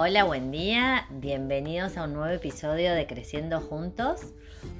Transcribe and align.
Hola, 0.00 0.22
buen 0.22 0.52
día. 0.52 1.08
Bienvenidos 1.10 1.96
a 1.96 2.04
un 2.04 2.12
nuevo 2.12 2.32
episodio 2.32 2.94
de 2.94 3.08
Creciendo 3.08 3.60
Juntos. 3.60 4.32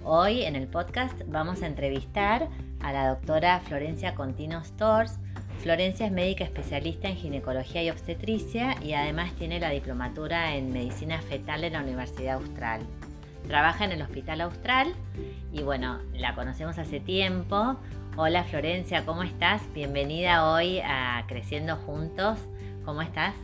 Hoy 0.04 0.44
en 0.44 0.54
el 0.54 0.68
podcast 0.68 1.20
vamos 1.26 1.60
a 1.62 1.66
entrevistar 1.66 2.48
a 2.78 2.92
la 2.92 3.08
doctora 3.08 3.58
Florencia 3.58 4.14
Contino 4.14 4.62
Stores. 4.62 5.18
Florencia 5.58 6.06
es 6.06 6.12
médica 6.12 6.44
especialista 6.44 7.08
en 7.08 7.16
ginecología 7.16 7.82
y 7.82 7.90
obstetricia 7.90 8.76
y 8.80 8.92
además 8.92 9.32
tiene 9.32 9.58
la 9.58 9.70
diplomatura 9.70 10.54
en 10.54 10.72
medicina 10.72 11.20
fetal 11.20 11.64
en 11.64 11.72
la 11.72 11.82
Universidad 11.82 12.36
Austral. 12.36 12.82
Trabaja 13.48 13.86
en 13.86 13.90
el 13.90 14.02
Hospital 14.02 14.40
Austral 14.42 14.94
y 15.52 15.64
bueno, 15.64 15.98
la 16.14 16.36
conocemos 16.36 16.78
hace 16.78 17.00
tiempo. 17.00 17.74
Hola 18.16 18.44
Florencia, 18.44 19.04
¿cómo 19.04 19.24
estás? 19.24 19.62
Bienvenida 19.74 20.48
hoy 20.52 20.78
a 20.78 21.24
Creciendo 21.26 21.74
Juntos. 21.74 22.38
¿Cómo 22.84 23.02
estás? 23.02 23.34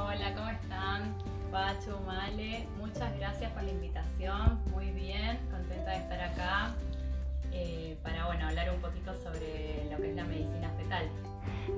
Hola, 0.00 0.32
¿cómo 0.32 0.48
están? 0.48 1.14
Pacho, 1.50 2.00
Male, 2.06 2.68
muchas 2.78 3.16
gracias 3.18 3.50
por 3.50 3.64
la 3.64 3.70
invitación. 3.70 4.60
Muy 4.70 4.90
bien, 4.92 5.38
contenta 5.50 5.90
de 5.90 5.96
estar 5.96 6.20
acá 6.20 6.74
eh, 7.52 7.96
para 8.04 8.26
bueno, 8.26 8.46
hablar 8.46 8.70
un 8.72 8.80
poquito 8.80 9.12
sobre 9.16 9.90
lo 9.90 9.96
que 9.96 10.10
es 10.10 10.16
la 10.16 10.24
medicina 10.24 10.70
fetal. 10.78 11.04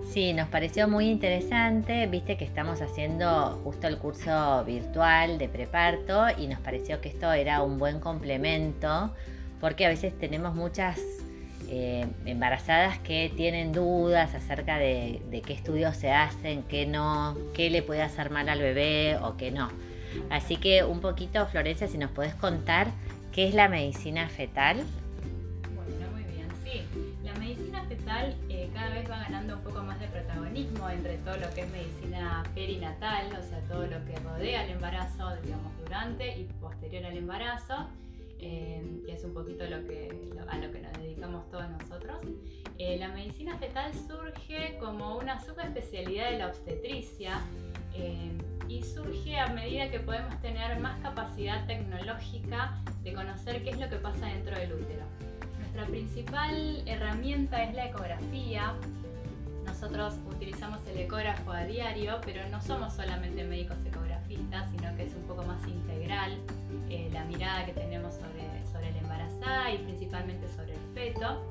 Sí, 0.04 0.34
nos 0.34 0.48
pareció 0.48 0.86
muy 0.86 1.08
interesante, 1.08 2.06
viste 2.08 2.36
que 2.36 2.44
estamos 2.44 2.82
haciendo 2.82 3.58
justo 3.64 3.86
el 3.86 3.96
curso 3.96 4.64
virtual 4.66 5.38
de 5.38 5.48
preparto 5.48 6.26
y 6.36 6.46
nos 6.46 6.60
pareció 6.60 7.00
que 7.00 7.08
esto 7.08 7.32
era 7.32 7.62
un 7.62 7.78
buen 7.78 8.00
complemento 8.00 9.14
porque 9.60 9.86
a 9.86 9.88
veces 9.88 10.16
tenemos 10.18 10.54
muchas 10.54 11.00
eh, 11.72 12.04
embarazadas 12.26 12.98
que 12.98 13.32
tienen 13.36 13.72
dudas 13.72 14.34
acerca 14.34 14.76
de, 14.76 15.22
qué 15.46 15.52
estudios 15.52 15.96
se 15.96 16.10
hacen, 16.10 16.64
qué 16.64 16.84
no, 16.84 17.36
qué 17.54 17.70
le 17.70 17.80
puede 17.82 18.02
hacer 18.02 18.30
mal 18.30 18.48
al 18.48 18.58
bebé 18.58 19.18
o 19.22 19.36
qué 19.36 19.52
no. 19.52 19.70
Así 20.30 20.56
que 20.56 20.82
un 20.82 21.00
poquito, 21.00 21.46
Florencia, 21.46 21.86
si 21.86 21.96
nos 21.96 22.10
puedes 22.10 22.34
contar 22.34 22.88
qué 23.30 23.46
es 23.46 23.54
la 23.54 23.68
medicina 23.68 24.28
fetal. 24.28 24.78
Bueno, 25.76 26.10
muy 26.10 26.24
bien, 26.24 26.48
sí. 26.64 26.82
La 27.22 27.34
medicina 27.34 27.84
fetal 27.84 28.34
eh, 28.48 28.68
cada 28.74 28.90
vez 28.90 29.08
va 29.08 29.18
ganando 29.18 29.54
un 29.54 29.62
poco 29.62 29.84
más 29.84 30.00
de 30.00 30.08
protagonismo 30.08 30.90
entre 30.90 31.18
todo 31.18 31.36
lo 31.36 31.54
que 31.54 31.60
es 31.60 31.70
medicina 31.70 32.42
perinatal, 32.52 33.26
o 33.28 33.48
sea, 33.48 33.60
todo 33.68 33.86
lo 33.86 34.04
que 34.06 34.18
rodea 34.24 34.64
el 34.64 34.70
embarazo, 34.70 35.36
digamos, 35.44 35.72
durante 35.84 36.36
y 36.36 36.44
posterior 36.60 37.06
al 37.06 37.16
embarazo 37.16 37.88
que 38.40 39.04
es 39.06 39.22
un 39.24 39.34
poquito 39.34 39.64
lo 39.66 39.86
que, 39.86 40.30
a 40.48 40.56
lo 40.56 40.72
que 40.72 40.80
nos 40.80 40.92
dedicamos 40.94 41.48
todos 41.50 41.68
nosotros. 41.70 42.18
Eh, 42.78 42.96
la 42.98 43.08
medicina 43.08 43.56
fetal 43.58 43.92
surge 43.94 44.78
como 44.78 45.18
una 45.18 45.44
subespecialidad 45.44 46.30
de 46.30 46.38
la 46.38 46.46
obstetricia 46.46 47.40
eh, 47.94 48.32
y 48.68 48.82
surge 48.82 49.38
a 49.38 49.48
medida 49.48 49.90
que 49.90 50.00
podemos 50.00 50.40
tener 50.40 50.78
más 50.80 50.98
capacidad 51.00 51.66
tecnológica 51.66 52.80
de 53.02 53.12
conocer 53.12 53.62
qué 53.62 53.70
es 53.70 53.78
lo 53.78 53.88
que 53.90 53.96
pasa 53.96 54.26
dentro 54.26 54.58
del 54.58 54.72
útero. 54.72 55.04
Nuestra 55.58 55.86
principal 55.86 56.82
herramienta 56.86 57.62
es 57.64 57.74
la 57.74 57.86
ecografía. 57.86 58.74
Nosotros 59.66 60.14
utilizamos 60.28 60.80
el 60.86 61.00
ecógrafo 61.00 61.52
a 61.52 61.64
diario, 61.64 62.20
pero 62.24 62.48
no 62.48 62.62
somos 62.62 62.94
solamente 62.94 63.44
médicos 63.44 63.76
sino 64.70 64.96
que 64.96 65.04
es 65.04 65.14
un 65.14 65.22
poco 65.22 65.42
más 65.42 65.66
integral 65.66 66.38
la 67.12 67.24
mirada 67.24 67.66
que 67.66 67.72
tenemos 67.72 68.14
sobre, 68.14 68.64
sobre 68.72 68.92
la 68.92 68.98
embarazada 68.98 69.72
y 69.72 69.78
principalmente 69.78 70.48
sobre 70.48 70.74
el 70.74 70.80
feto. 70.94 71.42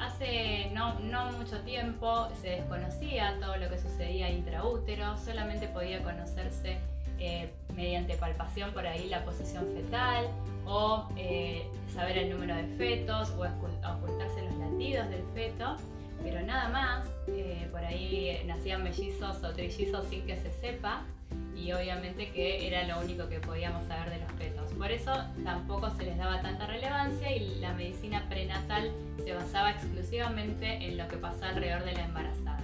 Hace 0.00 0.70
no, 0.74 0.98
no, 1.00 1.32
mucho 1.32 1.60
tiempo 1.60 2.28
se 2.40 2.50
desconocía 2.50 3.38
todo 3.40 3.56
lo 3.56 3.68
que 3.68 3.78
sucedía 3.78 4.30
intraútero, 4.30 5.16
solamente 5.16 5.68
podía 5.68 6.02
conocerse 6.02 6.78
eh, 7.18 7.52
mediante 7.76 8.16
palpación 8.16 8.72
por 8.72 8.86
ahí 8.86 9.08
la 9.08 9.24
posición 9.24 9.64
fetal 9.74 10.26
o 10.66 11.08
eh, 11.16 11.66
saber 11.94 12.18
el 12.18 12.30
número 12.30 12.56
de 12.56 12.64
fetos 12.76 13.30
o 13.30 13.44
ocultarse 13.44 14.42
los 14.42 14.54
latidos 14.56 15.08
del 15.08 15.22
feto, 15.34 15.76
pero 16.22 16.42
nada 16.42 16.68
más, 16.68 17.06
eh, 17.28 17.68
por 17.70 17.84
ahí 17.84 18.42
nacían 18.46 18.82
mellizos 18.82 19.42
o 19.44 19.52
trillizos 19.52 20.06
sin 20.06 20.26
que 20.26 20.36
se 20.36 20.50
sepa 20.60 21.04
y 21.62 21.72
obviamente 21.72 22.30
que 22.32 22.66
era 22.66 22.82
lo 22.88 23.00
único 23.00 23.28
que 23.28 23.38
podíamos 23.38 23.86
saber 23.86 24.10
de 24.10 24.18
los 24.18 24.32
fetos. 24.32 24.72
Por 24.72 24.90
eso 24.90 25.12
tampoco 25.44 25.90
se 25.90 26.04
les 26.04 26.18
daba 26.18 26.42
tanta 26.42 26.66
relevancia 26.66 27.34
y 27.34 27.60
la 27.60 27.72
medicina 27.72 28.24
prenatal 28.28 28.90
se 29.22 29.32
basaba 29.32 29.70
exclusivamente 29.70 30.84
en 30.84 30.98
lo 30.98 31.06
que 31.06 31.16
pasa 31.16 31.50
alrededor 31.50 31.84
de 31.84 31.92
la 31.92 32.04
embarazada. 32.04 32.58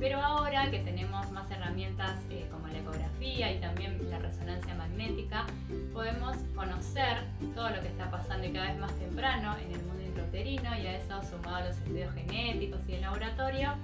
Pero 0.00 0.20
ahora 0.20 0.68
que 0.72 0.80
tenemos 0.80 1.30
más 1.30 1.48
herramientas 1.52 2.18
eh, 2.28 2.48
como 2.50 2.66
la 2.66 2.78
ecografía 2.78 3.52
y 3.52 3.60
también 3.60 4.10
la 4.10 4.18
resonancia 4.18 4.74
magnética, 4.74 5.46
podemos 5.92 6.36
conocer 6.56 7.22
todo 7.54 7.70
lo 7.70 7.80
que 7.80 7.88
está 7.88 8.10
pasando 8.10 8.52
cada 8.52 8.72
vez 8.72 8.80
más 8.80 8.92
temprano 8.98 9.56
en 9.64 9.72
el 9.72 9.82
mundo 9.84 10.02
intrauterino 10.02 10.76
y 10.76 10.86
a 10.88 10.96
eso 10.96 11.22
sumado 11.22 11.56
a 11.56 11.64
los 11.66 11.76
estudios 11.76 12.12
genéticos 12.14 12.80
y 12.88 12.94
el 12.94 13.02
laboratorio, 13.02 13.74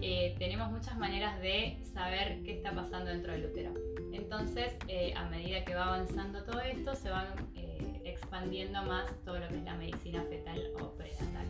eh, 0.00 0.36
tenemos 0.38 0.70
muchas 0.70 0.96
maneras 0.96 1.40
de 1.40 1.76
saber 1.92 2.40
qué 2.44 2.52
está 2.52 2.72
pasando 2.72 3.10
dentro 3.10 3.32
del 3.32 3.46
útero. 3.46 3.74
Entonces, 4.12 4.76
eh, 4.86 5.12
a 5.16 5.28
medida 5.28 5.64
que 5.64 5.74
va 5.74 5.86
avanzando 5.86 6.44
todo 6.44 6.60
esto, 6.60 6.94
se 6.94 7.10
van 7.10 7.26
eh, 7.56 8.00
expandiendo 8.04 8.82
más 8.82 9.10
todo 9.24 9.38
lo 9.38 9.48
que 9.48 9.56
es 9.56 9.64
la 9.64 9.74
medicina 9.74 10.22
fetal 10.28 10.62
o 10.80 10.92
prenatal. 10.92 11.46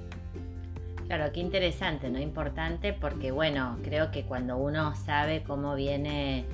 Claro, 1.06 1.32
qué 1.32 1.40
interesante, 1.40 2.10
¿no? 2.10 2.18
Importante 2.18 2.92
porque, 2.92 3.32
bueno, 3.32 3.78
creo 3.82 4.10
que 4.10 4.24
cuando 4.24 4.56
uno 4.56 4.94
sabe 4.94 5.42
cómo 5.42 5.74
viene 5.74 6.44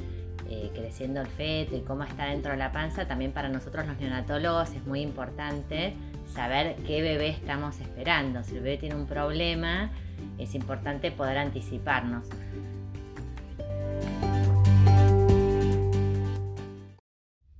creciendo 0.74 1.20
el 1.20 1.26
feto 1.26 1.74
y 1.74 1.80
cómo 1.80 2.04
está 2.04 2.26
dentro 2.26 2.52
de 2.52 2.58
la 2.58 2.70
panza, 2.70 3.08
también 3.08 3.32
para 3.32 3.48
nosotros 3.48 3.86
los 3.86 3.98
neonatólogos 3.98 4.70
es 4.70 4.86
muy 4.86 5.00
importante 5.00 5.94
saber 6.26 6.76
qué 6.86 7.02
bebé 7.02 7.28
estamos 7.28 7.80
esperando. 7.80 8.42
Si 8.42 8.56
el 8.56 8.62
bebé 8.62 8.78
tiene 8.78 8.94
un 8.94 9.06
problema, 9.06 9.90
es 10.38 10.54
importante 10.54 11.10
poder 11.10 11.38
anticiparnos. 11.38 12.26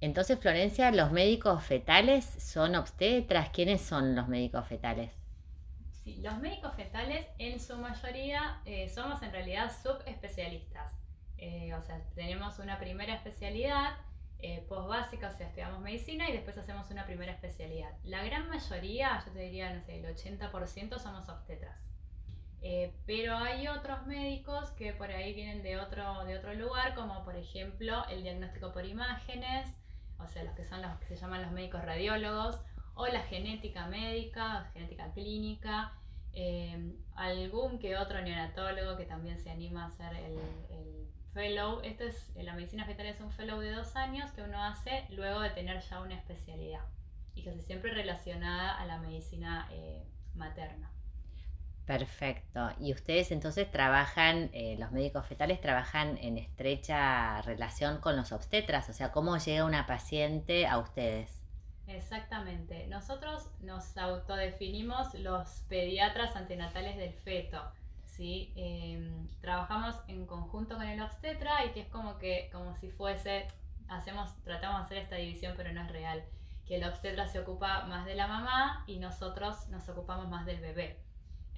Entonces, 0.01 0.39
Florencia, 0.39 0.91
¿los 0.91 1.13
médicos 1.13 1.65
fetales 1.65 2.25
son 2.25 2.75
obstetras? 2.75 3.49
¿Quiénes 3.49 3.81
son 3.81 4.15
los 4.15 4.29
médicos 4.29 4.67
fetales? 4.69 5.11
Sí, 6.05 6.21
los 6.23 6.39
médicos 6.39 6.75
fetales 6.75 7.27
en 7.39 7.59
su 7.59 7.79
mayoría 7.79 8.61
eh, 8.67 8.91
somos 8.91 9.23
en 9.23 9.33
realidad 9.33 9.73
subespecialistas. 9.83 10.93
Eh, 11.39 11.73
o 11.75 11.83
sea, 11.83 12.01
tenemos 12.15 12.59
una 12.59 12.79
primera 12.79 13.15
especialidad 13.15 13.97
eh, 14.45 14.63
post 14.69 14.89
básica, 14.89 15.29
o 15.29 15.33
sea, 15.33 15.47
estudiamos 15.47 15.81
medicina 15.81 16.29
y 16.29 16.33
después 16.33 16.59
hacemos 16.59 16.91
una 16.91 17.07
primera 17.07 17.33
especialidad. 17.33 17.91
La 18.05 18.23
gran 18.23 18.47
mayoría, 18.49 19.23
yo 19.25 19.33
te 19.33 19.39
diría, 19.39 19.73
no 19.73 19.81
sé, 19.81 19.99
el 19.99 20.05
80% 20.05 20.99
somos 20.99 21.31
obstetras. 21.31 21.81
Eh, 22.61 22.95
pero 23.07 23.39
hay 23.39 23.69
otros 23.69 24.07
médicos 24.07 24.71
que 24.73 24.93
por 24.93 25.11
ahí 25.11 25.33
vienen 25.33 25.63
de 25.63 25.79
otro, 25.79 26.25
de 26.25 26.37
otro 26.37 26.53
lugar, 26.53 26.95
como 26.95 27.25
por 27.25 27.37
ejemplo 27.37 28.07
el 28.11 28.23
diagnóstico 28.23 28.71
por 28.73 28.85
imágenes, 28.85 29.69
o 30.19 30.29
sea, 30.29 30.45
los 30.45 30.55
que 30.55 30.67
son 30.67 30.83
los 30.83 30.95
que 30.99 31.07
se 31.07 31.17
llaman 31.17 31.41
los 31.41 31.53
médicos 31.53 31.83
radiólogos, 31.83 32.61
o 32.95 33.07
la 33.07 33.21
genética 33.21 33.87
médica, 33.87 34.71
genética 34.75 35.11
clínica, 35.13 35.95
eh, 36.35 36.93
algún 37.15 37.79
que 37.79 37.97
otro 37.97 38.21
neonatólogo 38.21 38.97
que 38.97 39.07
también 39.07 39.39
se 39.39 39.51
anima 39.51 39.85
a 39.85 39.87
hacer 39.89 40.15
el, 40.17 41.04
fellow. 41.35 41.81
Esto 41.83 42.05
es, 42.05 42.33
la 42.37 42.55
medicina 42.55 42.87
fetal 42.87 43.07
es 43.07 43.21
un 43.21 43.31
fellow 43.31 43.59
de 43.59 43.73
dos 43.73 43.97
años 43.97 44.31
que 44.31 44.43
uno 44.43 44.63
hace 44.63 45.05
luego 45.11 45.41
de 45.41 45.51
tener 45.51 45.81
ya 45.83 46.01
una 46.01 46.15
especialidad 46.15 46.81
y 47.35 47.43
que 47.43 47.51
es 47.51 47.67
siempre 47.67 47.93
relacionada 47.93 48.79
a 48.81 48.87
la 48.87 48.99
medicina 48.99 49.69
eh, 49.73 50.07
materna. 50.35 50.91
Perfecto. 51.85 52.71
Y 52.81 52.95
ustedes 52.95 53.31
entonces 53.31 53.71
trabajan, 53.71 54.49
eh, 54.55 54.77
los 54.79 54.91
médicos 54.93 55.27
fetales 55.27 55.61
trabajan 55.61 56.17
en 56.19 56.39
estrecha 56.39 57.43
relación 57.43 57.99
con 58.01 58.17
los 58.17 58.33
obstetras, 58.33 58.89
o 58.89 58.95
sea, 58.95 59.13
¿cómo 59.13 59.37
llega 59.37 59.67
una 59.67 59.87
paciente 59.87 60.67
a 60.67 60.79
ustedes? 60.79 61.43
Exactamente. 61.87 62.87
Nosotros 62.87 63.51
nos 63.61 63.99
autodefinimos 63.99 65.13
los 65.15 65.65
pediatras 65.69 66.35
antenatales 66.37 66.97
del 66.97 67.13
feto. 67.13 67.61
¿Sí? 68.17 68.53
Em, 68.57 69.29
trabajamos 69.41 69.97
en 70.09 70.27
conjunto 70.27 70.77
con 70.77 70.87
el 70.87 71.01
obstetra 71.03 71.65
y 71.65 71.71
que 71.71 71.81
es 71.81 71.89
como 71.89 72.19
que, 72.19 72.49
como 72.53 72.77
si 72.77 72.91
fuese, 72.91 73.49
hacemos, 73.89 74.35
tratamos 74.45 74.81
de 74.81 74.85
hacer 74.85 74.99
esta 74.99 75.17
división, 75.17 75.55
pero 75.57 75.73
no 75.73 75.83
es 75.83 75.91
real. 75.91 76.25
Que 76.67 76.77
el 76.77 76.85
obstetra 76.85 77.29
se 77.29 77.41
ocupa 77.41 77.85
más 77.87 78.07
de 78.07 78.15
la 78.15 78.27
mamá 78.27 78.85
y 78.87 78.99
nosotros 78.99 79.69
nos 79.69 79.89
ocupamos 79.89 80.29
más 80.29 80.47
del 80.47 80.61
bebé 80.61 80.99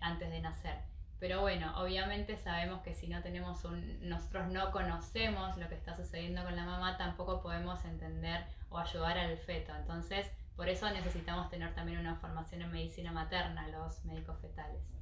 antes 0.00 0.30
de 0.30 0.40
nacer. 0.40 0.78
Pero 1.20 1.40
bueno, 1.40 1.72
obviamente 1.80 2.36
sabemos 2.36 2.82
que 2.82 2.94
si 2.94 3.08
no 3.08 3.22
tenemos 3.22 3.64
un, 3.64 4.08
nosotros 4.08 4.48
no 4.48 4.70
conocemos 4.70 5.56
lo 5.56 5.68
que 5.68 5.74
está 5.74 5.96
sucediendo 5.96 6.42
con 6.42 6.56
la 6.56 6.64
mamá, 6.64 6.96
tampoco 6.96 7.40
podemos 7.42 7.84
entender 7.84 8.44
o 8.70 8.78
ayudar 8.78 9.16
al 9.18 9.36
feto. 9.38 9.74
Entonces, 9.74 10.30
por 10.56 10.68
eso 10.68 10.90
necesitamos 10.90 11.48
tener 11.50 11.74
también 11.74 11.98
una 11.98 12.16
formación 12.16 12.62
en 12.62 12.72
medicina 12.72 13.12
materna, 13.12 13.68
los 13.68 14.04
médicos 14.04 14.38
fetales. 14.40 14.95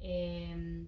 Em, 0.00 0.86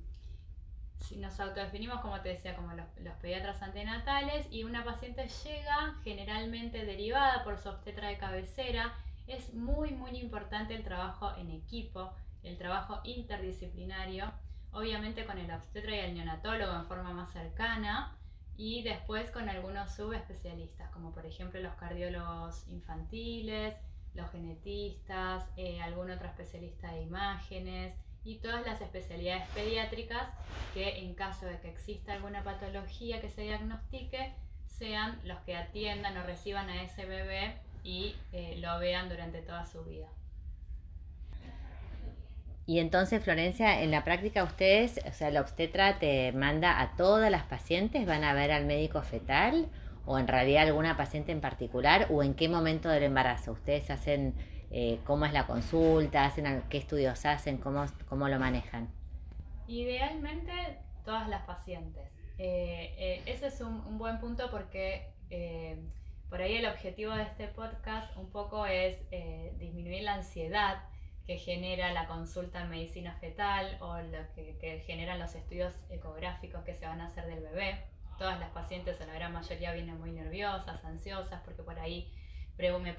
nos 1.16 1.40
autodefinimos, 1.40 2.00
como 2.00 2.20
te 2.20 2.30
decía, 2.30 2.54
como 2.54 2.72
los, 2.74 2.86
los, 3.00 3.14
pediatras 3.16 3.62
antenatales 3.62 4.46
y 4.50 4.64
una 4.64 4.84
paciente 4.84 5.28
llega 5.44 5.94
generalmente 6.04 6.84
derivada 6.84 7.42
por 7.42 7.58
su 7.58 7.68
obstetra 7.68 8.08
de 8.08 8.18
cabecera. 8.18 8.94
Es 9.26 9.54
muy, 9.54 9.92
muy 9.92 10.10
importante 10.18 10.74
el 10.74 10.84
trabajo 10.84 11.34
en 11.36 11.50
equipo, 11.50 12.12
el 12.42 12.56
trabajo 12.58 13.00
interdisciplinario, 13.04 14.32
obviamente 14.72 15.24
con 15.24 15.38
el 15.38 15.50
obstetra 15.50 15.96
y 15.96 16.00
el 16.00 16.14
neonatólogo 16.14 16.74
en 16.74 16.86
forma 16.86 17.12
más 17.12 17.32
cercana 17.32 18.16
y 18.56 18.82
después 18.82 19.30
con 19.30 19.48
algunos 19.48 19.94
subespecialistas, 19.94 20.90
como 20.90 21.12
por 21.12 21.26
ejemplo 21.26 21.60
los 21.60 21.74
cardiólogos 21.74 22.68
infantiles, 22.68 23.74
los 24.14 24.30
genetistas, 24.30 25.48
eh, 25.56 25.80
algún 25.80 26.10
otro 26.10 26.28
especialista 26.28 26.92
de 26.92 27.02
imágenes 27.02 27.94
y 28.24 28.36
todas 28.38 28.66
las 28.66 28.80
especialidades 28.80 29.48
pediátricas 29.54 30.28
que 30.74 30.98
en 30.98 31.14
caso 31.14 31.46
de 31.46 31.58
que 31.60 31.68
exista 31.68 32.12
alguna 32.12 32.44
patología 32.44 33.20
que 33.20 33.30
se 33.30 33.42
diagnostique, 33.42 34.34
sean 34.66 35.18
los 35.24 35.38
que 35.40 35.56
atiendan 35.56 36.16
o 36.16 36.22
reciban 36.22 36.68
a 36.68 36.82
ese 36.82 37.04
bebé 37.04 37.56
y 37.82 38.14
eh, 38.32 38.56
lo 38.58 38.78
vean 38.78 39.08
durante 39.08 39.42
toda 39.42 39.66
su 39.66 39.84
vida. 39.84 40.08
Y 42.66 42.78
entonces, 42.78 43.22
Florencia, 43.22 43.82
en 43.82 43.90
la 43.90 44.04
práctica 44.04 44.44
ustedes, 44.44 45.00
o 45.04 45.12
sea, 45.12 45.30
la 45.30 45.40
obstetra 45.40 45.98
te 45.98 46.30
manda 46.32 46.80
a 46.80 46.94
todas 46.94 47.30
las 47.30 47.42
pacientes, 47.42 48.06
van 48.06 48.22
a 48.22 48.32
ver 48.32 48.52
al 48.52 48.64
médico 48.64 49.02
fetal 49.02 49.68
o 50.06 50.18
en 50.18 50.28
realidad 50.28 50.68
alguna 50.68 50.96
paciente 50.96 51.32
en 51.32 51.40
particular 51.40 52.06
o 52.10 52.22
en 52.22 52.34
qué 52.34 52.48
momento 52.48 52.88
del 52.88 53.02
embarazo. 53.02 53.52
Ustedes 53.52 53.90
hacen 53.90 54.34
eh, 54.72 55.00
cómo 55.04 55.26
es 55.26 55.32
la 55.32 55.46
consulta, 55.46 56.24
hacen 56.24 56.62
qué 56.68 56.78
estudios 56.78 57.26
hacen, 57.26 57.58
cómo, 57.58 57.84
cómo 58.08 58.28
lo 58.28 58.38
manejan. 58.38 58.88
Idealmente 59.66 60.52
todas 61.04 61.28
las 61.28 61.42
pacientes. 61.44 62.12
Eh, 62.38 62.94
eh, 62.96 63.22
ese 63.26 63.48
es 63.48 63.60
un, 63.60 63.98
buen 63.98 64.20
punto 64.20 64.50
porque 64.50 65.08
por 66.28 66.40
ahí 66.40 66.56
el 66.56 66.66
objetivo 66.66 67.12
de 67.12 67.24
este 67.24 67.48
podcast 67.48 68.16
un 68.16 68.30
poco 68.30 68.66
es 68.66 68.96
disminuir 69.58 70.04
la 70.04 70.14
ansiedad 70.14 70.84
que 71.26 71.38
genera 71.38 71.92
la 71.92 72.06
consulta 72.06 72.62
en 72.62 72.70
medicina 72.70 73.14
fetal 73.20 73.76
o 73.80 74.00
lo 74.00 74.18
que, 74.34 74.56
que, 74.60 74.80
generan 74.80 75.18
los 75.18 75.34
estudios 75.34 75.74
ecográficos 75.90 76.64
que 76.64 76.74
se 76.74 76.86
van 76.86 77.00
a 77.00 77.06
hacer 77.06 77.26
del 77.26 77.40
bebé. 77.40 77.84
Todas 78.18 78.38
las 78.38 78.50
pacientes, 78.50 79.00
en 79.00 79.08
la 79.08 79.14
gran 79.14 79.32
mayoría, 79.32 79.72
vienen 79.72 79.98
muy 79.98 80.12
nerviosas, 80.12 80.84
ansiosas, 80.84 81.40
porque 81.44 81.62
por 81.62 81.78
ahí 81.78 82.12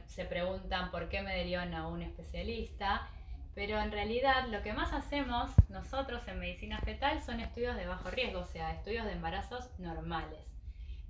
se 0.08 0.26
preguntan 0.26 0.92
por 0.92 1.10
qué 1.10 1.22
me 1.22 1.36
derivan 1.36 1.74
a 1.74 1.88
un 1.88 2.02
especialista. 2.02 3.08
Pero 3.54 3.80
en 3.80 3.92
realidad 3.92 4.48
lo 4.48 4.62
que 4.62 4.72
más 4.72 4.94
hacemos 4.94 5.52
nosotros 5.70 6.26
en 6.28 6.40
medicina 6.40 6.80
fetal 6.80 7.22
son 7.22 7.42
estudios 7.42 7.76
de 7.76 7.86
bajo 7.86 8.10
riesgo, 8.10 8.40
o 8.40 8.46
sea, 8.46 8.72
estudios 8.72 9.06
de 9.06 9.12
embarazos 9.12 9.78
normales. 9.78 10.56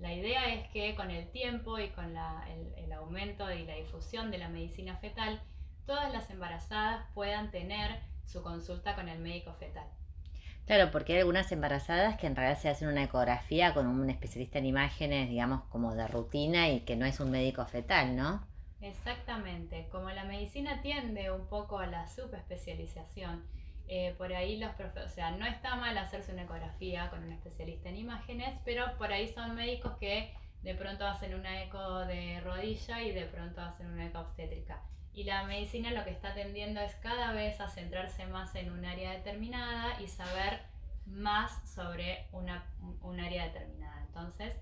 La 0.00 0.12
idea 0.12 0.52
es 0.52 0.68
que 0.70 0.96
con 0.96 1.12
el 1.12 1.30
tiempo 1.30 1.78
y 1.78 1.90
con 1.90 2.16
el, 2.16 2.74
el 2.76 2.92
aumento 2.92 3.50
y 3.52 3.64
la 3.64 3.76
difusión 3.76 4.32
de 4.32 4.38
la 4.38 4.48
medicina 4.48 4.96
fetal, 4.96 5.40
todas 5.86 6.12
las 6.12 6.30
embarazadas 6.30 7.06
puedan 7.14 7.52
tener 7.52 8.00
su 8.26 8.42
consulta 8.42 8.96
con 8.96 9.08
el 9.08 9.20
médico 9.20 9.52
fetal. 9.54 9.86
Claro, 10.66 10.90
porque 10.90 11.14
hay 11.14 11.18
algunas 11.20 11.50
embarazadas 11.50 12.16
que 12.18 12.26
en 12.26 12.36
realidad 12.36 12.58
se 12.60 12.68
hacen 12.68 12.88
una 12.88 13.02
ecografía 13.04 13.74
con 13.74 13.86
un 13.86 14.08
especialista 14.10 14.58
en 14.58 14.66
imágenes, 14.66 15.28
digamos, 15.28 15.64
como 15.64 15.94
de 15.94 16.06
rutina 16.06 16.68
y 16.68 16.80
que 16.80 16.96
no 16.96 17.04
es 17.04 17.20
un 17.20 17.30
médico 17.30 17.64
fetal, 17.66 18.16
¿no? 18.16 18.46
Exactamente. 18.80 19.88
Como 19.90 20.10
la 20.10 20.24
medicina 20.24 20.82
tiende 20.82 21.30
un 21.30 21.46
poco 21.48 21.78
a 21.78 21.86
la 21.86 22.08
subespecialización, 22.08 23.44
eh, 23.88 24.14
por 24.16 24.32
ahí 24.32 24.56
los 24.58 24.74
profes, 24.74 25.04
o 25.04 25.08
sea, 25.08 25.32
no 25.32 25.46
está 25.46 25.76
mal 25.76 25.98
hacerse 25.98 26.32
una 26.32 26.44
ecografía 26.44 27.10
con 27.10 27.24
un 27.24 27.32
especialista 27.32 27.88
en 27.88 27.96
imágenes, 27.96 28.58
pero 28.64 28.96
por 28.98 29.12
ahí 29.12 29.28
son 29.28 29.54
médicos 29.54 29.96
que 29.98 30.32
de 30.62 30.74
pronto 30.74 31.06
hacen 31.06 31.34
una 31.34 31.62
eco 31.62 32.00
de 32.06 32.40
rodilla 32.40 33.02
y 33.02 33.12
de 33.12 33.26
pronto 33.26 33.60
hacen 33.60 33.88
una 33.88 34.06
eco 34.06 34.20
obstétrica. 34.20 34.82
Y 35.14 35.24
la 35.24 35.44
medicina 35.44 35.90
lo 35.92 36.04
que 36.04 36.10
está 36.10 36.34
tendiendo 36.34 36.80
es 36.80 36.94
cada 36.96 37.32
vez 37.32 37.60
a 37.60 37.68
centrarse 37.68 38.26
más 38.26 38.54
en 38.54 38.70
un 38.70 38.84
área 38.84 39.12
determinada 39.12 40.00
y 40.00 40.08
saber 40.08 40.60
más 41.06 41.52
sobre 41.68 42.26
una, 42.32 42.64
un 43.02 43.20
área 43.20 43.44
determinada. 43.46 44.02
Entonces, 44.06 44.54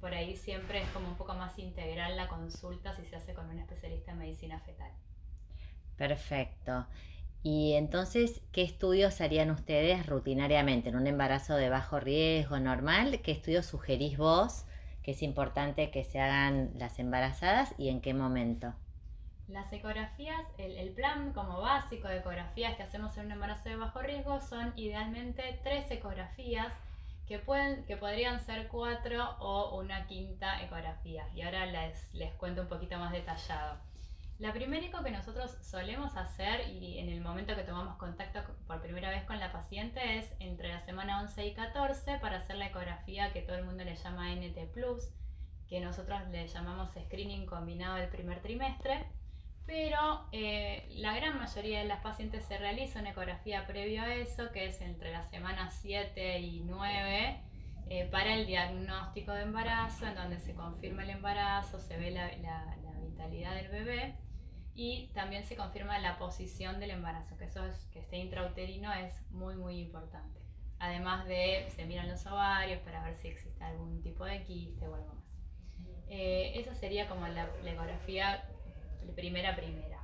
por 0.00 0.12
ahí 0.14 0.36
siempre 0.36 0.82
es 0.82 0.88
como 0.88 1.08
un 1.08 1.16
poco 1.16 1.34
más 1.34 1.56
integral 1.58 2.16
la 2.16 2.26
consulta 2.26 2.94
si 2.96 3.04
se 3.06 3.14
hace 3.14 3.34
con 3.34 3.48
un 3.48 3.60
especialista 3.60 4.10
en 4.10 4.18
medicina 4.18 4.58
fetal. 4.58 4.90
Perfecto. 5.96 6.86
Y 7.44 7.74
entonces, 7.74 8.40
¿qué 8.50 8.62
estudios 8.62 9.20
harían 9.20 9.50
ustedes 9.50 10.06
rutinariamente 10.06 10.88
en 10.88 10.96
un 10.96 11.06
embarazo 11.06 11.54
de 11.54 11.68
bajo 11.68 12.00
riesgo 12.00 12.58
normal? 12.58 13.20
¿Qué 13.20 13.30
estudios 13.30 13.66
sugerís 13.66 14.18
vos 14.18 14.64
que 15.04 15.12
es 15.12 15.22
importante 15.22 15.90
que 15.90 16.04
se 16.04 16.20
hagan 16.20 16.70
las 16.76 16.98
embarazadas 16.98 17.74
y 17.78 17.88
en 17.88 18.00
qué 18.00 18.14
momento? 18.14 18.74
Las 19.48 19.72
ecografías, 19.72 20.46
el, 20.56 20.92
plan 20.94 21.32
como 21.32 21.60
básico 21.60 22.08
de 22.08 22.18
ecografías 22.18 22.76
que 22.76 22.84
hacemos 22.84 23.16
en 23.16 23.26
un 23.26 23.32
embarazo 23.32 23.68
de 23.68 23.76
bajo 23.76 24.00
riesgo 24.00 24.40
son 24.40 24.72
idealmente 24.76 25.60
tres 25.62 25.90
ecografías 25.90 26.72
que, 27.26 27.38
pueden, 27.38 27.84
que 27.84 27.96
podrían 27.96 28.40
ser 28.40 28.68
cuatro 28.68 29.36
o 29.40 29.78
una 29.78 30.06
quinta 30.06 30.62
ecografía. 30.62 31.28
Y 31.34 31.42
ahora 31.42 31.66
les, 31.66 32.14
les 32.14 32.32
cuento 32.34 32.62
un 32.62 32.68
poquito 32.68 32.98
más 32.98 33.12
detallado. 33.12 33.78
La 34.38 34.52
primera 34.52 34.84
eco 34.84 35.04
que 35.04 35.10
nosotros 35.10 35.56
solemos 35.60 36.16
hacer 36.16 36.68
y 36.68 36.98
en 36.98 37.08
el 37.08 37.20
momento 37.20 37.54
que 37.54 37.62
tomamos 37.62 37.96
contacto 37.96 38.40
por 38.66 38.80
primera 38.80 39.10
vez 39.10 39.24
con 39.24 39.38
la 39.38 39.52
paciente 39.52 40.18
es 40.18 40.32
entre 40.40 40.68
la 40.68 40.80
semana 40.80 41.20
11 41.22 41.46
y 41.46 41.54
14 41.54 42.18
para 42.18 42.38
hacer 42.38 42.56
la 42.56 42.66
ecografía 42.66 43.32
que 43.32 43.42
todo 43.42 43.56
el 43.56 43.64
mundo 43.64 43.84
le 43.84 43.94
llama 43.94 44.34
NT⁇ 44.34 44.56
que 45.68 45.80
nosotros 45.80 46.20
le 46.30 46.48
llamamos 46.48 46.90
screening 46.90 47.46
combinado 47.46 47.96
del 47.96 48.08
primer 48.08 48.42
trimestre 48.42 49.06
pero 49.66 50.26
eh, 50.32 50.88
la 50.96 51.14
gran 51.14 51.38
mayoría 51.38 51.80
de 51.80 51.84
las 51.84 52.00
pacientes 52.00 52.44
se 52.44 52.58
realiza 52.58 53.00
una 53.00 53.10
ecografía 53.10 53.66
previo 53.66 54.02
a 54.02 54.14
eso, 54.14 54.50
que 54.52 54.66
es 54.66 54.80
entre 54.80 55.12
las 55.12 55.30
semanas 55.30 55.78
7 55.80 56.40
y 56.40 56.60
9, 56.60 57.40
eh, 57.88 58.08
para 58.10 58.34
el 58.34 58.46
diagnóstico 58.46 59.32
de 59.32 59.42
embarazo, 59.42 60.06
en 60.06 60.14
donde 60.14 60.40
se 60.40 60.54
confirma 60.54 61.04
el 61.04 61.10
embarazo, 61.10 61.78
se 61.78 61.96
ve 61.96 62.10
la, 62.10 62.30
vitalidad 63.02 63.54
del 63.54 63.68
bebé 63.68 64.14
y 64.74 65.08
también 65.14 65.44
se 65.44 65.56
confirma 65.56 65.98
la 65.98 66.18
posición 66.18 66.80
del 66.80 66.90
embarazo, 66.90 67.36
que 67.36 67.44
eso 67.44 67.64
es 67.66 67.86
que 67.92 67.98
esté 67.98 68.16
intrauterino 68.16 68.92
es 68.92 69.20
muy 69.30 69.54
muy 69.56 69.80
importante. 69.80 70.40
Además 70.78 71.26
de 71.26 71.66
se 71.74 71.84
miran 71.84 72.08
los 72.08 72.24
ovarios 72.26 72.80
para 72.80 73.02
ver 73.04 73.16
si 73.16 73.28
existe 73.28 73.62
algún 73.62 74.02
tipo 74.02 74.24
de 74.24 74.42
quiste 74.44 74.88
o 74.88 74.94
algo 74.94 75.14
más. 75.14 75.24
Eh, 76.08 76.52
esa 76.58 76.74
sería 76.74 77.08
como 77.08 77.28
la, 77.28 77.48
la 77.62 77.70
ecografía 77.70 78.42
primera 79.14 79.56
primera. 79.56 79.98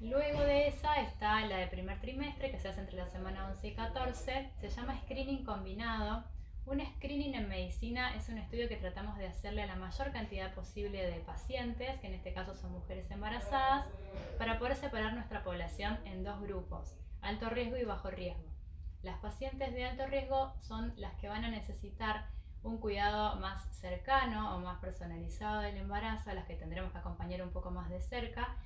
Luego 0.00 0.40
de 0.40 0.68
esa 0.68 1.00
está 1.00 1.40
la 1.46 1.56
de 1.56 1.66
primer 1.68 2.00
trimestre, 2.00 2.50
que 2.50 2.58
se 2.58 2.68
hace 2.68 2.80
entre 2.80 2.96
la 2.96 3.06
semana 3.06 3.48
11 3.48 3.68
y 3.68 3.74
14. 3.74 4.50
Se 4.60 4.68
llama 4.68 5.00
screening 5.02 5.44
combinado. 5.44 6.24
Un 6.66 6.80
screening 6.80 7.34
en 7.34 7.48
medicina 7.48 8.14
es 8.14 8.28
un 8.28 8.38
estudio 8.38 8.68
que 8.68 8.76
tratamos 8.76 9.16
de 9.18 9.26
hacerle 9.26 9.62
a 9.62 9.66
la 9.66 9.76
mayor 9.76 10.12
cantidad 10.12 10.52
posible 10.54 11.06
de 11.06 11.20
pacientes, 11.20 12.00
que 12.00 12.06
en 12.06 12.14
este 12.14 12.32
caso 12.32 12.54
son 12.54 12.72
mujeres 12.72 13.10
embarazadas, 13.10 13.86
para 14.38 14.58
poder 14.58 14.76
separar 14.76 15.14
nuestra 15.14 15.42
población 15.42 15.98
en 16.04 16.24
dos 16.24 16.40
grupos, 16.40 16.96
alto 17.20 17.48
riesgo 17.50 17.76
y 17.76 17.84
bajo 17.84 18.10
riesgo. 18.10 18.44
Las 19.02 19.18
pacientes 19.20 19.74
de 19.74 19.84
alto 19.84 20.06
riesgo 20.06 20.54
son 20.60 20.94
las 20.96 21.14
que 21.16 21.28
van 21.28 21.44
a 21.44 21.50
necesitar 21.50 22.26
un 22.64 22.78
cuidado 22.78 23.36
más 23.36 23.64
cercano 23.70 24.56
o 24.56 24.60
más 24.60 24.80
personalizado 24.80 25.60
del 25.60 25.76
embarazo, 25.76 26.30
a 26.30 26.34
las 26.34 26.46
que 26.46 26.54
tendremos 26.54 26.90
que 26.92 26.98
acompañar 26.98 27.42
un 27.42 27.50
poco 27.50 27.70
más 27.70 27.88
de 27.90 28.00
cerca. 28.00 28.56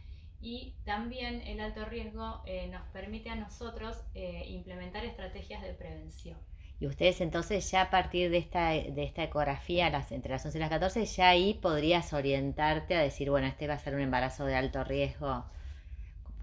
Y 0.40 0.74
también 0.84 1.42
el 1.42 1.60
alto 1.60 1.84
riesgo 1.84 2.42
eh, 2.46 2.68
nos 2.68 2.82
permite 2.92 3.28
a 3.28 3.34
nosotros 3.34 3.96
eh, 4.14 4.44
implementar 4.48 5.04
estrategias 5.04 5.62
de 5.62 5.74
prevención. 5.74 6.38
Y 6.80 6.86
ustedes 6.86 7.20
entonces 7.20 7.68
ya 7.70 7.82
a 7.82 7.90
partir 7.90 8.30
de 8.30 8.38
esta, 8.38 8.70
de 8.70 9.02
esta 9.02 9.24
ecografía, 9.24 9.90
las, 9.90 10.12
entre 10.12 10.30
las 10.30 10.44
11 10.44 10.58
y 10.58 10.60
las 10.60 10.70
14, 10.70 11.04
ya 11.06 11.28
ahí 11.28 11.54
podrías 11.54 12.12
orientarte 12.12 12.94
a 12.94 13.00
decir, 13.00 13.30
bueno, 13.30 13.48
este 13.48 13.66
va 13.66 13.74
a 13.74 13.78
ser 13.78 13.96
un 13.96 14.00
embarazo 14.00 14.46
de 14.46 14.54
alto 14.54 14.84
riesgo 14.84 15.44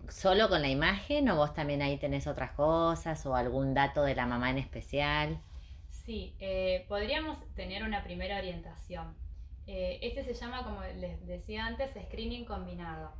solo 0.09 0.49
con 0.49 0.61
la 0.61 0.69
imagen 0.69 1.29
o 1.29 1.35
vos 1.35 1.53
también 1.53 1.81
ahí 1.81 1.97
tenés 1.97 2.27
otras 2.27 2.51
cosas 2.51 3.25
o 3.25 3.35
algún 3.35 3.73
dato 3.73 4.03
de 4.03 4.15
la 4.15 4.25
mamá 4.25 4.49
en 4.49 4.57
especial. 4.57 5.39
Sí, 6.05 6.35
eh, 6.39 6.85
podríamos 6.87 7.37
tener 7.55 7.83
una 7.83 8.03
primera 8.03 8.37
orientación. 8.37 9.15
Eh, 9.65 9.97
este 10.03 10.23
se 10.23 10.35
llama, 10.35 10.63
como 10.63 10.81
les 10.81 11.25
decía 11.25 11.65
antes, 11.65 11.91
screening 12.09 12.45
combinado. 12.45 13.11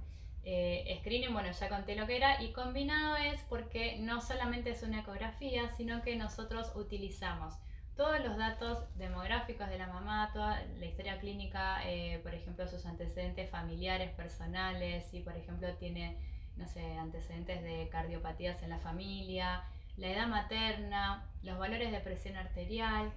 Eh, 0.44 0.96
screening, 1.02 1.34
bueno, 1.34 1.52
ya 1.52 1.70
conté 1.70 1.96
lo 1.96 2.06
que 2.06 2.18
era, 2.18 2.44
y 2.44 2.52
combinado 2.52 3.16
es 3.18 3.42
porque 3.50 3.98
no 3.98 4.22
solamente 4.22 4.70
es 4.70 4.84
una 4.84 5.00
ecografía, 5.00 5.68
sino 5.70 6.04
que 6.04 6.16
nosotros 6.16 6.72
utilizamos 6.76 7.56
todos 7.96 8.20
los 8.24 8.38
datos 8.38 8.86
demográficos 8.98 9.68
de 9.68 9.80
la 9.80 9.88
mamá, 9.88 10.30
toda 10.34 10.64
la 10.78 10.86
historia 10.86 11.18
clínica, 11.20 11.82
por 12.22 12.36
ejemplo, 12.36 12.68
sus 12.68 12.86
antecedentes 12.86 13.50
familiares, 13.50 14.12
personales, 14.12 15.08
si 15.10 15.22
por 15.22 15.36
ejemplo 15.36 15.74
tiene, 15.78 16.18
no 16.58 16.68
sé, 16.68 16.98
antecedentes 16.98 17.64
de 17.64 17.88
cardiopatías 17.90 18.62
en 18.62 18.70
la 18.70 18.80
familia, 18.80 19.64
la 19.98 20.08
edad 20.08 20.28
materna, 20.28 21.26
los 21.44 21.58
valores 21.58 21.92
de 21.92 22.00
presión 22.00 22.36
arterial, 22.38 23.12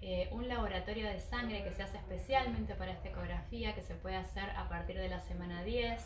eh, 0.00 0.28
un 0.32 0.48
laboratorio 0.48 1.06
de 1.08 1.20
sangre 1.20 1.64
que 1.64 1.72
se 1.72 1.82
hace 1.82 1.96
especialmente 1.96 2.74
para 2.74 2.92
esta 2.92 3.08
ecografía, 3.08 3.74
que 3.74 3.82
se 3.82 3.94
puede 3.94 4.16
hacer 4.16 4.50
a 4.50 4.68
partir 4.68 4.96
de 4.98 5.08
la 5.08 5.20
semana 5.20 5.64
10, 5.64 6.02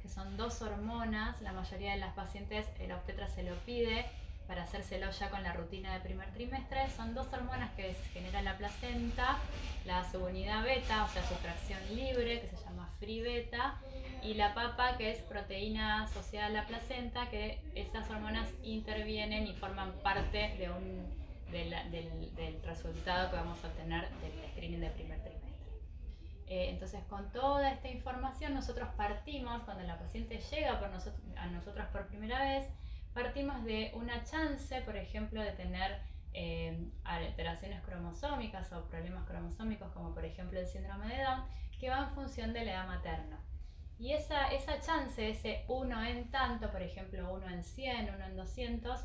que 0.00 0.08
son 0.08 0.36
dos 0.36 0.62
hormonas, 0.62 1.40
la 1.42 1.52
mayoría 1.52 1.92
de 1.92 1.98
las 1.98 2.14
pacientes 2.14 2.66
el 2.80 2.92
obstetra 2.92 3.28
se 3.28 3.42
lo 3.42 3.54
pide 3.66 4.06
para 4.46 4.64
hacérselo 4.64 5.10
ya 5.10 5.30
con 5.30 5.42
la 5.42 5.52
rutina 5.52 5.94
de 5.94 6.00
primer 6.00 6.30
trimestre, 6.32 6.90
son 6.96 7.14
dos 7.14 7.26
hormonas 7.32 7.70
que 7.72 7.94
genera 8.12 8.42
la 8.42 8.58
placenta, 8.58 9.38
la 9.84 10.10
subunidad 10.10 10.64
beta, 10.64 11.04
o 11.04 11.08
sea, 11.08 11.22
su 11.26 11.34
fracción 11.36 11.78
libre, 11.94 12.40
que 12.40 12.48
se 12.48 12.64
llama 12.64 12.90
free 12.98 13.20
beta, 13.20 13.80
y 14.22 14.34
la 14.34 14.54
papa, 14.54 14.96
que 14.96 15.10
es 15.10 15.18
proteína 15.22 16.04
asociada 16.04 16.46
a 16.46 16.50
la 16.50 16.66
placenta, 16.66 17.28
que 17.30 17.60
estas 17.74 18.08
hormonas 18.08 18.48
intervienen 18.62 19.46
y 19.46 19.54
forman 19.54 19.92
parte 20.02 20.54
de 20.58 20.70
un, 20.70 21.22
del, 21.50 22.62
resultado 22.64 23.30
que 23.30 23.36
vamos 23.36 23.62
a 23.64 23.68
obtener 23.68 24.08
del 24.20 24.50
screening 24.50 24.80
de 24.80 24.90
primer 24.90 25.20
trimestre. 25.20 25.42
Eh, 26.46 26.70
entonces, 26.70 27.02
con 27.08 27.30
toda 27.32 27.70
esta 27.70 27.88
información, 27.88 28.54
nosotros 28.54 28.88
partimos, 28.96 29.62
cuando 29.62 29.82
la 29.84 29.98
paciente 29.98 30.38
llega 30.38 30.78
por 30.78 30.90
nosotros, 30.90 31.20
a 31.36 31.46
nosotros 31.46 31.86
por 31.88 32.06
primera 32.06 32.40
vez, 32.40 32.68
partimos 33.14 33.64
de 33.64 33.90
una 33.94 34.22
chance, 34.24 34.80
por 34.82 34.96
ejemplo, 34.96 35.42
de 35.42 35.52
tener 35.52 36.00
eh, 36.32 36.90
alteraciones 37.04 37.82
cromosómicas 37.82 38.72
o 38.72 38.84
problemas 38.84 39.26
cromosómicos, 39.26 39.90
como 39.92 40.14
por 40.14 40.24
ejemplo 40.24 40.60
el 40.60 40.66
síndrome 40.66 41.08
de 41.08 41.22
Down, 41.22 41.44
que 41.78 41.90
va 41.90 42.08
en 42.08 42.14
función 42.14 42.52
de 42.52 42.64
la 42.64 42.72
edad 42.72 42.86
materna. 42.86 43.38
Y 44.02 44.14
esa, 44.14 44.48
esa 44.48 44.80
chance, 44.80 45.30
ese 45.30 45.64
1 45.68 46.04
en 46.06 46.28
tanto, 46.28 46.72
por 46.72 46.82
ejemplo 46.82 47.32
1 47.34 47.50
en 47.50 47.62
100, 47.62 48.12
1 48.12 48.24
en 48.26 48.36
200, 48.36 49.00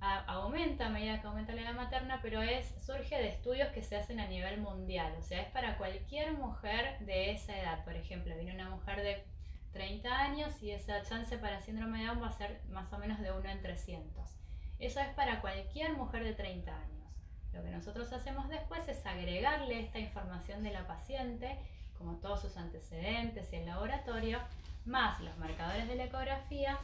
aumenta 0.00 0.86
a 0.86 0.88
medida 0.88 1.20
que 1.20 1.26
aumenta 1.26 1.52
la 1.52 1.62
edad 1.62 1.74
materna, 1.74 2.20
pero 2.22 2.40
es, 2.42 2.72
surge 2.80 3.16
de 3.16 3.26
estudios 3.26 3.70
que 3.70 3.82
se 3.82 3.96
hacen 3.96 4.20
a 4.20 4.28
nivel 4.28 4.60
mundial. 4.60 5.12
O 5.18 5.22
sea, 5.22 5.42
es 5.42 5.48
para 5.48 5.76
cualquier 5.76 6.34
mujer 6.34 6.96
de 7.00 7.32
esa 7.32 7.58
edad. 7.58 7.84
Por 7.84 7.96
ejemplo, 7.96 8.36
viene 8.36 8.54
una 8.54 8.70
mujer 8.70 9.02
de 9.02 9.24
30 9.72 10.16
años 10.16 10.62
y 10.62 10.70
esa 10.70 11.02
chance 11.02 11.36
para 11.38 11.60
síndrome 11.60 11.98
de 11.98 12.06
Down 12.06 12.22
va 12.22 12.28
a 12.28 12.38
ser 12.38 12.60
más 12.68 12.92
o 12.92 12.98
menos 12.98 13.18
de 13.18 13.32
1 13.32 13.48
en 13.48 13.62
300. 13.62 14.30
Eso 14.78 15.00
es 15.00 15.08
para 15.14 15.40
cualquier 15.40 15.94
mujer 15.94 16.22
de 16.22 16.34
30 16.34 16.72
años. 16.72 17.10
Lo 17.52 17.64
que 17.64 17.70
nosotros 17.70 18.12
hacemos 18.12 18.48
después 18.48 18.86
es 18.86 19.04
agregarle 19.06 19.80
esta 19.80 19.98
información 19.98 20.62
de 20.62 20.70
la 20.70 20.86
paciente, 20.86 21.58
como 21.98 22.16
todos 22.16 22.42
sus 22.42 22.56
antecedentes 22.56 23.52
y 23.52 23.56
el 23.56 23.66
laboratorio, 23.66 24.38
más 24.84 25.20
los 25.20 25.36
marcadores 25.38 25.88
de 25.88 25.96
la 25.96 26.04
ecografía 26.04 26.78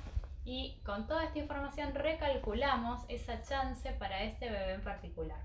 y 0.45 0.81
con 0.85 1.07
toda 1.07 1.25
esta 1.25 1.39
información 1.39 1.95
recalculamos 1.95 3.05
esa 3.09 3.43
chance 3.43 3.91
para 3.93 4.23
este 4.25 4.51
bebé 4.51 4.75
en 4.75 4.83
particular. 4.83 5.41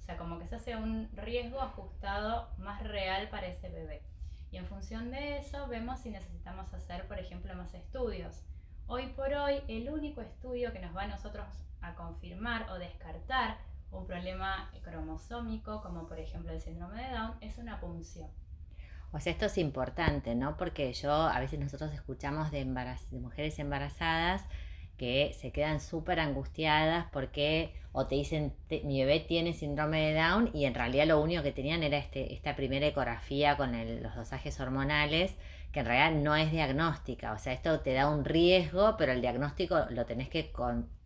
O 0.00 0.04
sea, 0.06 0.16
como 0.16 0.38
que 0.38 0.46
se 0.46 0.56
hace 0.56 0.76
un 0.76 1.10
riesgo 1.12 1.60
ajustado 1.60 2.48
más 2.58 2.82
real 2.82 3.28
para 3.28 3.46
ese 3.46 3.68
bebé. 3.68 4.02
Y 4.50 4.56
en 4.56 4.66
función 4.66 5.10
de 5.10 5.36
eso 5.36 5.66
vemos 5.68 6.00
si 6.00 6.08
necesitamos 6.08 6.72
hacer, 6.72 7.06
por 7.06 7.18
ejemplo, 7.18 7.54
más 7.54 7.74
estudios. 7.74 8.42
Hoy 8.86 9.08
por 9.08 9.34
hoy, 9.34 9.60
el 9.68 9.90
único 9.90 10.22
estudio 10.22 10.72
que 10.72 10.80
nos 10.80 10.96
va 10.96 11.02
a 11.02 11.08
nosotros 11.08 11.46
a 11.82 11.94
confirmar 11.94 12.70
o 12.70 12.78
descartar 12.78 13.58
un 13.90 14.06
problema 14.06 14.70
cromosómico, 14.82 15.82
como 15.82 16.06
por 16.06 16.18
ejemplo 16.18 16.52
el 16.52 16.60
síndrome 16.62 17.02
de 17.02 17.10
Down, 17.10 17.34
es 17.42 17.58
una 17.58 17.78
punción. 17.80 18.30
O 19.12 19.20
sea, 19.20 19.32
esto 19.32 19.46
es 19.46 19.58
importante, 19.58 20.34
¿no? 20.34 20.56
Porque 20.56 20.92
yo, 20.92 21.12
a 21.12 21.40
veces 21.40 21.58
nosotros 21.58 21.92
escuchamos 21.94 22.50
de, 22.50 22.64
mujeres 23.12 23.58
embarazadas 23.58 24.44
que 24.98 25.32
se 25.38 25.52
quedan 25.52 25.80
súper 25.80 26.18
angustiadas 26.18 27.06
porque 27.12 27.72
o 27.92 28.06
te 28.06 28.16
dicen 28.16 28.52
mi 28.84 29.00
bebé 29.00 29.20
tiene 29.20 29.52
síndrome 29.52 30.08
de 30.08 30.14
Down 30.14 30.50
y 30.52 30.64
en 30.64 30.74
realidad 30.74 31.06
lo 31.06 31.20
único 31.20 31.42
que 31.44 31.52
tenían 31.52 31.84
era 31.84 31.98
este, 31.98 32.34
esta 32.34 32.56
primera 32.56 32.86
ecografía 32.86 33.56
con 33.56 33.72
los 34.02 34.14
dosajes 34.16 34.58
hormonales 34.58 35.36
que 35.72 35.80
en 35.80 35.86
realidad 35.86 36.20
no 36.20 36.34
es 36.34 36.50
diagnóstica, 36.50 37.32
o 37.32 37.38
sea, 37.38 37.52
esto 37.52 37.80
te 37.80 37.92
da 37.92 38.08
un 38.08 38.24
riesgo, 38.24 38.96
pero 38.96 39.12
el 39.12 39.20
diagnóstico 39.20 39.84
lo 39.90 40.06
tenés 40.06 40.28
que 40.28 40.50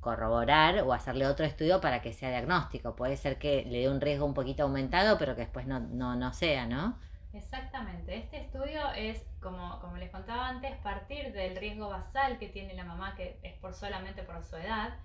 corroborar 0.00 0.82
o 0.82 0.92
hacerle 0.92 1.26
otro 1.26 1.44
estudio 1.44 1.80
para 1.80 2.00
que 2.00 2.12
sea 2.12 2.30
diagnóstico. 2.30 2.94
Puede 2.94 3.16
ser 3.16 3.38
que 3.38 3.64
le 3.64 3.80
dé 3.80 3.88
un 3.88 4.00
riesgo 4.00 4.24
un 4.24 4.34
poquito 4.34 4.62
aumentado, 4.62 5.18
pero 5.18 5.34
que 5.34 5.42
después 5.42 5.66
no, 5.66 5.80
no, 5.80 6.14
no 6.14 6.32
sea, 6.32 6.66
¿no? 6.66 6.96
Exactamente, 7.32 8.14
este 8.14 8.36
estudio 8.42 8.92
es, 8.92 9.24
como, 9.40 9.80
como 9.80 9.96
les 9.96 10.10
contaba 10.10 10.48
antes, 10.48 10.76
partir 10.78 11.32
del 11.32 11.56
riesgo 11.56 11.88
basal 11.88 12.38
que 12.38 12.48
tiene 12.48 12.74
la 12.74 12.84
mamá, 12.84 13.14
que 13.16 13.38
es 13.42 13.54
por 13.54 13.72
solamente 13.72 14.22
por 14.22 14.44
su 14.44 14.56
edad, 14.56 14.98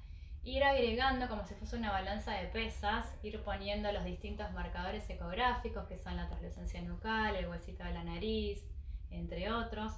ir 0.44 0.62
agregando 0.66 1.30
como 1.30 1.46
si 1.46 1.56
fuese 1.56 1.78
una 1.78 1.92
balanza 1.92 2.34
de 2.34 2.48
pesas, 2.48 3.18
ir 3.24 3.42
poniendo 3.44 3.90
los 3.94 4.04
distintos 4.04 4.52
marcadores 4.52 5.10
ecográficos, 5.10 5.88
que 5.88 5.98
son 5.98 6.18
la 6.18 6.28
translucencia 6.28 6.82
nucal, 6.82 7.34
el 7.38 7.48
huesito 7.48 7.86
de 7.86 7.94
la 7.94 8.04
nariz, 8.04 8.62
entre 9.10 9.50
otros, 9.50 9.94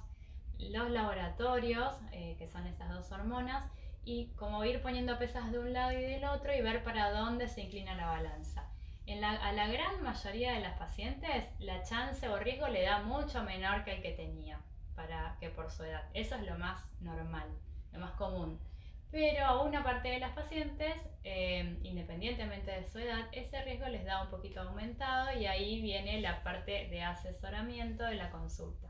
los 0.60 0.88
laboratorios, 0.88 1.96
eh, 2.12 2.36
que 2.38 2.46
son 2.46 2.64
esas 2.68 2.90
dos 2.90 3.10
hormonas, 3.10 3.68
y 4.04 4.28
como 4.36 4.64
ir 4.64 4.82
poniendo 4.82 5.18
pesas 5.18 5.50
de 5.50 5.58
un 5.58 5.72
lado 5.72 5.92
y 5.98 6.02
del 6.02 6.24
otro 6.24 6.54
y 6.54 6.62
ver 6.62 6.84
para 6.84 7.10
dónde 7.10 7.48
se 7.48 7.62
inclina 7.62 7.96
la 7.96 8.06
balanza 8.06 8.70
a 9.12 9.52
la 9.52 9.66
gran 9.68 10.02
mayoría 10.02 10.52
de 10.52 10.60
las 10.60 10.78
pacientes 10.78 11.44
la 11.58 11.82
chance 11.82 12.28
o 12.28 12.38
riesgo 12.38 12.68
le 12.68 12.82
da 12.82 13.02
mucho 13.02 13.42
menor 13.42 13.84
que 13.84 13.94
el 13.94 14.02
que 14.02 14.12
tenía 14.12 14.60
para 14.94 15.36
que 15.40 15.50
por 15.50 15.70
su 15.70 15.84
edad. 15.84 16.02
Eso 16.14 16.36
es 16.36 16.42
lo 16.42 16.58
más 16.58 16.82
normal, 17.00 17.48
lo 17.92 17.98
más 17.98 18.12
común. 18.12 18.60
Pero 19.10 19.44
a 19.44 19.62
una 19.62 19.82
parte 19.82 20.08
de 20.08 20.20
las 20.20 20.32
pacientes, 20.32 20.94
eh, 21.24 21.78
independientemente 21.82 22.70
de 22.70 22.84
su 22.84 22.98
edad, 22.98 23.26
ese 23.32 23.62
riesgo 23.64 23.88
les 23.88 24.04
da 24.04 24.22
un 24.22 24.30
poquito 24.30 24.60
aumentado 24.60 25.36
y 25.36 25.46
ahí 25.46 25.80
viene 25.80 26.20
la 26.20 26.42
parte 26.44 26.88
de 26.88 27.02
asesoramiento 27.02 28.04
de 28.04 28.14
la 28.14 28.30
consulta. 28.30 28.88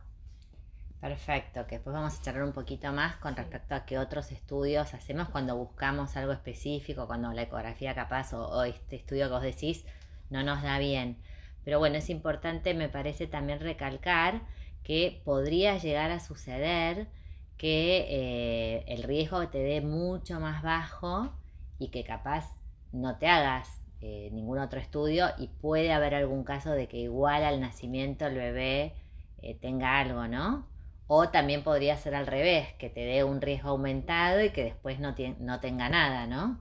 Perfecto, 1.00 1.66
que 1.66 1.76
después 1.76 1.94
vamos 1.94 2.18
a 2.18 2.22
charlar 2.22 2.44
un 2.44 2.52
poquito 2.52 2.92
más 2.92 3.16
con 3.16 3.34
respecto 3.34 3.74
a 3.74 3.86
qué 3.86 3.98
otros 3.98 4.30
estudios 4.32 4.92
hacemos 4.92 5.30
cuando 5.30 5.56
buscamos 5.56 6.14
algo 6.18 6.32
específico, 6.32 7.06
cuando 7.06 7.32
la 7.32 7.42
ecografía 7.42 7.94
capaz 7.94 8.34
o 8.34 8.62
este 8.64 8.96
estudio 8.96 9.26
que 9.28 9.32
vos 9.32 9.42
decís 9.42 9.86
no 10.30 10.42
nos 10.42 10.62
da 10.62 10.78
bien. 10.78 11.18
Pero 11.64 11.78
bueno, 11.78 11.96
es 11.96 12.10
importante, 12.10 12.74
me 12.74 12.88
parece 12.88 13.26
también 13.26 13.60
recalcar 13.60 14.42
que 14.82 15.20
podría 15.24 15.76
llegar 15.78 16.10
a 16.10 16.20
suceder 16.20 17.08
que 17.56 18.06
eh, 18.08 18.84
el 18.88 19.02
riesgo 19.02 19.48
te 19.48 19.58
dé 19.58 19.80
mucho 19.82 20.40
más 20.40 20.62
bajo 20.62 21.30
y 21.78 21.88
que 21.88 22.04
capaz 22.04 22.46
no 22.92 23.18
te 23.18 23.28
hagas 23.28 23.82
eh, 24.00 24.30
ningún 24.32 24.58
otro 24.58 24.80
estudio 24.80 25.28
y 25.38 25.48
puede 25.48 25.92
haber 25.92 26.14
algún 26.14 26.42
caso 26.44 26.72
de 26.72 26.88
que 26.88 26.96
igual 26.96 27.44
al 27.44 27.60
nacimiento 27.60 28.26
el 28.26 28.34
bebé 28.36 28.94
eh, 29.42 29.54
tenga 29.60 29.98
algo, 30.00 30.26
¿no? 30.26 30.66
O 31.06 31.28
también 31.28 31.62
podría 31.64 31.96
ser 31.98 32.14
al 32.14 32.26
revés, 32.26 32.72
que 32.78 32.88
te 32.88 33.00
dé 33.00 33.24
un 33.24 33.40
riesgo 33.42 33.70
aumentado 33.70 34.42
y 34.42 34.50
que 34.50 34.64
después 34.64 35.00
no, 35.00 35.14
no 35.40 35.60
tenga 35.60 35.88
nada, 35.90 36.26
¿no? 36.26 36.58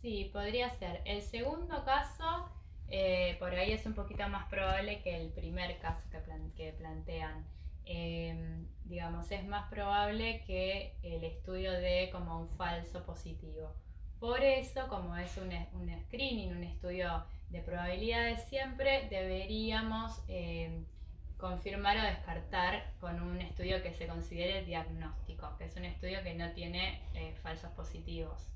Sí, 0.00 0.30
podría 0.32 0.70
ser. 0.70 1.02
El 1.04 1.20
segundo 1.22 1.84
caso 1.84 2.48
eh, 2.90 3.36
por 3.38 3.54
ahí 3.54 3.72
es 3.72 3.84
un 3.86 3.94
poquito 3.94 4.26
más 4.28 4.48
probable 4.48 5.02
que 5.02 5.16
el 5.16 5.30
primer 5.30 5.78
caso 5.78 6.08
que, 6.56 6.72
plantean. 6.72 7.44
Em, 7.84 8.66
digamos, 8.84 9.30
es 9.30 9.46
más 9.46 9.68
probable 9.70 10.42
que 10.46 10.94
el 11.02 11.24
estudio 11.24 11.72
dé 11.72 12.10
como 12.12 12.40
un 12.40 12.48
falso 12.56 13.04
positivo. 13.04 13.74
Por 14.20 14.42
eso, 14.42 14.88
como 14.88 15.16
es 15.16 15.36
un, 15.38 15.50
screening, 16.06 16.56
un 16.56 16.64
estudio 16.64 17.24
de 17.50 17.60
probabilidades, 17.62 18.44
siempre 18.48 19.06
deberíamos 19.08 20.22
em, 20.28 20.84
confirmar 21.38 21.96
o 21.98 22.02
descartar 22.02 22.92
con 23.00 23.22
un 23.22 23.40
estudio 23.40 23.82
que 23.82 23.92
se 23.94 24.06
considere 24.06 24.64
diagnóstico, 24.64 25.56
que 25.56 25.64
es 25.66 25.76
un 25.76 25.84
estudio 25.84 26.22
que 26.22 26.34
no 26.34 26.50
tiene 26.52 27.00
eh, 27.14 27.34
falsos 27.42 27.70
positivos. 27.72 28.50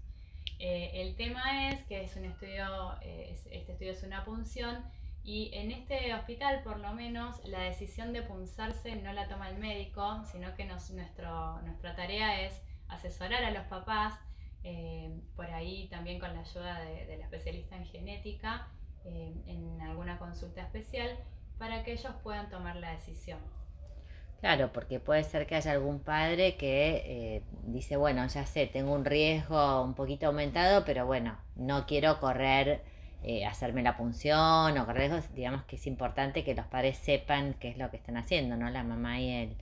Eh, 0.64 1.02
el 1.02 1.16
tema 1.16 1.70
es 1.70 1.82
que 1.86 2.04
es 2.04 2.14
un 2.14 2.24
estudio, 2.24 2.94
eh, 3.00 3.36
este 3.50 3.72
estudio 3.72 3.90
es 3.90 4.04
una 4.04 4.24
punción 4.24 4.84
y 5.24 5.50
en 5.54 5.72
este 5.72 6.14
hospital 6.14 6.62
por 6.62 6.78
lo 6.78 6.92
menos 6.92 7.44
la 7.44 7.62
decisión 7.62 8.12
de 8.12 8.22
punzarse 8.22 8.94
no 8.94 9.12
la 9.12 9.26
toma 9.26 9.48
el 9.48 9.58
médico, 9.58 10.22
sino 10.30 10.54
que 10.54 10.64
nuestro, 10.64 11.60
nuestra 11.62 11.96
tarea 11.96 12.42
es 12.42 12.62
asesorar 12.86 13.42
a 13.42 13.50
los 13.50 13.64
papás, 13.64 14.14
eh, 14.62 15.10
por 15.34 15.50
ahí 15.50 15.88
también 15.88 16.20
con 16.20 16.32
la 16.32 16.42
ayuda 16.42 16.78
de, 16.84 17.06
de 17.06 17.20
especialista 17.20 17.76
en 17.76 17.86
genética, 17.86 18.68
en 19.04 19.80
alguna 19.82 20.16
consulta 20.20 20.62
especial, 20.62 21.18
para 21.58 21.82
que 21.82 21.94
ellos 21.94 22.14
puedan 22.22 22.48
tomar 22.50 22.76
la 22.76 22.92
decisión. 22.92 23.40
Claro, 24.42 24.72
porque 24.72 24.98
puede 24.98 25.22
ser 25.22 25.46
que 25.46 25.54
haya 25.54 25.70
algún 25.70 26.00
padre 26.00 26.56
que 26.56 27.36
eh, 27.36 27.42
dice, 27.62 27.96
bueno, 27.96 28.26
ya 28.26 28.44
sé, 28.44 28.66
tengo 28.66 28.92
un 28.92 29.04
riesgo 29.04 29.84
un 29.84 29.94
poquito 29.94 30.26
aumentado, 30.26 30.84
pero 30.84 31.06
bueno, 31.06 31.38
no 31.54 31.86
quiero 31.86 32.18
correr, 32.18 32.82
eh, 33.22 33.46
hacerme 33.46 33.84
la 33.84 33.96
punción 33.96 34.76
o 34.76 34.92
riesgos. 34.92 35.32
Digamos 35.32 35.62
que 35.66 35.76
es 35.76 35.86
importante 35.86 36.42
que 36.42 36.56
los 36.56 36.66
padres 36.66 36.98
sepan 36.98 37.54
qué 37.60 37.68
es 37.68 37.78
lo 37.78 37.88
que 37.92 37.98
están 37.98 38.16
haciendo, 38.16 38.56
¿no? 38.56 38.68
La 38.68 38.82
mamá 38.82 39.20
y 39.20 39.30
el, 39.30 39.56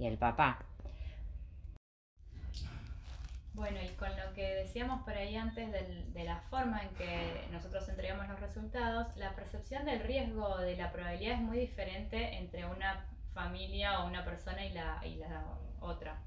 y 0.00 0.06
el 0.06 0.18
papá. 0.18 0.64
Bueno, 3.54 3.78
y 3.80 3.88
con 3.90 4.10
lo 4.16 4.34
que 4.34 4.52
decíamos 4.56 5.04
por 5.04 5.14
ahí 5.14 5.36
antes 5.36 5.70
de 6.12 6.24
la 6.24 6.40
forma 6.50 6.82
en 6.82 6.88
que 6.96 7.46
nosotros 7.52 7.88
entregamos 7.88 8.26
los 8.26 8.40
resultados, 8.40 9.16
la 9.16 9.36
percepción 9.36 9.84
del 9.84 10.00
riesgo 10.00 10.58
de 10.58 10.76
la 10.76 10.90
probabilidad 10.90 11.34
es 11.34 11.40
muy 11.40 11.58
diferente 11.58 12.36
entre 12.38 12.66
una 12.66 13.06
familia 13.38 14.00
o 14.00 14.06
una 14.08 14.24
persona 14.24 14.64
y 14.66 14.72
la, 14.72 15.00
y 15.04 15.14
la 15.16 15.44
otra. 15.80 16.20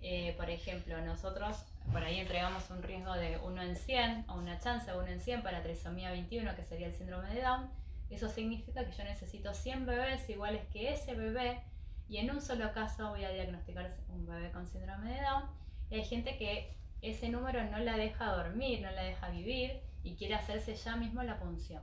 Eh, 0.00 0.34
por 0.36 0.48
ejemplo, 0.48 1.00
nosotros 1.00 1.64
por 1.92 2.02
ahí 2.04 2.20
entregamos 2.20 2.70
un 2.70 2.82
riesgo 2.82 3.14
de 3.14 3.38
1 3.38 3.62
en 3.62 3.76
100 3.76 4.24
o 4.28 4.34
una 4.34 4.58
chance 4.60 4.90
de 4.90 4.96
1 4.96 5.06
en 5.08 5.20
100 5.20 5.42
para 5.42 5.62
trisomía 5.62 6.10
21, 6.12 6.54
que 6.54 6.64
sería 6.64 6.86
el 6.86 6.94
síndrome 6.94 7.34
de 7.34 7.42
Down. 7.42 7.68
Eso 8.10 8.28
significa 8.28 8.84
que 8.84 8.92
yo 8.92 9.04
necesito 9.04 9.54
100 9.54 9.86
bebés 9.86 10.28
iguales 10.28 10.62
que 10.72 10.92
ese 10.92 11.14
bebé 11.14 11.62
y 12.08 12.18
en 12.18 12.30
un 12.30 12.40
solo 12.40 12.72
caso 12.72 13.10
voy 13.10 13.24
a 13.24 13.30
diagnosticar 13.30 13.96
un 14.08 14.26
bebé 14.26 14.52
con 14.52 14.66
síndrome 14.66 15.10
de 15.12 15.20
Down 15.20 15.44
y 15.90 15.96
hay 15.96 16.04
gente 16.04 16.36
que 16.36 16.76
ese 17.00 17.28
número 17.28 17.64
no 17.64 17.78
la 17.78 17.96
deja 17.96 18.26
dormir, 18.32 18.82
no 18.82 18.90
la 18.92 19.02
deja 19.02 19.30
vivir 19.30 19.80
y 20.04 20.14
quiere 20.14 20.34
hacerse 20.34 20.76
ya 20.76 20.94
mismo 20.94 21.22
la 21.22 21.38
punción. 21.38 21.82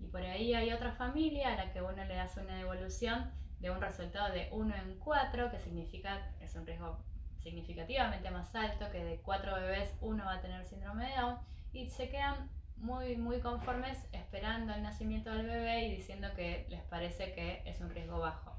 Y 0.00 0.06
por 0.06 0.22
ahí 0.22 0.54
hay 0.54 0.72
otra 0.72 0.92
familia 0.92 1.52
a 1.52 1.56
la 1.56 1.72
que 1.72 1.82
uno 1.82 2.04
le 2.04 2.18
hace 2.18 2.40
una 2.40 2.56
devolución 2.56 3.30
de 3.60 3.70
un 3.70 3.80
resultado 3.80 4.32
de 4.32 4.48
1 4.52 4.74
en 4.74 4.98
4, 4.98 5.50
que 5.50 5.58
significa, 5.58 6.32
es 6.40 6.54
un 6.54 6.66
riesgo 6.66 6.98
significativamente 7.42 8.30
más 8.30 8.54
alto, 8.54 8.90
que 8.90 9.04
de 9.04 9.20
4 9.20 9.54
bebés 9.54 9.94
uno 10.00 10.24
va 10.24 10.34
a 10.34 10.40
tener 10.40 10.64
síndrome 10.66 11.08
de 11.08 11.16
Down, 11.16 11.38
y 11.72 11.88
se 11.90 12.08
quedan 12.08 12.48
muy, 12.76 13.16
muy 13.16 13.40
conformes 13.40 13.98
esperando 14.12 14.72
el 14.72 14.82
nacimiento 14.82 15.32
del 15.32 15.46
bebé 15.46 15.86
y 15.86 15.96
diciendo 15.96 16.28
que 16.36 16.66
les 16.68 16.82
parece 16.82 17.32
que 17.32 17.62
es 17.64 17.80
un 17.80 17.90
riesgo 17.90 18.20
bajo. 18.20 18.54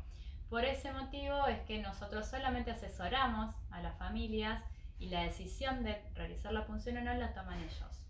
Por 0.49 0.65
ese 0.65 0.91
motivo 0.91 1.47
es 1.47 1.59
que 1.61 1.79
nosotros 1.79 2.27
solamente 2.27 2.71
asesoramos 2.71 3.55
a 3.71 3.81
las 3.81 3.97
familias 3.97 4.61
y 4.97 5.09
la 5.09 5.23
decisión 5.23 5.83
de 5.83 6.01
realizar 6.15 6.51
la 6.51 6.65
punción 6.65 6.97
o 6.97 7.01
no 7.01 7.13
la 7.13 7.33
toman 7.33 7.59
ellos. 7.59 8.08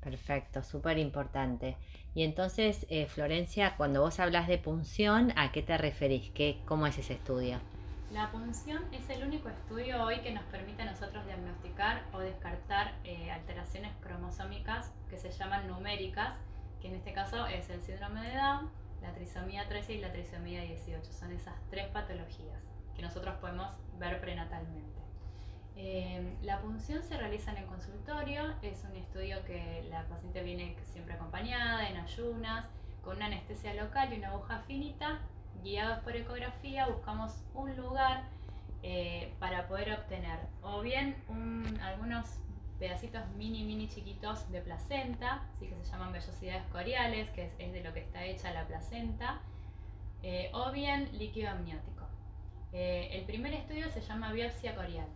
Perfecto, 0.00 0.62
súper 0.62 0.98
importante. 0.98 1.76
Y 2.14 2.24
entonces, 2.24 2.86
eh, 2.88 3.06
Florencia, 3.06 3.76
cuando 3.76 4.00
vos 4.00 4.18
hablas 4.18 4.48
de 4.48 4.58
punción, 4.58 5.32
¿a 5.36 5.52
qué 5.52 5.62
te 5.62 5.76
referís? 5.76 6.30
¿Qué, 6.30 6.60
¿Cómo 6.64 6.86
es 6.86 6.98
ese 6.98 7.14
estudio? 7.14 7.58
La 8.10 8.32
punción 8.32 8.82
es 8.92 9.08
el 9.10 9.22
único 9.22 9.48
estudio 9.48 10.02
hoy 10.02 10.18
que 10.20 10.32
nos 10.32 10.42
permite 10.44 10.82
a 10.82 10.86
nosotros 10.86 11.24
diagnosticar 11.26 12.02
o 12.12 12.18
descartar 12.18 12.94
eh, 13.04 13.30
alteraciones 13.30 13.92
cromosómicas 14.00 14.92
que 15.08 15.16
se 15.16 15.30
llaman 15.30 15.68
numéricas, 15.68 16.34
que 16.80 16.88
en 16.88 16.94
este 16.94 17.12
caso 17.12 17.46
es 17.46 17.70
el 17.70 17.80
síndrome 17.80 18.22
de 18.22 18.36
Down, 18.36 18.70
la 19.00 19.12
trisomía 19.12 19.68
13 19.68 19.94
y 19.94 19.98
la 20.00 20.10
trisomía 20.10 20.62
18. 20.62 21.12
Son 21.12 21.30
esas 21.30 21.54
tres 21.70 21.86
patologías 21.88 22.64
que 22.96 23.02
nosotros 23.02 23.36
podemos 23.36 23.68
ver 23.98 24.20
prenatalmente. 24.20 24.99
Em, 25.76 26.36
la 26.42 26.60
punción 26.60 27.02
se 27.02 27.16
realiza 27.16 27.52
en 27.52 27.58
el 27.58 27.66
consultorio, 27.66 28.54
es 28.62 28.84
un 28.84 28.96
estudio 28.96 29.44
que 29.44 29.86
la 29.88 30.04
paciente 30.08 30.42
viene 30.42 30.76
siempre 30.84 31.14
acompañada, 31.14 31.88
en 31.88 31.96
ayunas, 31.96 32.66
con 33.02 33.16
una 33.16 33.26
anestesia 33.26 33.74
local 33.74 34.12
y 34.12 34.18
una 34.18 34.28
aguja 34.28 34.60
finita. 34.66 35.20
Guiados 35.62 36.00
por 36.00 36.16
ecografía, 36.16 36.86
buscamos 36.86 37.42
un 37.54 37.76
lugar 37.76 38.24
eh, 38.82 39.34
para 39.38 39.68
poder 39.68 39.92
obtener 39.92 40.38
o 40.62 40.80
bien 40.80 41.14
algunos 41.82 42.40
pedacitos 42.78 43.28
mini, 43.36 43.62
mini 43.62 43.88
chiquitos 43.88 44.50
de 44.50 44.62
placenta, 44.62 45.42
¿sí? 45.58 45.66
que 45.66 45.76
se 45.84 45.92
llaman 45.92 46.12
vellosidades 46.12 46.62
coriales, 46.72 47.28
que 47.30 47.52
es, 47.58 47.72
de 47.72 47.82
lo 47.82 47.92
que 47.92 48.00
está 48.00 48.24
hecha 48.24 48.52
la 48.52 48.66
placenta, 48.66 49.40
eh, 50.22 50.50
o 50.54 50.72
bien 50.72 51.10
líquido 51.18 51.50
amniótico. 51.50 52.06
Eh, 52.72 53.10
el 53.12 53.24
primer 53.24 53.52
estudio 53.52 53.90
se 53.90 54.00
llama 54.00 54.32
biopsia 54.32 54.74
corial 54.74 55.08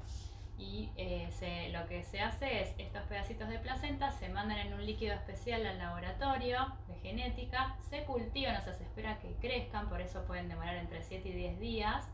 y 0.58 0.90
eh, 0.96 1.70
lo 1.72 1.86
que 1.86 2.04
se 2.04 2.20
hace 2.20 2.62
es 2.62 2.74
estos 2.78 3.02
pedacitos 3.02 3.48
de 3.48 3.58
placenta 3.58 4.12
se 4.12 4.28
mandan 4.28 4.58
en 4.58 4.74
un 4.74 4.86
líquido 4.86 5.14
especial 5.14 5.66
al 5.66 5.78
laboratorio 5.78 6.72
de 6.88 6.94
genética, 7.00 7.76
se 7.90 8.04
cultivan, 8.04 8.56
o 8.56 8.60
sea, 8.60 8.74
se 8.74 8.84
espera 8.84 9.18
que 9.18 9.34
crezcan, 9.40 9.88
por 9.88 10.00
eso 10.00 10.24
pueden 10.24 10.48
demorar 10.48 10.76
entre 10.76 11.02
7 11.02 11.28
y 11.28 11.32
10 11.32 11.60
días, 11.60 12.08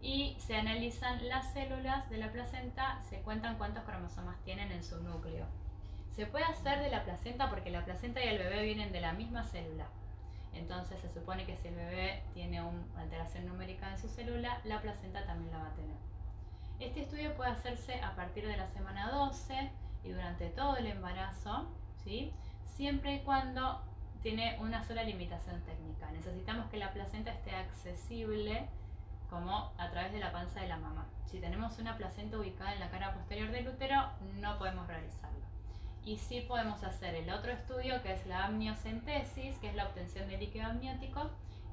y 0.00 0.36
se 0.38 0.56
analizan 0.56 1.28
las 1.28 1.52
células 1.52 2.08
de 2.10 2.18
la 2.18 2.30
placenta, 2.30 3.00
se 3.08 3.20
cuentan 3.20 3.58
cuántos 3.58 3.84
cromosomas 3.84 4.42
tienen 4.44 4.70
en 4.70 4.84
su 4.84 5.02
núcleo. 5.02 5.46
Se 6.10 6.26
puede 6.26 6.44
hacer 6.44 6.80
de 6.80 6.90
la 6.90 7.04
placenta 7.04 7.48
porque 7.48 7.70
la 7.70 7.84
placenta 7.84 8.24
y 8.24 8.28
el 8.28 8.38
bebé 8.38 8.62
vienen 8.64 8.92
de 8.92 9.00
la 9.00 9.12
misma 9.12 9.44
célula. 9.44 9.86
Entonces 10.52 11.00
se 11.00 11.12
supone 11.12 11.46
que 11.46 11.56
si 11.56 11.68
el 11.68 11.76
bebé 11.76 12.22
tiene 12.34 12.62
una 12.62 12.82
alteración 13.00 13.46
numérica 13.46 13.90
en 13.90 13.98
su 13.98 14.08
célula, 14.08 14.60
la 14.64 14.80
placenta 14.80 15.24
también 15.26 15.52
la 15.52 15.58
va 15.58 15.68
a 15.68 15.74
tener. 15.74 16.07
Este 16.80 17.00
estudio 17.00 17.34
puede 17.34 17.50
hacerse 17.50 18.00
a 18.02 18.14
partir 18.14 18.46
de 18.46 18.56
la 18.56 18.68
semana 18.68 19.10
12 19.10 19.70
y 20.04 20.10
durante 20.10 20.48
todo 20.50 20.76
el 20.76 20.86
embarazo, 20.86 21.66
¿sí? 22.04 22.32
siempre 22.76 23.16
y 23.16 23.20
cuando 23.24 23.82
tiene 24.22 24.56
una 24.60 24.84
sola 24.84 25.02
limitación 25.02 25.60
técnica. 25.62 26.08
Necesitamos 26.12 26.70
que 26.70 26.76
la 26.76 26.92
placenta 26.92 27.32
esté 27.32 27.50
accesible 27.50 28.68
como 29.28 29.72
a 29.76 29.90
través 29.90 30.12
de 30.12 30.20
la 30.20 30.30
panza 30.30 30.60
de 30.60 30.68
la 30.68 30.76
mamá. 30.76 31.08
Si 31.26 31.40
tenemos 31.40 31.80
una 31.80 31.96
placenta 31.96 32.38
ubicada 32.38 32.72
en 32.72 32.80
la 32.80 32.90
cara 32.90 33.12
posterior 33.12 33.50
del 33.50 33.66
útero, 33.66 34.10
no 34.36 34.56
podemos 34.58 34.86
realizarlo. 34.86 35.38
Y 36.04 36.18
sí 36.18 36.42
podemos 36.42 36.84
hacer 36.84 37.16
el 37.16 37.28
otro 37.30 37.50
estudio 37.50 38.00
que 38.02 38.12
es 38.12 38.24
la 38.28 38.44
amniocentesis, 38.44 39.58
que 39.58 39.70
es 39.70 39.74
la 39.74 39.88
obtención 39.88 40.28
de 40.28 40.38
líquido 40.38 40.66
amniótico, 40.66 41.28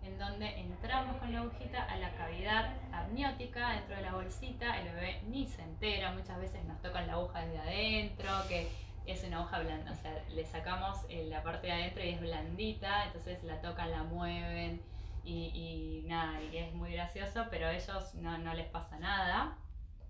en 0.05 0.17
donde 0.19 0.59
entramos 0.59 1.17
con 1.17 1.33
la 1.33 1.39
agujita 1.39 1.83
a 1.83 1.97
la 1.97 2.11
cavidad 2.11 2.73
amniótica 2.91 3.71
dentro 3.71 3.95
de 3.95 4.01
la 4.03 4.13
bolsita, 4.13 4.79
el 4.79 4.93
bebé 4.93 5.21
ni 5.27 5.47
se 5.47 5.63
entera, 5.63 6.11
muchas 6.11 6.39
veces 6.39 6.63
nos 6.65 6.81
tocan 6.81 7.07
la 7.07 7.13
aguja 7.13 7.45
desde 7.45 7.59
adentro, 7.59 8.29
que 8.47 8.69
es 9.05 9.23
una 9.23 9.37
aguja 9.37 9.59
blanda, 9.59 9.91
o 9.91 9.95
sea, 9.95 10.23
le 10.33 10.45
sacamos 10.45 10.99
eh, 11.09 11.25
la 11.27 11.43
parte 11.43 11.67
de 11.67 11.73
adentro 11.73 12.03
y 12.03 12.09
es 12.09 12.21
blandita, 12.21 13.05
entonces 13.05 13.43
la 13.43 13.61
tocan, 13.61 13.91
la 13.91 14.03
mueven 14.03 14.81
y, 15.23 16.03
nada, 16.05 16.39
y 16.41 16.57
es 16.57 16.73
muy 16.73 16.91
gracioso, 16.91 17.45
pero 17.49 17.67
a 17.67 17.73
ellos 17.73 18.13
no, 18.15 18.37
no 18.37 18.53
les 18.53 18.67
pasa 18.67 18.99
nada. 18.99 19.57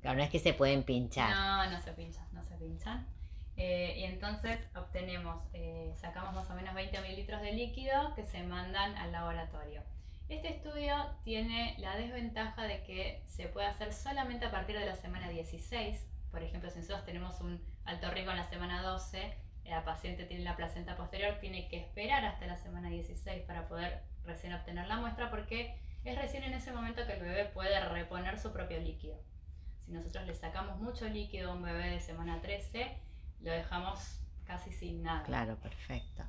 Claro, 0.01 0.17
no 0.17 0.23
es 0.23 0.29
que 0.29 0.39
se 0.39 0.53
pueden 0.53 0.83
pinchar. 0.83 1.29
No, 1.33 1.71
no 1.71 1.79
se 1.79 1.93
pinchan, 1.93 2.25
no 2.33 2.43
se 2.43 2.55
pinchan. 2.57 3.07
Eh, 3.57 3.95
y 3.97 4.03
entonces 4.03 4.59
obtenemos, 4.75 5.43
eh, 5.53 5.93
sacamos 5.95 6.33
más 6.33 6.49
o 6.49 6.55
menos 6.55 6.75
20 6.75 6.99
mililitros 7.01 7.41
de 7.41 7.53
líquido 7.53 8.13
que 8.15 8.25
se 8.25 8.43
mandan 8.43 8.95
al 8.97 9.11
laboratorio. 9.11 9.81
Este 10.27 10.49
estudio 10.49 10.95
tiene 11.23 11.75
la 11.77 11.95
desventaja 11.95 12.63
de 12.63 12.83
que 12.83 13.21
se 13.27 13.47
puede 13.47 13.67
hacer 13.67 13.93
solamente 13.93 14.45
a 14.45 14.51
partir 14.51 14.77
de 14.77 14.85
la 14.85 14.95
semana 14.95 15.29
16. 15.29 16.07
Por 16.31 16.41
ejemplo, 16.43 16.69
si 16.69 16.79
nosotros 16.79 17.05
tenemos 17.05 17.39
un 17.41 17.63
alto 17.85 18.09
riesgo 18.09 18.31
en 18.31 18.37
la 18.37 18.49
semana 18.49 18.81
12, 18.81 19.37
la 19.65 19.85
paciente 19.85 20.25
tiene 20.25 20.43
la 20.43 20.55
placenta 20.55 20.95
posterior, 20.95 21.37
tiene 21.39 21.67
que 21.67 21.77
esperar 21.77 22.25
hasta 22.25 22.47
la 22.47 22.57
semana 22.57 22.89
16 22.89 23.43
para 23.43 23.67
poder 23.67 24.03
recién 24.25 24.53
obtener 24.53 24.87
la 24.87 24.97
muestra 24.97 25.29
porque 25.29 25.79
es 26.03 26.17
recién 26.17 26.43
en 26.43 26.53
ese 26.53 26.71
momento 26.71 27.05
que 27.05 27.13
el 27.13 27.21
bebé 27.21 27.45
puede 27.45 27.79
reponer 27.79 28.39
su 28.39 28.51
propio 28.51 28.79
líquido. 28.79 29.17
Si 29.85 29.91
nosotros 29.91 30.25
le 30.25 30.33
sacamos 30.33 30.79
mucho 30.79 31.07
líquido 31.07 31.51
a 31.51 31.55
un 31.55 31.63
bebé 31.63 31.89
de 31.89 31.99
semana 31.99 32.41
13, 32.41 32.97
lo 33.45 33.51
dejamos 33.51 34.19
casi 34.45 34.71
sin 34.71 35.03
nada. 35.03 35.23
Claro, 35.23 35.55
perfecto. 35.57 36.23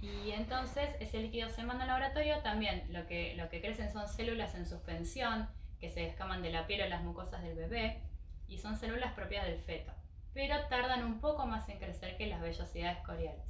Y 0.00 0.30
entonces 0.30 0.94
ese 1.00 1.18
líquido 1.18 1.50
se 1.50 1.62
manda 1.62 1.82
al 1.82 1.88
laboratorio, 1.88 2.38
también 2.40 2.84
lo 2.90 3.06
que, 3.06 3.34
lo 3.36 3.48
que 3.48 3.60
crecen 3.60 3.92
son 3.92 4.06
células 4.06 4.54
en 4.54 4.66
suspensión 4.66 5.48
que 5.78 5.90
se 5.90 6.00
descaman 6.00 6.42
de 6.42 6.52
la 6.52 6.66
piel 6.66 6.82
o 6.82 6.88
las 6.88 7.02
mucosas 7.02 7.42
del 7.42 7.56
bebé 7.56 8.02
y 8.48 8.58
son 8.58 8.76
células 8.76 9.12
propias 9.12 9.46
del 9.46 9.58
feto, 9.60 9.92
pero 10.32 10.66
tardan 10.68 11.04
un 11.04 11.20
poco 11.20 11.46
más 11.46 11.68
en 11.68 11.78
crecer 11.78 12.16
que 12.16 12.26
las 12.26 12.40
vellosidades 12.40 12.98
coriales. 13.04 13.44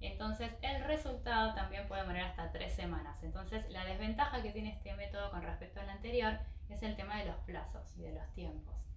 Entonces 0.00 0.52
el 0.62 0.84
resultado 0.84 1.54
también 1.54 1.86
puede 1.86 2.02
demorar 2.02 2.24
hasta 2.24 2.50
tres 2.52 2.74
semanas. 2.74 3.22
Entonces 3.22 3.68
la 3.70 3.84
desventaja 3.84 4.42
que 4.42 4.52
tiene 4.52 4.72
este 4.72 4.94
método 4.94 5.30
con 5.30 5.42
respecto 5.42 5.80
al 5.80 5.90
anterior 5.90 6.38
es 6.70 6.82
el 6.82 6.96
tema 6.96 7.18
de 7.18 7.26
los 7.26 7.36
plazos 7.38 7.94
y 7.96 8.02
de 8.02 8.12
los 8.12 8.26
tiempos. 8.32 8.89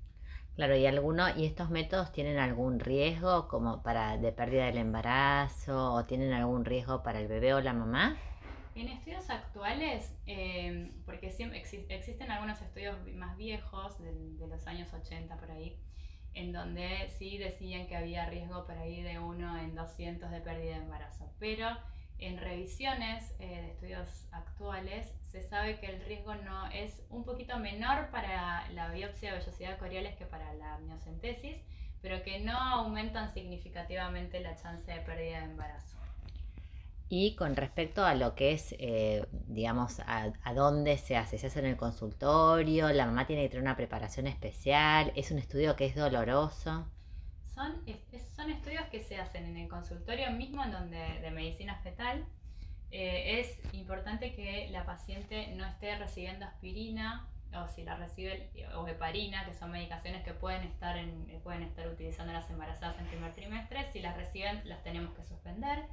Claro, 0.55 0.75
y 0.75 0.85
alguno, 0.85 1.35
y 1.35 1.45
estos 1.45 1.71
métodos 1.71 2.11
tienen 2.11 2.37
algún 2.37 2.79
riesgo 2.79 3.47
como 3.47 3.81
para 3.81 4.17
de 4.17 4.31
pérdida 4.31 4.65
del 4.67 4.77
embarazo 4.77 5.93
o 5.93 6.05
tienen 6.05 6.31
algún 6.31 6.63
riesgo 6.63 7.01
para 7.01 7.19
el 7.19 7.27
bebé 7.27 7.55
o 7.55 7.61
la 7.61 7.73
mamá? 7.73 8.17
En 8.75 8.87
estudios 8.87 9.29
actuales, 9.31 10.15
em, 10.27 10.91
porque 11.05 11.31
siempre 11.31 11.63
existen 11.89 12.29
algunos 12.29 12.61
estudios 12.61 12.95
más 13.15 13.35
viejos 13.35 13.99
de, 13.99 14.13
de, 14.13 14.47
los 14.47 14.67
años 14.67 14.93
80 14.93 15.37
por 15.37 15.49
ahí, 15.49 15.75
en 16.35 16.51
donde 16.51 17.09
sí 17.17 17.39
decían 17.39 17.87
que 17.87 17.95
había 17.95 18.27
riesgo 18.27 18.65
por 18.65 18.77
ahí 18.77 19.01
de 19.01 19.17
uno 19.17 19.57
en 19.57 19.73
200 19.73 20.29
de 20.29 20.39
pérdida 20.41 20.77
de 20.77 20.83
embarazo, 20.83 21.31
pero 21.39 21.67
en 22.19 22.37
revisiones 22.37 23.31
eh, 23.39 23.47
de 23.47 23.71
estudios 23.71 24.27
actuales 24.31 25.11
se 25.31 25.41
sabe 25.41 25.79
que 25.79 25.87
el 25.87 26.05
riesgo 26.05 26.35
no 26.35 26.67
es 26.67 27.01
un 27.09 27.23
poquito 27.23 27.57
menor 27.57 28.09
para 28.11 28.69
la 28.71 28.89
biopsia 28.89 29.33
de 29.33 29.39
vellosidad 29.39 29.77
coriales 29.79 30.15
que 30.15 30.25
para 30.25 30.53
la 30.53 30.75
amniocentesis, 30.75 31.57
pero 32.01 32.21
que 32.23 32.39
no 32.39 32.57
aumentan 32.57 33.33
significativamente 33.33 34.39
la 34.41 34.55
chance 34.55 34.91
de 34.91 34.99
pérdida 35.01 35.39
de 35.39 35.45
embarazo. 35.45 35.97
Y 37.09 37.35
con 37.35 37.55
respecto 37.55 38.05
a 38.05 38.15
lo 38.15 38.35
que 38.35 38.53
es, 38.53 38.75
eh, 38.79 39.25
digamos, 39.31 39.99
a, 39.99 40.33
a, 40.43 40.53
dónde 40.53 40.97
se 40.97 41.15
hace, 41.15 41.37
se 41.37 41.47
hace 41.47 41.59
en 41.59 41.65
el 41.65 41.77
consultorio, 41.77 42.89
la 42.89 43.05
mamá 43.05 43.27
tiene 43.27 43.43
que 43.43 43.49
tener 43.49 43.63
una 43.63 43.75
preparación 43.75 44.27
especial, 44.27 45.11
es 45.15 45.29
un 45.31 45.37
estudio 45.37 45.75
que 45.75 45.85
es 45.85 45.95
doloroso. 45.95 46.85
Son, 47.53 47.83
son 48.43 48.51
estudios 48.51 48.83
que 48.87 48.99
se 48.99 49.17
hacen 49.17 49.45
en 49.45 49.55
el 49.55 49.69
consultorio 49.69 50.29
mismo 50.31 50.63
en 50.63 50.71
donde, 50.71 51.19
de 51.21 51.31
medicina 51.31 51.77
fetal. 51.77 52.25
Eh, 52.91 53.39
es 53.39 53.73
importante 53.73 54.35
que 54.35 54.67
la 54.69 54.85
paciente 54.85 55.53
no 55.55 55.65
esté 55.65 55.97
recibiendo 55.97 56.45
aspirina 56.45 57.25
o 57.55 57.69
si 57.69 57.83
la 57.83 57.95
recibe 57.95 58.49
o 58.75 58.85
heparina, 58.87 59.45
que 59.45 59.53
son 59.53 59.71
medicaciones 59.71 60.23
que 60.23 60.33
pueden 60.33 60.63
estar, 60.63 60.97
en, 60.97 61.39
pueden 61.41 61.63
estar 61.63 61.87
utilizando 61.87 62.33
las 62.33 62.49
embarazadas 62.49 62.99
en 62.99 63.05
primer 63.05 63.33
trimestre. 63.33 63.89
Si 63.93 64.01
las 64.01 64.17
reciben, 64.17 64.67
las 64.67 64.83
tenemos 64.83 65.15
que 65.15 65.23
suspender. 65.23 65.85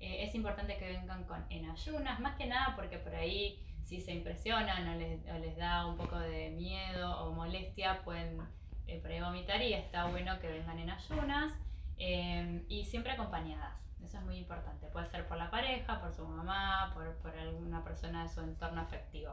Eh, 0.00 0.24
es 0.24 0.34
importante 0.34 0.76
que 0.78 0.88
vengan 0.88 1.22
con, 1.24 1.44
en 1.50 1.70
ayunas, 1.70 2.18
más 2.18 2.36
que 2.36 2.46
nada 2.46 2.74
porque 2.74 2.98
por 2.98 3.14
ahí 3.14 3.60
si 3.84 4.00
se 4.00 4.12
impresionan 4.12 4.88
o 4.88 4.98
les, 4.98 5.24
les 5.40 5.56
da 5.56 5.86
un 5.86 5.96
poco 5.96 6.18
de 6.18 6.50
miedo 6.50 7.20
o 7.20 7.32
molestia, 7.32 8.02
pueden 8.02 8.40
eh, 8.88 8.98
por 9.00 9.12
ahí 9.12 9.20
vomitar 9.20 9.62
y 9.62 9.74
está 9.74 10.06
bueno 10.06 10.40
que 10.40 10.48
vengan 10.48 10.78
en 10.80 10.90
ayunas 10.90 11.52
eh, 11.98 12.64
y 12.68 12.84
siempre 12.84 13.12
acompañadas. 13.12 13.74
Eso 14.04 14.18
es 14.18 14.24
muy 14.24 14.36
importante. 14.36 14.86
Puede 14.88 15.08
ser 15.08 15.26
por 15.26 15.38
la 15.38 15.50
pareja, 15.50 16.00
por 16.00 16.12
su 16.12 16.26
mamá, 16.26 16.90
por, 16.94 17.14
por 17.16 17.36
alguna 17.36 17.82
persona 17.82 18.24
de 18.24 18.28
su 18.28 18.40
entorno 18.40 18.82
afectivo. 18.82 19.32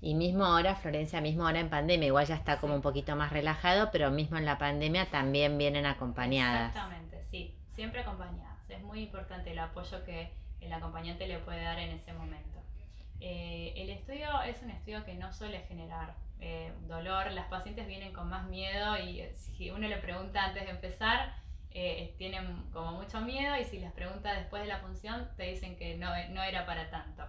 Y 0.00 0.14
mismo 0.14 0.44
ahora, 0.44 0.74
Florencia, 0.74 1.20
mismo 1.20 1.46
ahora 1.46 1.60
en 1.60 1.70
pandemia, 1.70 2.08
igual 2.08 2.26
ya 2.26 2.34
está 2.34 2.58
como 2.58 2.74
un 2.74 2.82
poquito 2.82 3.14
más 3.14 3.32
relajado, 3.32 3.90
pero 3.92 4.10
mismo 4.10 4.36
en 4.36 4.44
la 4.44 4.58
pandemia 4.58 5.10
también 5.10 5.58
vienen 5.58 5.86
acompañadas. 5.86 6.68
Exactamente, 6.70 7.24
sí, 7.30 7.54
siempre 7.74 8.00
acompañadas. 8.00 8.58
Es 8.68 8.82
muy 8.82 9.00
importante 9.02 9.52
el 9.52 9.58
apoyo 9.58 10.04
que 10.04 10.32
el 10.60 10.72
acompañante 10.72 11.26
le 11.26 11.38
puede 11.38 11.62
dar 11.62 11.78
en 11.78 11.90
ese 11.90 12.12
momento. 12.12 12.60
Eh, 13.20 13.74
el 13.76 13.90
estudio 13.90 14.42
es 14.42 14.60
un 14.62 14.70
estudio 14.70 15.04
que 15.04 15.14
no 15.14 15.32
suele 15.32 15.60
generar 15.68 16.16
eh, 16.40 16.72
dolor, 16.88 17.30
las 17.30 17.46
pacientes 17.46 17.86
vienen 17.86 18.12
con 18.12 18.28
más 18.28 18.48
miedo 18.48 18.98
y 18.98 19.22
si 19.36 19.70
uno 19.70 19.86
le 19.86 19.98
pregunta 19.98 20.46
antes 20.46 20.64
de 20.64 20.70
empezar, 20.70 21.32
eh, 21.74 22.14
tienen 22.18 22.70
como 22.72 22.92
mucho 22.92 23.20
miedo 23.20 23.56
y 23.56 23.64
si 23.64 23.78
les 23.78 23.92
pregunta 23.92 24.34
después 24.34 24.62
de 24.62 24.68
la 24.68 24.78
función, 24.78 25.28
te 25.36 25.44
dicen 25.44 25.76
que 25.76 25.96
no, 25.96 26.08
no 26.30 26.42
era 26.42 26.66
para 26.66 26.90
tanto 26.90 27.24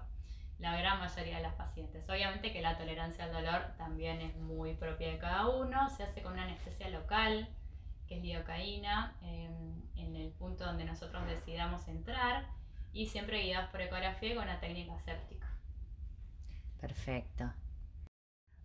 la 0.64 0.78
gran 0.78 1.00
mayoría 1.00 1.38
de 1.38 1.44
las 1.44 1.56
pacientes. 1.56 2.08
Obviamente 2.10 2.54
que 2.54 2.62
la 2.62 2.78
tolerancia 2.78 3.26
al 3.26 3.34
dolor 3.34 3.74
también 3.78 4.22
es 4.22 4.36
muy 4.38 4.74
propia 4.76 5.10
de 5.10 5.18
cada 5.18 5.50
uno, 5.50 5.90
se 5.90 6.04
hace 6.04 6.22
con 6.22 6.34
una 6.34 6.44
anestesia 6.44 6.90
local, 6.90 7.50
que 8.08 8.18
es 8.18 8.24
lidocaína, 8.24 9.14
en, 9.22 9.74
el 10.16 10.32
punto 10.32 10.64
donde 10.64 10.86
nosotros 10.86 11.26
decidamos 11.26 11.88
entrar 11.88 12.46
y 12.94 13.08
siempre 13.08 13.42
guiados 13.42 13.70
por 13.72 13.82
ecografía 13.82 14.32
y 14.32 14.36
con 14.36 14.44
una 14.44 14.60
técnica 14.60 14.98
séptica. 15.00 15.48
Perfecto. 16.80 17.52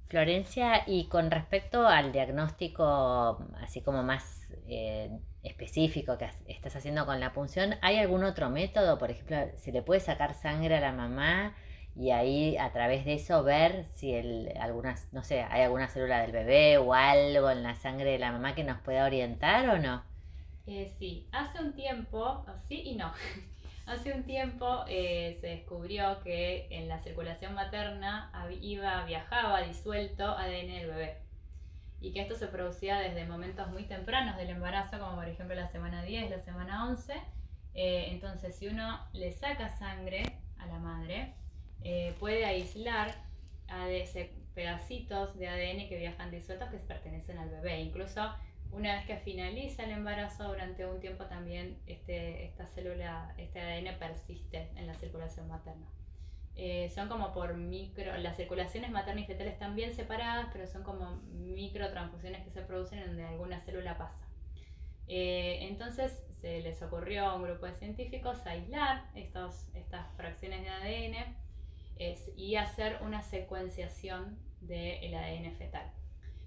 Florencia, 0.09 0.83
y 0.87 1.09
con 1.09 1.31
respecto 1.31 1.87
al 1.87 2.13
diagnóstico 2.13 3.47
así 3.61 3.81
como 3.81 4.03
más 4.03 4.48
eh, 4.69 5.11
específico 5.43 6.19
que 6.19 6.29
estás 6.47 6.77
haciendo 6.77 7.07
con 7.07 7.21
la 7.21 7.33
punción, 7.33 7.75
¿hay 7.81 7.99
algún 7.99 8.25
otro 8.25 8.51
método? 8.51 8.99
Por 8.99 9.11
ejemplo, 9.11 9.37
¿se 9.57 9.73
le 9.73 9.83
puede 9.83 10.01
sacar 10.01 10.35
sangre 10.35 10.77
a 10.77 10.81
la 10.81 10.93
mamá? 10.93 11.55
y 11.99 12.13
ahí 12.13 12.57
a 12.57 12.73
través 12.73 13.05
de 13.05 13.15
eso 13.15 13.43
ver 13.43 13.87
si 13.89 14.15
algunas, 14.61 15.13
no 15.13 15.25
sé, 15.25 15.43
hay 15.43 15.63
alguna 15.63 15.89
célula 15.89 16.21
del 16.21 16.31
bebé 16.31 16.79
o 16.79 16.95
algo 16.95 17.51
en 17.51 17.65
la 17.65 17.75
sangre 17.75 18.13
de 18.13 18.19
la 18.21 18.31
mamá 18.31 18.55
que 18.55 18.63
nos 18.63 18.81
pueda 18.83 19.05
orientar 19.05 19.69
o 19.69 19.79
no. 19.79 20.05
Eh, 20.67 20.95
sí, 20.99 21.27
hace 21.33 21.61
un 21.61 21.73
tiempo, 21.73 22.47
sí 22.69 22.83
y 22.85 22.95
no. 22.95 23.13
hace 23.87 24.13
un 24.13 24.23
tiempo 24.23 24.85
eh, 24.87 25.39
se 25.41 25.49
descubrió 25.49 26.21
que 26.23 26.69
en 26.71 26.87
la 26.87 27.01
circulación 27.01 27.55
materna 27.55 28.31
iba, 28.61 29.05
viajaba 29.05 29.63
disuelto 29.63 30.25
ADN 30.25 30.69
del 30.69 30.87
bebé 30.87 31.28
y 32.01 32.13
que 32.13 32.21
esto 32.21 32.37
se 32.37 32.47
producía 32.47 32.99
desde 32.99 33.27
momentos 33.27 33.69
muy 33.71 33.85
tempranos 33.85 34.37
del 34.37 34.51
embarazo, 34.51 34.99
como 34.99 35.17
por 35.17 35.29
ejemplo 35.29 35.55
la 35.55 35.67
semana 35.67 36.03
10, 36.03 36.31
la 36.31 36.41
semana 36.41 36.89
11. 36.89 37.15
Eh, 37.75 38.09
entonces, 38.11 38.57
si 38.57 38.69
uno 38.69 39.01
le 39.13 39.33
saca 39.33 39.69
sangre 39.69 40.23
a 40.59 40.67
la 40.67 40.79
madre, 40.79 41.35
eh, 41.83 42.15
puede 42.19 42.45
aislar 42.45 43.15
pedacitos 44.55 45.39
de 45.39 45.47
ADN 45.47 45.89
que 45.89 45.99
viajan 45.99 46.31
disueltos 46.31 46.71
que 46.71 46.79
pertenecen 46.79 47.39
al 47.39 47.51
bebé. 47.51 47.81
Incluso 47.81 48.35
una 48.73 48.95
vez 48.95 49.07
que 49.07 49.17
finaliza 49.19 49.85
el 49.85 49.93
embarazo, 49.93 50.49
durante 50.49 50.87
un 50.87 51.01
tiempo 51.01 51.25
también 51.27 51.79
este, 51.87 52.45
esta 52.45 52.67
célula, 52.67 53.35
este 53.39 53.61
ADN 53.61 53.99
persiste 53.99 54.71
en 54.77 54.87
la 54.87 54.95
circulación 54.95 55.49
materna. 55.49 55.87
Eh, 56.61 56.91
son 56.93 57.09
como 57.09 57.33
por 57.33 57.55
micro, 57.55 58.17
las 58.19 58.37
circulaciones 58.37 58.91
maternas 58.91 59.23
y 59.23 59.27
fetales 59.29 59.53
están 59.53 59.77
bien 59.77 59.95
separadas, 59.95 60.49
pero 60.53 60.67
son 60.67 60.83
como 60.83 61.23
micro 61.33 61.89
transfusiones 61.89 62.43
que 62.43 62.51
se 62.51 62.63
producen 62.63 62.99
en 62.99 63.07
donde 63.07 63.25
alguna 63.25 63.61
célula 63.61 63.97
pasa. 63.97 64.27
Eh, 65.07 65.59
entonces 65.63 66.21
se 66.41 66.61
les 66.61 66.83
ocurrió 66.83 67.27
a 67.27 67.37
un 67.37 67.45
grupo 67.45 67.67
de 67.67 67.75
científicos 67.77 68.45
aislar 68.45 69.05
estos, 69.15 69.69
estas 69.75 70.13
fracciones 70.17 70.63
de 70.63 70.69
ADN 70.69 71.37
y 72.37 72.57
hacer 72.57 72.99
una 73.03 73.23
secuenciación 73.23 74.39
del 74.61 75.15
ADN 75.15 75.57
fetal, 75.57 75.93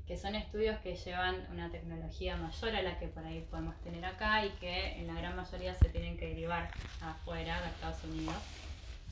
que 0.05 0.17
son 0.17 0.35
estudios 0.35 0.77
que 0.79 0.95
llevan 0.95 1.47
una 1.51 1.71
tecnología 1.71 2.35
mayor 2.35 2.75
a 2.75 2.81
la 2.81 2.99
que 2.99 3.07
por 3.07 3.25
ahí 3.25 3.47
podemos 3.49 3.79
tener 3.81 4.03
acá 4.03 4.45
y 4.45 4.49
que 4.59 4.99
en 4.99 5.07
la 5.07 5.13
gran 5.13 5.37
mayoría 5.37 5.73
se 5.75 5.87
tienen 5.87 6.17
que 6.17 6.27
derivar 6.27 6.69
afuera 7.01 7.61
de 7.61 7.67
Estados 7.69 8.03
Unidos. 8.03 8.60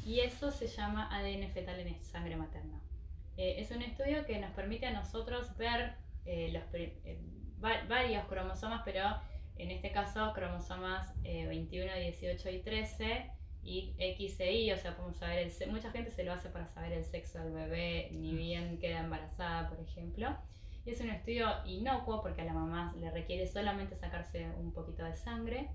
Y 0.05 0.21
eso 0.21 0.51
se 0.51 0.67
llama 0.67 1.09
ADN 1.15 1.49
fetal 1.51 1.79
en 1.79 2.03
sangre 2.03 2.35
materna. 2.35 2.79
Eh, 3.38 3.55
es 3.59 3.71
un 3.71 3.81
estudio 3.81 4.25
que 4.25 4.39
nos 4.39 4.51
permite 4.51 4.85
a 4.85 4.91
nosotros 4.91 5.55
ver 5.57 5.93
eh, 6.25 6.51
los, 6.51 6.63
eh, 6.73 7.19
varios 7.59 8.25
cromosomas, 8.25 8.81
pero 8.83 9.03
en 9.57 9.71
este 9.71 9.91
caso 9.91 10.33
cromosomas 10.33 11.13
21, 11.23 11.93
18 11.95 12.49
y 12.49 12.59
13 12.59 13.31
y 13.63 13.93
X 13.97 14.39
e 14.39 14.53
Y, 14.53 14.71
o 14.71 14.77
sea, 14.77 14.95
podemos 14.95 15.17
saber 15.17 15.39
el 15.39 15.71
mucha 15.71 15.91
gente 15.91 16.12
se 16.12 16.23
lo 16.23 16.33
hace 16.33 16.49
para 16.49 16.67
saber 16.67 16.93
el 16.93 17.03
sexo 17.03 17.39
del 17.39 17.53
bebé, 17.53 18.09
ni 18.12 18.33
bien 18.33 18.79
queda 18.79 18.99
embarazada, 18.99 19.69
por 19.69 19.79
ejemplo. 19.79 20.35
Y 20.85 20.91
es 20.91 21.01
un 21.01 21.09
estudio 21.09 21.47
inocuo 21.65 22.21
porque 22.21 22.41
a 22.41 22.45
la 22.45 22.53
mamá 22.53 22.95
le 22.97 23.12
requiere 23.12 23.47
solamente 23.47 23.95
sacarse 23.95 24.49
un 24.57 24.71
poquito 24.71 25.03
de 25.03 25.15
sangre, 25.15 25.69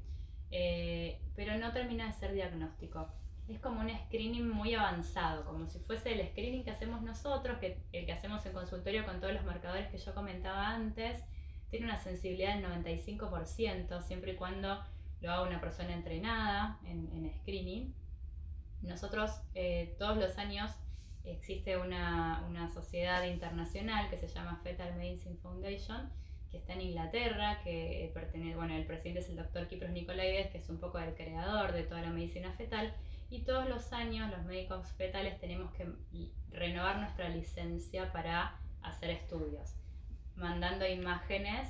eh, 0.51 1.21
pero 1.37 1.57
no 1.59 1.73
termina 1.73 2.07
de 2.07 2.13
ser 2.13 2.33
diagnóstico. 2.33 3.09
Es 3.49 3.59
como 3.61 3.81
un 3.81 3.91
screening 3.91 4.49
muy 4.49 4.75
avanzado, 4.75 5.45
como 5.45 5.67
si 5.67 5.79
fuese 5.81 6.13
el 6.13 6.27
screening 6.29 6.65
que 6.65 6.71
hacemos 6.71 7.03
nosotros, 7.03 7.59
que 7.59 7.79
el 7.93 8.07
que 8.07 8.13
hacemos 8.13 8.45
en 8.47 8.53
consultorio 8.53 9.05
con 9.05 9.21
todos 9.21 9.35
los 9.35 9.45
marcadores 9.45 9.89
que 9.89 9.99
yo 9.99 10.15
comentaba 10.15 10.71
antes, 10.71 11.23
tiene 11.71 11.87
una 11.87 11.99
sensibilidad 11.99 12.55
del 12.55 12.65
95%, 12.65 14.01
siempre 14.03 14.33
y 14.33 14.37
cuando 14.37 14.83
lo 15.21 15.33
haga 15.33 15.43
una 15.43 15.61
persona 15.61 15.93
entrenada 15.93 16.79
en, 16.87 17.33
screening. 17.41 17.95
Nosotros 18.83 19.31
eh, 19.55 19.95
todos 19.99 20.17
los 20.17 20.39
años 20.39 20.71
existe 21.25 21.77
una, 21.77 22.71
sociedad 22.73 23.25
internacional 23.25 24.09
que 24.11 24.19
se 24.19 24.29
llama 24.29 24.61
Fetal 24.63 24.95
Medicine 24.97 25.37
Foundation, 25.37 26.11
que 26.51 26.59
está 26.59 26.75
en 26.75 26.83
Inglaterra, 26.83 27.61
que 27.63 28.11
pertenece, 28.15 28.57
bueno, 28.57 28.75
el 28.75 28.87
presidente 28.87 29.21
es 29.21 29.29
el 29.29 29.37
doctor 29.37 29.67
Kipros 29.69 29.91
Nicolaides, 29.91 30.51
que 30.51 30.59
es 30.59 30.69
un 30.69 30.79
poco 30.79 30.99
el 30.99 31.15
creador 31.15 31.73
de 31.73 31.83
toda 31.83 32.03
la 32.03 32.11
medicina 32.11 32.53
fetal, 32.53 32.95
y 33.35 33.41
todos 33.41 33.69
los 33.69 33.93
años 33.93 34.31
los 34.31 34.45
médicos 34.45 34.87
fetales 34.93 35.41
tenemos 35.41 35.73
que 35.73 35.89
renovar 36.51 36.99
nuestra 36.99 37.29
licencia 37.29 38.13
para 38.13 38.61
hacer 38.81 39.11
estudios, 39.11 39.75
mandando 40.37 40.87
imágenes 40.87 41.69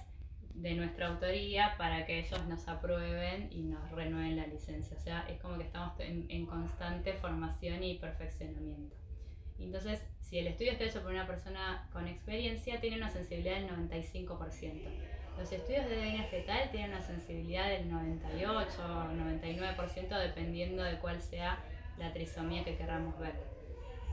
de 0.52 0.74
nuestra 0.74 1.08
autoría 1.08 1.74
para 1.78 2.04
que 2.04 2.18
ellos 2.18 2.46
nos 2.48 2.68
aprueben 2.68 3.48
y 3.50 3.62
nos 3.62 3.90
renueven 3.92 4.36
la 4.36 4.46
licencia. 4.46 4.94
O 4.94 5.00
sea, 5.00 5.26
es 5.26 5.40
como 5.40 5.56
que 5.56 5.64
estamos 5.64 5.98
en, 6.00 6.44
constante 6.44 7.14
formación 7.14 7.82
y 7.82 7.98
perfeccionamiento. 7.98 8.94
Entonces, 9.58 10.06
si 10.20 10.40
el 10.40 10.48
estudio 10.48 10.72
está 10.72 10.84
hecho 10.84 11.02
por 11.02 11.12
una 11.12 11.26
persona 11.26 11.88
con 11.94 12.06
experiencia, 12.06 12.78
tiene 12.78 12.98
una 12.98 13.08
sensibilidad 13.08 13.54
del 13.54 13.70
95%. 13.70 15.13
Los 15.38 15.50
estudios 15.52 15.86
de 15.86 15.96
ADN 15.96 16.24
fetal 16.30 16.70
tienen 16.70 16.90
una 16.90 17.02
sensibilidad 17.02 17.68
del 17.68 17.90
98 17.90 18.70
o 18.82 19.12
99% 19.12 20.18
dependiendo 20.18 20.82
de 20.82 20.98
cuál 20.98 21.20
sea 21.20 21.58
la 21.98 22.12
trisomía 22.12 22.64
que 22.64 22.76
queramos 22.76 23.18
ver 23.18 23.54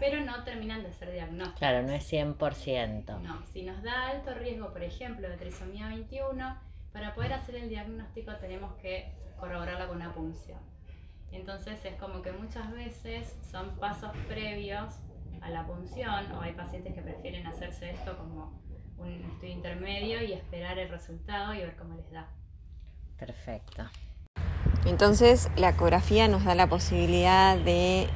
pero 0.02 0.20
no 0.26 0.44
terminan 0.44 0.82
de 0.82 0.92
ser 0.92 1.12
diagnósticos. 1.12 1.60
Claro, 1.60 1.84
no 1.84 1.92
es 1.92 2.12
100%. 2.12 3.22
No, 3.22 3.46
si 3.54 3.62
nos 3.62 3.84
da 3.84 4.08
alto 4.08 4.34
riesgo, 4.34 4.74
por 4.74 4.82
ejemplo, 4.82 5.30
de 5.30 5.38
trisomía 5.38 5.90
21, 5.90 6.58
para 6.92 7.14
poder 7.14 7.34
hacer 7.34 7.56
el 7.56 7.70
diagnóstico 7.70 8.36
tenemos 8.38 8.74
que 8.82 9.14
corroborarla 9.40 9.88
con 9.88 9.98
una 9.98 10.12
punción. 10.12 10.60
Entonces 11.32 11.86
es 11.86 11.94
como 11.96 12.24
que 12.24 12.32
muchas 12.32 12.72
veces 12.72 13.38
son 13.52 13.78
pasos 13.78 14.10
previos 14.28 14.96
a 15.40 15.52
la 15.52 15.68
punción 15.68 16.32
o 16.32 16.42
hay 16.42 16.54
pacientes 16.54 16.96
que 16.96 17.02
prefieren 17.04 17.46
hacerse 17.46 17.92
esto 17.92 18.18
como 18.18 18.60
un 19.02 19.24
estudio 19.32 19.54
intermedio 19.54 20.24
y 20.24 20.34
esperar 20.34 20.78
el 20.80 20.90
resultado 20.90 21.54
y 21.54 21.60
ver 21.60 21.76
cómo 21.76 21.96
les 21.96 22.12
da. 22.12 22.28
Perfecto. 23.18 23.84
Entonces 24.86 25.50
la 25.56 25.70
ecografía 25.70 26.28
nos 26.28 26.44
da 26.44 26.56
la 26.56 26.68
posibilidad 26.68 27.58
de 27.58 28.04
eh, 28.04 28.10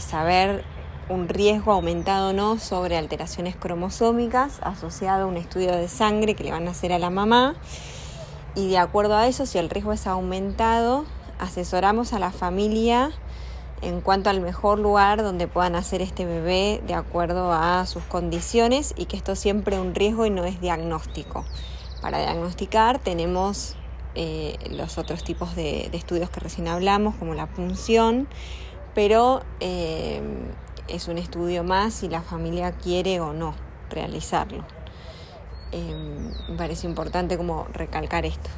saber 0.00 0.64
un 1.08 1.28
riesgo 1.28 1.72
aumentado 1.72 2.30
o 2.30 2.32
no 2.32 2.58
sobre 2.58 2.96
alteraciones 2.96 3.56
cromosómicas 3.56 4.60
asociado 4.62 5.24
a 5.24 5.26
un 5.26 5.36
estudio 5.36 5.72
de 5.72 5.88
sangre 5.88 6.34
que 6.34 6.44
le 6.44 6.52
van 6.52 6.66
a 6.68 6.70
hacer 6.70 6.92
a 6.92 6.98
la 6.98 7.10
mamá 7.10 7.54
y 8.54 8.68
de 8.68 8.78
acuerdo 8.78 9.16
a 9.16 9.26
eso, 9.28 9.46
si 9.46 9.58
el 9.58 9.70
riesgo 9.70 9.92
es 9.92 10.06
aumentado, 10.06 11.06
asesoramos 11.38 12.12
a 12.12 12.18
la 12.18 12.30
familia 12.30 13.10
en 13.82 14.00
cuanto 14.00 14.30
al 14.30 14.40
mejor 14.40 14.78
lugar 14.78 15.22
donde 15.22 15.48
puedan 15.48 15.74
hacer 15.74 16.00
este 16.00 16.24
bebé 16.24 16.80
de 16.86 16.94
acuerdo 16.94 17.52
a 17.52 17.84
sus 17.86 18.04
condiciones 18.04 18.94
y 18.96 19.06
que 19.06 19.16
esto 19.16 19.34
siempre 19.34 19.76
es 19.76 19.82
un 19.82 19.94
riesgo 19.94 20.24
y 20.24 20.30
no 20.30 20.44
es 20.44 20.60
diagnóstico. 20.60 21.44
Para 22.00 22.18
diagnosticar 22.18 23.00
tenemos 23.00 23.76
eh, 24.14 24.56
los 24.70 24.98
otros 24.98 25.24
tipos 25.24 25.56
de, 25.56 25.90
estudios 25.92 26.30
que 26.30 26.40
recién 26.40 26.68
hablamos, 26.68 27.16
como 27.16 27.34
la 27.34 27.46
punción, 27.46 28.28
pero 28.94 29.42
eh, 29.60 30.22
es 30.88 31.08
un 31.08 31.18
estudio 31.18 31.64
más 31.64 31.94
si 31.94 32.08
la 32.08 32.22
familia 32.22 32.72
quiere 32.72 33.20
o 33.20 33.32
no 33.32 33.54
realizarlo. 33.90 34.64
Eh, 35.72 36.30
me 36.48 36.56
parece 36.56 36.86
importante 36.86 37.36
como 37.36 37.66
recalcar 37.72 38.26
esto. 38.26 38.50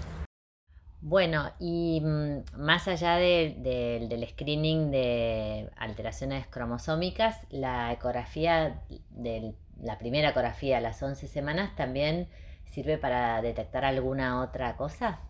Bueno, 1.06 1.52
y 1.58 2.00
mm, 2.00 2.56
más 2.56 2.88
allá 2.88 3.16
del 3.16 4.26
screening 4.26 4.90
de 4.90 5.70
alteraciones 5.76 6.46
cromosómicas, 6.46 7.46
la 7.50 7.92
ecografía, 7.92 8.80
de 9.10 9.54
la 9.82 9.98
primera 9.98 10.30
ecografía 10.30 10.78
a 10.78 10.80
las 10.80 11.02
11 11.02 11.28
semanas, 11.28 11.76
también 11.76 12.26
sirve 12.64 12.96
para 12.96 13.42
detectar 13.42 13.84
alguna 13.84 14.40
otra 14.40 14.78
cosa. 14.78 15.20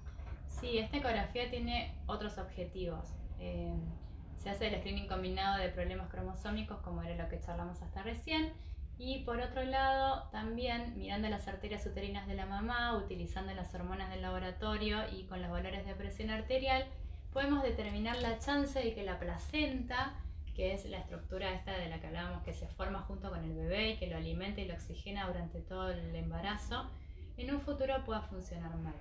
Sí, 0.46 0.78
esta 0.78 0.98
ecografía 0.98 1.50
tiene 1.50 1.92
otros 2.06 2.38
objetivos. 2.38 3.12
Eh, 3.40 3.74
se 4.36 4.50
hace 4.50 4.68
el 4.68 4.78
screening 4.78 5.08
combinado 5.08 5.60
de 5.60 5.70
problemas 5.70 6.08
cromosómicos, 6.08 6.78
como 6.82 7.02
era 7.02 7.20
lo 7.20 7.28
que 7.28 7.40
charlamos 7.40 7.82
hasta 7.82 8.00
recién, 8.04 8.52
y 8.98 9.20
por 9.20 9.40
otro 9.40 9.64
lado, 9.64 10.28
también 10.30 10.94
mirando 10.96 11.28
las 11.28 11.48
arterias 11.48 11.84
uterinas 11.84 12.26
de 12.26 12.34
la 12.34 12.46
mamá, 12.46 12.96
utilizando 12.96 13.52
las 13.54 13.74
hormonas 13.74 14.10
del 14.10 14.22
laboratorio 14.22 14.98
y 15.12 15.24
con 15.24 15.42
los 15.42 15.50
valores 15.50 15.84
de 15.84 15.94
presión 15.94 16.30
arterial, 16.30 16.86
podemos 17.32 17.62
determinar 17.62 18.16
la 18.18 18.38
chance 18.38 18.78
de 18.78 18.94
que 18.94 19.02
la 19.02 19.18
placenta, 19.18 20.14
que 20.54 20.72
es 20.72 20.84
la 20.84 20.98
estructura 20.98 21.52
esta 21.52 21.72
de 21.72 21.88
la 21.88 22.00
que 22.00 22.06
hablábamos 22.06 22.44
que 22.44 22.54
se 22.54 22.68
forma 22.68 23.00
junto 23.00 23.30
con 23.30 23.42
el 23.42 23.54
bebé 23.54 23.90
y 23.90 23.96
que 23.96 24.06
lo 24.06 24.16
alimenta 24.16 24.60
y 24.60 24.66
lo 24.66 24.74
oxigena 24.74 25.26
durante 25.26 25.60
todo 25.60 25.90
el 25.90 26.14
embarazo, 26.14 26.88
en 27.36 27.52
un 27.52 27.60
futuro 27.60 28.04
pueda 28.04 28.22
funcionar 28.22 28.76
mal. 28.76 28.94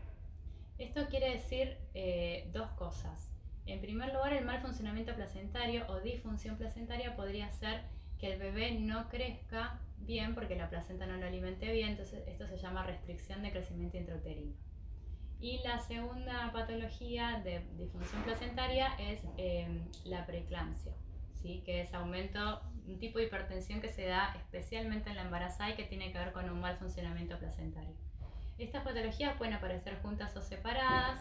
Esto 0.79 1.05
quiere 1.07 1.29
decir 1.33 1.77
eh, 1.93 2.49
dos 2.51 2.67
cosas. 2.71 3.29
En 3.67 3.79
primer 3.79 4.11
lugar, 4.11 4.33
el 4.33 4.43
mal 4.43 4.59
funcionamiento 4.61 5.13
placentario 5.13 5.85
o 5.87 6.01
disfunción 6.01 6.57
placentaria 6.57 7.15
podría 7.15 7.51
ser 7.51 7.83
que 8.19 8.33
el 8.33 8.39
bebé 8.39 8.71
no 8.79 9.09
crezca 9.09 9.79
bien 9.99 10.35
porque 10.35 10.55
la 10.55 10.69
placenta 10.69 11.05
no 11.05 11.17
lo 11.17 11.25
alimente 11.25 11.71
bien, 11.71 11.89
entonces 11.89 12.23
esto 12.27 12.47
se 12.47 12.57
llama 12.57 12.83
restricción 12.83 13.41
de 13.41 13.51
crecimiento 13.51 13.97
intrauterino. 13.97 14.53
Y 15.39 15.59
la 15.63 15.79
segunda 15.79 16.51
patología 16.53 17.41
de 17.43 17.65
disfunción 17.77 18.23
placentaria 18.23 18.95
es 18.97 19.19
em, 19.37 19.83
la 20.05 20.25
preeclampsia, 20.25 20.93
¿sí? 21.33 21.61
que 21.65 21.81
es 21.81 21.93
aumento, 21.93 22.61
un 22.87 22.97
tipo 22.97 23.19
de 23.19 23.25
hipertensión 23.25 23.81
que 23.81 23.89
se 23.89 24.05
da 24.05 24.33
especialmente 24.35 25.09
en 25.09 25.17
la 25.17 25.23
embarazada 25.23 25.71
y 25.71 25.75
que 25.75 25.83
tiene 25.83 26.11
que 26.11 26.19
ver 26.19 26.31
con 26.31 26.49
un 26.49 26.61
mal 26.61 26.77
funcionamiento 26.77 27.37
placentario. 27.39 27.93
Estas 28.57 28.83
patologías 28.83 29.35
pueden 29.37 29.53
aparecer 29.53 30.01
juntas 30.01 30.35
o 30.37 30.41
separadas 30.41 31.19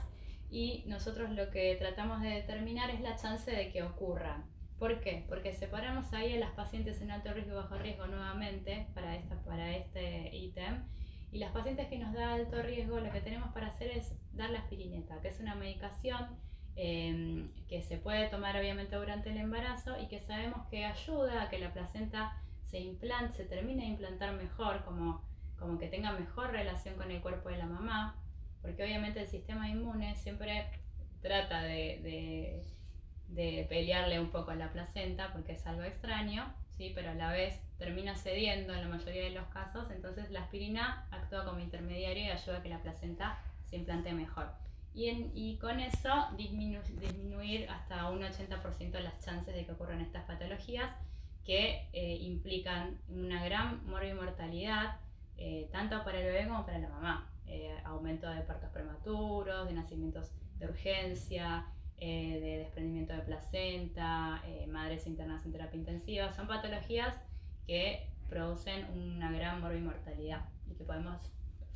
y 0.51 0.85
nosotros 0.87 1.31
lo 1.31 1.51
que 1.51 1.75
tratamos 1.77 2.21
de 2.21 2.29
determinar 2.29 2.91
es 2.91 3.01
la 3.01 3.17
chance 3.17 3.51
de 3.51 3.73
que 3.73 3.83
ocurran. 3.83 4.45
¿Por 4.83 4.99
qué? 4.99 5.25
Porque 5.29 5.53
separamos 5.53 6.13
ahí 6.13 6.35
a 6.35 6.41
las 6.41 6.51
pacientes 6.55 7.01
en 7.01 7.13
alto 7.13 7.33
riesgo 7.33 7.53
y 7.53 7.55
bajo 7.55 7.79
riesgo 7.79 8.09
nuevamente 8.09 8.89
para, 8.95 9.15
esta, 9.15 9.41
para 9.45 9.77
este 9.77 10.37
ítem. 10.37 10.83
Y 11.31 11.39
las 11.39 11.53
pacientes 11.53 11.87
que 11.87 11.99
nos 11.99 12.13
da 12.13 12.35
alto 12.35 12.61
riesgo, 12.63 12.99
lo 12.99 13.13
que 13.13 13.21
tenemos 13.21 13.53
para 13.53 13.69
hacer 13.69 13.93
es 13.93 14.13
dar 14.33 14.51
la 14.51 14.59
aspirineta, 14.59 15.21
que 15.21 15.29
es 15.29 15.39
una 15.39 15.55
medicación 15.55 16.37
em, 16.75 17.53
que 17.69 17.81
se 17.81 17.97
puede 17.97 18.27
tomar 18.29 18.57
obviamente 18.57 18.97
durante 18.97 19.31
el 19.31 19.37
embarazo 19.37 20.01
y 20.01 20.09
que 20.09 20.19
sabemos 20.19 20.67
que 20.67 20.85
ayuda 20.85 21.43
a 21.43 21.49
que 21.49 21.61
la 21.61 21.73
placenta 21.73 22.43
se 22.67 22.81
implante, 22.81 23.37
se 23.37 23.45
termine 23.45 23.85
de 23.85 23.91
implantar 23.91 24.35
mejor, 24.35 24.85
como, 24.85 25.23
como 25.61 25.79
que 25.79 25.87
tenga 25.87 26.11
mejor 26.11 26.51
relación 26.51 26.97
con 26.97 27.09
el 27.13 27.23
cuerpo 27.23 27.51
de 27.51 27.59
la 27.59 27.67
mamá, 27.67 28.17
porque 28.61 28.83
obviamente 28.83 29.21
el 29.21 29.29
sistema 29.29 29.69
inmune 29.69 30.17
siempre 30.17 30.67
trata 31.21 31.63
de 31.63 32.01
de 32.03 32.82
pelearle 33.35 34.21
un 34.21 34.31
poco 34.31 34.51
a 34.51 34.55
la 34.55 34.73
placenta 34.73 35.33
porque 35.33 35.53
es 35.53 35.67
algo 35.67 35.83
extraño, 35.83 36.53
¿sí? 36.77 36.93
pero 36.95 37.11
a 37.11 37.15
la 37.15 37.33
vez 37.33 37.61
termina 37.79 38.15
cediendo 38.17 38.75
en 38.75 38.83
la 38.83 38.89
mayoría 38.89 39.25
de 39.25 39.31
los 39.31 39.47
casos, 39.49 39.91
entonces 39.91 40.31
la 40.31 40.43
aspirina 40.43 41.07
actúa 41.11 41.45
como 41.45 41.61
intermediario 41.61 42.25
y 42.25 42.31
ayuda 42.31 42.59
a 42.59 42.63
que 42.63 42.69
la 42.69 42.83
placenta 42.83 43.39
se 43.65 43.77
implante 43.77 44.13
mejor. 44.13 44.51
Y, 44.95 45.09
y 45.35 45.57
con 45.57 45.81
eso 45.81 46.29
disminuir 46.37 47.69
hasta 47.71 48.11
un 48.11 48.21
80% 48.21 49.01
las 49.01 49.25
chances 49.25 49.55
de 49.55 49.65
que 49.65 49.73
ocurran 49.73 50.01
estas 50.03 50.25
patologías 50.25 50.91
que 51.45 51.89
eh, 51.93 52.19
implican 52.21 52.99
una 53.09 53.45
gran 53.45 53.85
morbimortalidad, 53.87 55.01
eh, 55.37 55.69
tanto 55.73 56.05
para 56.05 56.21
el 56.21 56.27
bebé 56.27 56.47
como 56.47 56.65
para 56.65 56.79
la 56.79 56.89
mamá. 56.89 57.29
Eh, 57.47 57.77
aumento 57.85 58.31
de 58.31 58.43
partos 58.43 58.71
prematuros, 58.71 59.67
de 59.67 59.75
nacimientos 59.75 60.31
de 60.59 60.67
urgencia, 60.67 61.67
eh, 62.05 62.41
de 62.41 62.59
desprendimiento 62.59 63.13
de 63.13 63.21
placenta, 63.21 64.43
eh, 64.45 64.67
madres 64.67 65.07
internas 65.07 65.47
en 65.47 65.53
terapia 65.53 65.79
intensiva, 65.79 66.33
son 66.33 66.49
patologías 66.49 67.15
que 67.65 68.09
producen 68.29 68.87
una 68.91 69.31
gran 69.31 69.61
morbimortalidad 69.61 70.41
y 70.69 70.75
que 70.75 70.83
podemos 70.83 71.21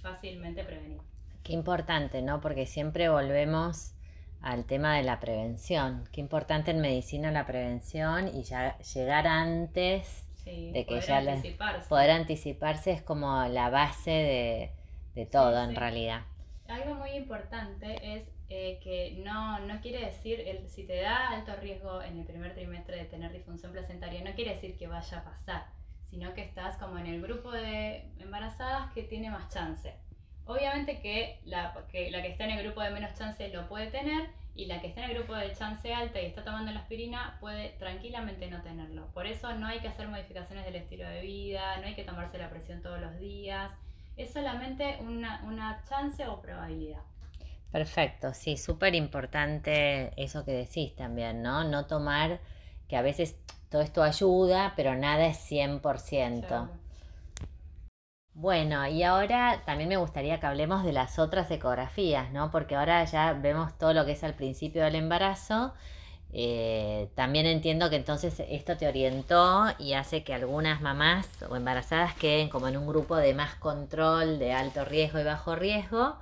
fácilmente 0.02 0.64
prevenir. 0.64 1.00
Qué 1.44 1.52
importante, 1.52 2.22
¿no? 2.22 2.40
Porque 2.40 2.66
siempre 2.66 3.08
volvemos 3.08 3.94
al 4.40 4.64
tema 4.64 4.96
de 4.96 5.04
la 5.04 5.20
prevención. 5.20 6.02
Qué 6.10 6.20
importante 6.20 6.72
en 6.72 6.80
medicina 6.80 7.30
la 7.30 7.46
prevención 7.46 8.26
y 8.26 8.42
ya 8.42 8.76
llegar 8.78 9.28
antes 9.28 10.26
de 10.44 10.86
que 10.88 11.00
ya 11.02 11.18
anticiparse. 11.18 11.88
poder 11.88 12.10
anticiparse 12.10 12.90
es 12.90 13.02
como 13.02 13.46
la 13.46 13.70
base 13.70 14.72
de, 15.14 15.26
todo 15.26 15.62
en 15.62 15.76
realidad. 15.76 16.22
Algo 16.66 16.96
muy 16.96 17.10
importante 17.10 18.16
es 18.16 18.28
eh, 18.48 18.78
que 18.82 19.20
no, 19.24 19.58
no 19.60 19.80
quiere 19.80 20.04
decir, 20.04 20.40
el, 20.40 20.68
si 20.68 20.84
te 20.84 21.00
da 21.00 21.30
alto 21.30 21.54
riesgo 21.56 22.00
en 22.02 22.18
el 22.18 22.24
primer 22.24 22.54
trimestre 22.54 22.96
de 22.96 23.04
tener 23.04 23.32
disfunción 23.32 23.72
placentaria, 23.72 24.22
no 24.22 24.34
quiere 24.34 24.54
decir 24.54 24.78
que 24.78 24.86
vaya 24.86 25.18
a 25.18 25.24
pasar, 25.24 25.66
sino 26.10 26.32
que 26.34 26.42
estás 26.42 26.76
como 26.76 26.98
en 26.98 27.06
el 27.06 27.20
grupo 27.20 27.50
de 27.50 28.08
embarazadas 28.20 28.92
que 28.92 29.02
tiene 29.02 29.30
más 29.30 29.52
chance. 29.52 29.94
Obviamente 30.44 31.00
que 31.00 31.40
la 31.44 31.74
que, 31.90 32.10
la 32.12 32.22
que 32.22 32.28
está 32.28 32.44
en 32.44 32.52
el 32.52 32.62
grupo 32.62 32.80
de 32.80 32.90
menos 32.90 33.14
chance 33.18 33.48
lo 33.48 33.68
puede 33.68 33.88
tener 33.88 34.30
y 34.54 34.66
la 34.66 34.80
que 34.80 34.86
está 34.86 35.02
en 35.02 35.10
el 35.10 35.16
grupo 35.16 35.34
de 35.34 35.52
chance 35.52 35.92
alta 35.92 36.22
y 36.22 36.26
está 36.26 36.44
tomando 36.44 36.70
la 36.70 36.80
aspirina 36.80 37.36
puede 37.40 37.70
tranquilamente 37.80 38.48
no 38.48 38.62
tenerlo. 38.62 39.08
Por 39.12 39.26
eso 39.26 39.52
no 39.54 39.66
hay 39.66 39.80
que 39.80 39.88
hacer 39.88 40.06
modificaciones 40.06 40.64
del 40.64 40.76
estilo 40.76 41.08
de 41.08 41.20
vida, 41.20 41.76
no 41.78 41.86
hay 41.86 41.94
que 41.96 42.04
tomarse 42.04 42.38
la 42.38 42.48
presión 42.48 42.80
todos 42.80 43.00
los 43.00 43.18
días, 43.18 43.72
es 44.16 44.32
solamente 44.32 44.98
una, 45.00 45.42
una 45.44 45.82
chance 45.88 46.26
o 46.26 46.40
probabilidad. 46.40 47.02
Perfecto, 47.72 48.32
sí, 48.32 48.56
súper 48.56 48.94
importante 48.94 50.12
eso 50.16 50.44
que 50.44 50.52
decís 50.52 50.94
también, 50.96 51.42
¿no? 51.42 51.64
No 51.64 51.86
tomar, 51.86 52.40
que 52.88 52.96
a 52.96 53.02
veces 53.02 53.36
todo 53.68 53.82
esto 53.82 54.02
ayuda, 54.02 54.72
pero 54.76 54.94
nada 54.94 55.26
es 55.26 55.38
100%. 55.38 56.70
Bueno, 58.34 58.86
y 58.86 59.02
ahora 59.02 59.62
también 59.64 59.88
me 59.88 59.96
gustaría 59.96 60.38
que 60.40 60.46
hablemos 60.46 60.84
de 60.84 60.92
las 60.92 61.18
otras 61.18 61.50
ecografías, 61.50 62.30
¿no? 62.32 62.50
Porque 62.50 62.76
ahora 62.76 63.02
ya 63.04 63.32
vemos 63.32 63.76
todo 63.78 63.94
lo 63.94 64.04
que 64.04 64.12
es 64.12 64.22
al 64.24 64.34
principio 64.34 64.84
del 64.84 64.94
embarazo. 64.94 65.72
Eh, 66.32 67.08
también 67.14 67.46
entiendo 67.46 67.88
que 67.88 67.96
entonces 67.96 68.42
esto 68.48 68.76
te 68.76 68.86
orientó 68.86 69.66
y 69.78 69.94
hace 69.94 70.22
que 70.22 70.34
algunas 70.34 70.82
mamás 70.82 71.26
o 71.48 71.56
embarazadas 71.56 72.14
queden 72.14 72.50
como 72.50 72.68
en 72.68 72.76
un 72.76 72.86
grupo 72.86 73.16
de 73.16 73.32
más 73.32 73.54
control, 73.54 74.38
de 74.38 74.52
alto 74.52 74.84
riesgo 74.84 75.18
y 75.18 75.24
bajo 75.24 75.56
riesgo 75.56 76.16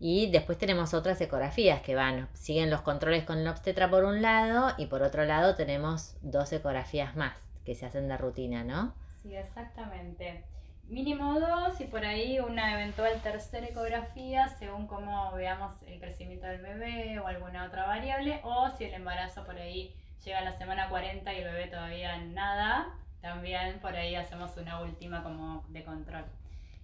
y 0.00 0.30
después 0.30 0.58
tenemos 0.58 0.94
otras 0.94 1.20
ecografías 1.20 1.80
que 1.82 1.94
van, 1.94 2.28
siguen 2.34 2.70
los 2.70 2.82
controles 2.82 3.24
con 3.24 3.38
el 3.38 3.48
obstetra 3.48 3.90
por 3.90 4.04
un 4.04 4.22
lado 4.22 4.74
y 4.78 4.86
por 4.86 5.02
otro 5.02 5.24
lado 5.24 5.54
tenemos 5.54 6.16
dos 6.22 6.52
ecografías 6.52 7.16
más 7.16 7.34
que 7.64 7.74
se 7.74 7.86
hacen 7.86 8.08
de 8.08 8.16
rutina, 8.16 8.64
¿no? 8.64 8.94
Sí, 9.22 9.34
exactamente. 9.34 10.44
Mínimo 10.88 11.38
dos 11.38 11.80
y 11.80 11.84
por 11.84 12.04
ahí 12.04 12.38
una 12.40 12.72
eventual 12.80 13.20
tercera 13.22 13.66
ecografía 13.66 14.48
según 14.48 14.86
cómo 14.86 15.32
veamos 15.32 15.74
el 15.86 16.00
crecimiento 16.00 16.46
del 16.46 16.62
bebé 16.62 17.18
o 17.18 17.26
alguna 17.26 17.64
otra 17.64 17.86
variable 17.86 18.40
o 18.42 18.70
si 18.70 18.84
el 18.84 18.94
embarazo 18.94 19.44
por 19.44 19.56
ahí 19.56 19.94
llega 20.24 20.38
a 20.38 20.44
la 20.44 20.54
semana 20.54 20.88
40 20.88 21.30
y 21.34 21.36
el 21.38 21.44
bebé 21.44 21.66
todavía 21.66 22.16
nada, 22.18 22.94
también 23.20 23.80
por 23.80 23.94
ahí 23.96 24.14
hacemos 24.14 24.56
una 24.56 24.80
última 24.80 25.22
como 25.22 25.64
de 25.68 25.84
control. 25.84 26.24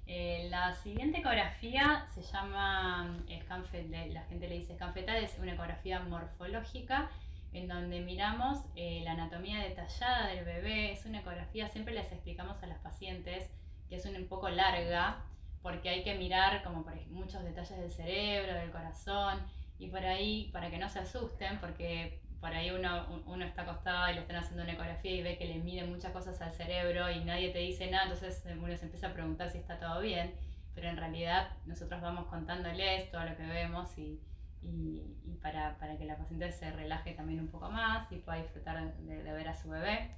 Eh, 0.06 0.48
la 0.50 0.74
siguiente 0.74 1.18
ecografía 1.18 2.06
se 2.14 2.22
llama, 2.22 3.16
la 3.28 4.22
gente 4.24 4.48
le 4.48 4.58
dice 4.58 4.74
escanfetal, 4.74 5.16
es 5.16 5.38
una 5.38 5.54
ecografía 5.54 6.00
morfológica 6.00 7.10
en 7.54 7.68
donde 7.68 8.00
miramos 8.00 8.58
eh, 8.74 9.00
la 9.04 9.12
anatomía 9.12 9.60
detallada 9.60 10.26
del 10.26 10.44
bebé. 10.44 10.92
Es 10.92 11.06
una 11.06 11.20
ecografía, 11.20 11.68
siempre 11.68 11.94
les 11.94 12.12
explicamos 12.12 12.62
a 12.62 12.66
las 12.66 12.78
pacientes 12.78 13.50
que 13.88 13.96
es 13.96 14.06
un, 14.06 14.26
poco 14.26 14.48
larga 14.48 15.24
porque 15.62 15.88
hay 15.88 16.02
que 16.02 16.14
mirar 16.14 16.62
como 16.62 16.84
por 16.84 16.94
muchos 17.06 17.42
detalles 17.42 17.78
del 17.78 17.90
cerebro, 17.90 18.54
del 18.54 18.70
corazón, 18.70 19.40
y 19.78 19.88
por 19.88 20.04
ahí, 20.04 20.50
para 20.52 20.70
que 20.70 20.78
no 20.78 20.88
se 20.88 21.00
asusten, 21.00 21.58
porque 21.58 22.20
por 22.44 22.52
ahí 22.52 22.70
uno, 22.70 23.22
uno 23.24 23.42
está 23.42 23.62
acostado 23.62 24.10
y 24.10 24.16
le 24.16 24.20
están 24.20 24.36
haciendo 24.36 24.64
una 24.64 24.74
ecografía 24.74 25.12
y 25.12 25.22
ve 25.22 25.38
que 25.38 25.46
le 25.46 25.60
miden 25.60 25.88
muchas 25.90 26.12
cosas 26.12 26.38
al 26.42 26.52
cerebro 26.52 27.10
y 27.10 27.24
nadie 27.24 27.48
te 27.48 27.60
dice 27.60 27.90
nada, 27.90 28.04
entonces 28.04 28.44
uno 28.60 28.76
se 28.76 28.84
empieza 28.84 29.06
a 29.06 29.14
preguntar 29.14 29.48
si 29.48 29.56
está 29.56 29.80
todo 29.80 30.02
bien, 30.02 30.34
pero 30.74 30.90
en 30.90 30.98
realidad 30.98 31.48
nosotros 31.64 32.02
vamos 32.02 32.26
contándoles 32.26 33.10
todo 33.10 33.24
lo 33.24 33.34
que 33.34 33.46
vemos 33.46 33.96
y, 33.96 34.20
y, 34.60 35.38
para, 35.40 35.78
para, 35.78 35.96
que 35.96 36.04
la 36.04 36.18
paciente 36.18 36.52
se 36.52 36.70
relaje 36.70 37.14
también 37.14 37.40
un 37.40 37.48
poco 37.48 37.70
más 37.70 38.12
y 38.12 38.16
pueda 38.16 38.36
disfrutar 38.42 38.94
de, 38.94 39.22
de 39.22 39.32
ver 39.32 39.48
a 39.48 39.54
su 39.54 39.70
bebé. 39.70 40.10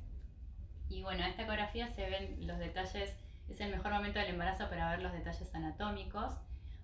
Y 0.89 1.03
bueno, 1.03 1.23
en 1.23 1.31
esta 1.31 1.45
ecografía 1.45 1.87
se 1.87 2.11
ven 2.11 2.45
los 2.45 2.59
detalles, 2.59 3.17
es 3.49 3.61
el 3.61 3.71
mejor 3.71 3.93
momento 3.93 4.19
del 4.19 4.31
embarazo 4.31 4.69
para 4.69 4.91
ver 4.91 5.01
los 5.01 5.13
detalles 5.13 5.55
anatómicos. 5.55 6.35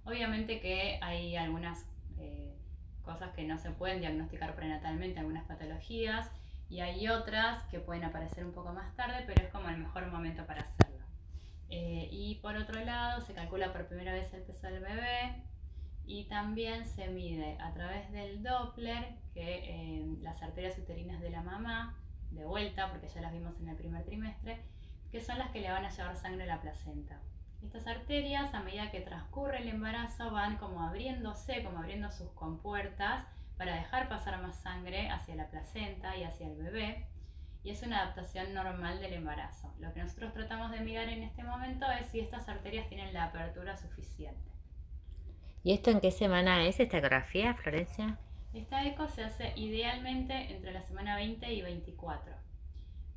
Obviamente 0.05 0.61
que 0.61 1.01
hay 1.03 1.35
algunas 1.35 1.85
eh, 2.21 2.52
cosas 3.03 3.31
que 3.33 3.45
no 3.45 3.59
se 3.59 3.71
pueden 3.71 4.01
diagnosticar 4.01 4.55
prenatalmente, 4.55 5.21
algunas 5.21 5.45
patologías, 5.45 6.31
y 6.69 6.81
hay 6.81 7.09
otras 7.09 7.63
que 7.65 7.81
pueden 7.81 8.05
aparecer 8.05 8.45
un 8.47 8.53
poco 8.53 8.73
más 8.73 8.95
tarde, 8.97 9.25
pero 9.27 9.43
es 9.43 9.51
como 9.51 9.69
el 9.69 9.77
mejor 9.77 10.07
momento 10.07 10.47
para 10.47 10.63
hacerlo. 10.63 11.05
Eh, 11.69 12.09
y 12.11 12.37
por 12.37 12.57
otro 12.57 12.83
lado, 12.85 13.21
se 13.21 13.35
calcula 13.35 13.73
por 13.73 13.87
primera 13.87 14.13
vez 14.13 14.33
el 14.33 14.43
peso 14.43 14.67
del 14.67 14.81
bebé 14.81 15.43
y 16.05 16.25
también 16.25 16.87
se 16.87 17.09
mide 17.09 17.59
a 17.61 17.73
través 17.73 18.11
del 18.13 18.43
Doppler 18.43 19.17
que 19.35 19.61
eh, 19.65 20.17
las 20.21 20.43
arterias 20.43 20.79
uterinas 20.79 21.21
de 21.21 21.31
la 21.31 21.43
mamá 21.43 21.97
de 22.31 22.45
vuelta, 22.45 22.91
porque 22.91 23.09
ya 23.09 23.21
las 23.21 23.33
vimos 23.33 23.59
en 23.61 23.69
el 23.69 23.77
primer 23.77 24.05
trimestre, 24.05 24.63
que 25.11 25.21
son 25.21 25.39
las 25.39 25.51
que 25.51 25.61
le 25.61 25.71
van 25.71 25.85
a 25.85 25.91
llevar 25.91 26.17
sangre 26.17 26.45
a 26.45 26.47
la 26.47 26.61
placenta. 26.61 27.21
Estas 27.63 27.87
arterias, 27.87 28.53
a 28.55 28.61
medida 28.61 28.91
que 28.91 29.01
transcurre 29.01 29.59
el 29.59 29.69
embarazo, 29.69 30.31
van 30.33 30.57
como 30.57 30.83
abriéndose, 30.83 31.63
como 31.63 31.79
abriendo 31.79 32.11
sus 32.11 32.31
compuertas 32.33 33.25
para 33.57 33.77
dejar 33.77 34.09
pasar 34.09 34.41
más 34.43 34.57
sangre 34.61 35.09
hacia 35.11 35.37
la 35.37 35.49
placenta 35.49 36.17
y 36.17 36.25
hacia 36.25 36.49
el 36.49 36.57
bebé. 36.57 37.07
Y 37.63 37.71
es 37.71 37.83
una 37.83 38.01
adaptación 38.01 38.53
normal 38.55 39.01
del 39.01 39.13
embarazo. 39.13 39.73
Lo 39.79 39.93
que 39.95 40.03
nosotros 40.03 40.33
tratamos 40.33 40.73
de 40.73 40.81
mirar 40.81 41.09
en 41.09 41.23
este 41.23 41.45
momento 41.45 41.87
es 41.93 42.07
si 42.07 42.19
estas 42.19 42.49
arterias 42.49 42.89
tienen 42.89 43.15
la 43.15 43.25
apertura 43.25 43.77
suficiente. 43.77 44.51
¿Y 45.63 45.73
esto 45.73 45.91
en 45.91 46.01
qué 46.01 46.11
semana 46.11 46.67
es 46.67 46.81
esta 46.81 46.99
ecografía, 46.99 47.55
Florencia? 47.55 48.19
Esta 48.53 48.85
eco 48.85 49.09
se 49.09 49.23
hace 49.23 49.53
idealmente 49.57 50.53
entre 50.53 50.73
la 50.73 50.83
semana 50.83 51.15
20 51.15 51.53
y 51.53 51.63
24. 51.63 52.35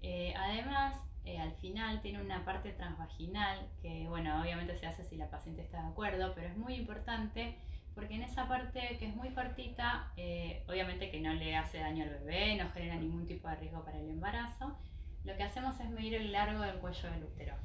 Eh, 0.04 0.34
además, 0.38 0.96
eh, 1.26 1.40
al 1.40 1.54
final 1.54 2.02
tiene 2.02 2.22
una 2.22 2.46
parte 2.46 2.72
transvaginal 2.72 3.68
que, 3.82 4.08
bueno, 4.08 4.42
obviamente 4.42 4.78
se 4.78 4.86
hace 4.86 5.04
si 5.04 5.18
la 5.18 5.30
paciente 5.30 5.62
está 5.62 5.82
de 5.82 5.90
acuerdo, 5.90 6.34
pero 6.36 6.48
es 6.48 6.58
muy 6.58 6.76
importante 6.76 7.58
porque 7.94 8.16
en 8.16 8.24
esa 8.24 8.48
parte 8.48 8.98
que 9.00 9.08
es 9.08 9.16
muy 9.16 9.30
cortita, 9.30 10.12
eh, 10.18 10.64
obviamente 10.68 11.10
que 11.10 11.22
no 11.22 11.34
le 11.34 11.56
hace 11.56 11.80
daño 11.80 12.04
al 12.04 12.10
bebé, 12.10 12.56
no 12.56 12.70
genera 12.72 12.96
ningún 12.96 13.26
tipo 13.26 13.48
de 13.48 13.56
riesgo 13.56 13.84
para 13.86 14.00
el 14.00 14.10
embarazo, 14.10 14.78
lo 15.24 15.36
que 15.36 15.44
hacemos 15.44 15.80
es 15.80 15.90
medir 15.90 16.16
el 16.16 16.32
largo 16.32 16.62
del 16.62 16.76
cuello 16.76 17.10
del 17.10 17.24
útero. 17.24 17.56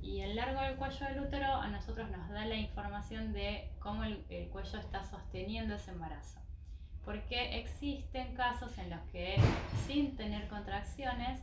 Y 0.00 0.20
el 0.20 0.36
largo 0.36 0.60
del 0.60 0.76
cuello 0.76 1.06
del 1.06 1.20
útero 1.20 1.46
a 1.46 1.68
nosotros 1.68 2.10
nos 2.10 2.28
da 2.28 2.44
la 2.46 2.56
información 2.56 3.32
de 3.32 3.70
cómo 3.80 4.04
el 4.04 4.18
cuello 4.52 4.78
está 4.78 5.02
sosteniendo 5.04 5.74
ese 5.74 5.90
embarazo 5.90 6.44
porque 7.04 7.58
existen 7.58 8.34
casos 8.34 8.76
en 8.78 8.90
los 8.90 9.00
que 9.12 9.36
sin 9.86 10.16
tener 10.16 10.48
contracciones 10.48 11.40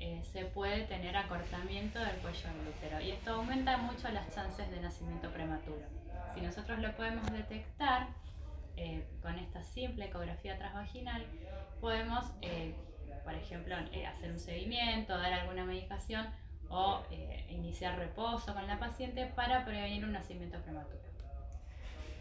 eh, 0.00 0.22
se 0.32 0.44
puede 0.46 0.84
tener 0.84 1.16
acortamiento 1.16 1.98
del 1.98 2.16
cuello 2.16 2.48
del 2.48 2.68
útero 2.68 3.00
y 3.00 3.10
esto 3.10 3.34
aumenta 3.34 3.76
mucho 3.76 4.08
las 4.08 4.34
chances 4.34 4.70
de 4.70 4.80
nacimiento 4.80 5.30
prematuro. 5.30 5.84
Si 6.34 6.40
nosotros 6.40 6.78
lo 6.80 6.92
podemos 6.96 7.30
detectar 7.30 8.08
eh, 8.76 9.06
con 9.22 9.38
esta 9.38 9.62
simple 9.62 10.06
ecografía 10.06 10.58
transvaginal, 10.58 11.24
podemos, 11.80 12.24
eh, 12.42 12.74
por 13.24 13.34
ejemplo, 13.34 13.76
hacer 13.76 14.30
un 14.30 14.38
seguimiento, 14.38 15.16
dar 15.16 15.32
alguna 15.32 15.64
medicación 15.64 16.26
o 16.68 17.02
iniciar 17.48 17.98
reposo 17.98 18.54
con 18.54 18.66
la 18.66 18.78
paciente 18.78 19.26
para 19.34 19.64
prevenir 19.64 20.04
un 20.04 20.12
nacimiento 20.12 20.58
prematuro. 20.60 21.00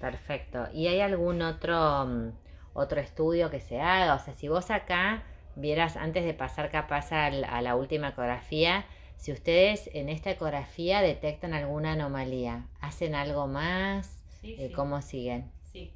Perfecto. 0.02 0.68
¿Y 0.74 0.88
hay 0.88 1.02
algún 1.02 1.42
otro 1.44 2.06
mm, 2.06 2.32
otro 2.74 3.00
estudio 3.00 3.50
que 3.50 3.60
se 3.60 3.80
haga. 3.82 4.15
O 4.15 4.20
sea, 4.20 4.34
si 4.34 4.48
vos 4.48 4.72
acá 4.72 5.24
vieras 5.60 5.98
antes 5.98 6.26
de 6.26 6.34
pasar 6.34 6.69
capaz 6.72 7.12
a 7.12 7.30
la, 7.30 7.76
última 7.76 8.10
ecografía, 8.10 8.86
si 9.17 9.32
ustedes 9.32 9.89
en 9.93 10.10
esta 10.10 10.32
ecografía 10.32 11.02
detectan 11.02 11.54
alguna 11.54 11.93
anomalía, 11.93 12.65
¿hacen 12.80 13.15
algo 13.15 13.48
más? 13.48 14.24
Sí, 14.41 14.72
¿Cómo 14.76 15.02
siguen? 15.02 15.52
Sí. 15.63 15.93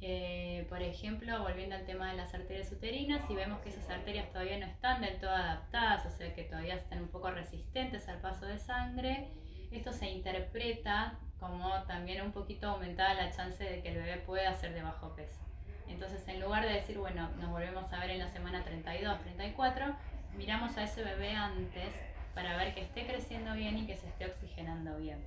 Eh, 0.00 0.66
por 0.68 0.82
ejemplo, 0.82 1.42
volviendo 1.42 1.74
al 1.74 1.84
tema 1.84 2.10
de 2.10 2.16
las 2.16 2.34
arterias 2.34 2.70
uterinas, 2.70 3.26
si 3.26 3.34
vemos 3.34 3.60
que 3.60 3.70
esas 3.70 3.88
arterias 3.90 4.30
todavía 4.30 4.58
no 4.58 4.66
están 4.66 5.00
del 5.00 5.18
todo 5.18 5.30
adaptadas, 5.30 6.06
o 6.06 6.16
sea 6.16 6.34
que 6.34 6.44
todavía 6.44 6.76
están 6.76 7.02
un 7.02 7.08
poco 7.08 7.30
resistentes 7.30 8.08
al 8.08 8.20
paso 8.20 8.46
de 8.46 8.58
sangre, 8.58 9.28
esto 9.72 9.92
se 9.92 10.08
interpreta 10.10 11.18
como 11.40 11.82
también 11.84 12.22
un 12.22 12.32
poquito 12.32 12.68
aumentada 12.68 13.14
la 13.14 13.30
chance 13.30 13.62
de 13.62 13.82
que 13.82 13.88
el 13.90 13.96
bebé 13.96 14.18
pueda 14.18 14.54
ser 14.54 14.74
de 14.74 14.82
bajo 14.82 15.14
peso. 15.14 15.47
Entonces, 15.88 16.26
en 16.28 16.40
lugar 16.40 16.64
de 16.64 16.72
decir, 16.72 16.98
bueno, 16.98 17.28
nos 17.40 17.50
volvemos 17.50 17.92
a 17.92 18.00
ver 18.00 18.10
en 18.10 18.18
la 18.20 18.28
semana 18.28 18.62
32, 18.64 19.20
34, 19.20 19.94
miramos 20.36 20.76
a 20.76 20.84
ese 20.84 21.02
bebé 21.02 21.32
antes 21.32 21.94
para 22.34 22.56
ver 22.56 22.74
que 22.74 22.82
esté 22.82 23.06
creciendo 23.06 23.54
bien 23.54 23.78
y 23.78 23.86
que 23.86 23.96
se 23.96 24.08
esté 24.08 24.26
oxigenando 24.26 24.96
bien. 24.98 25.18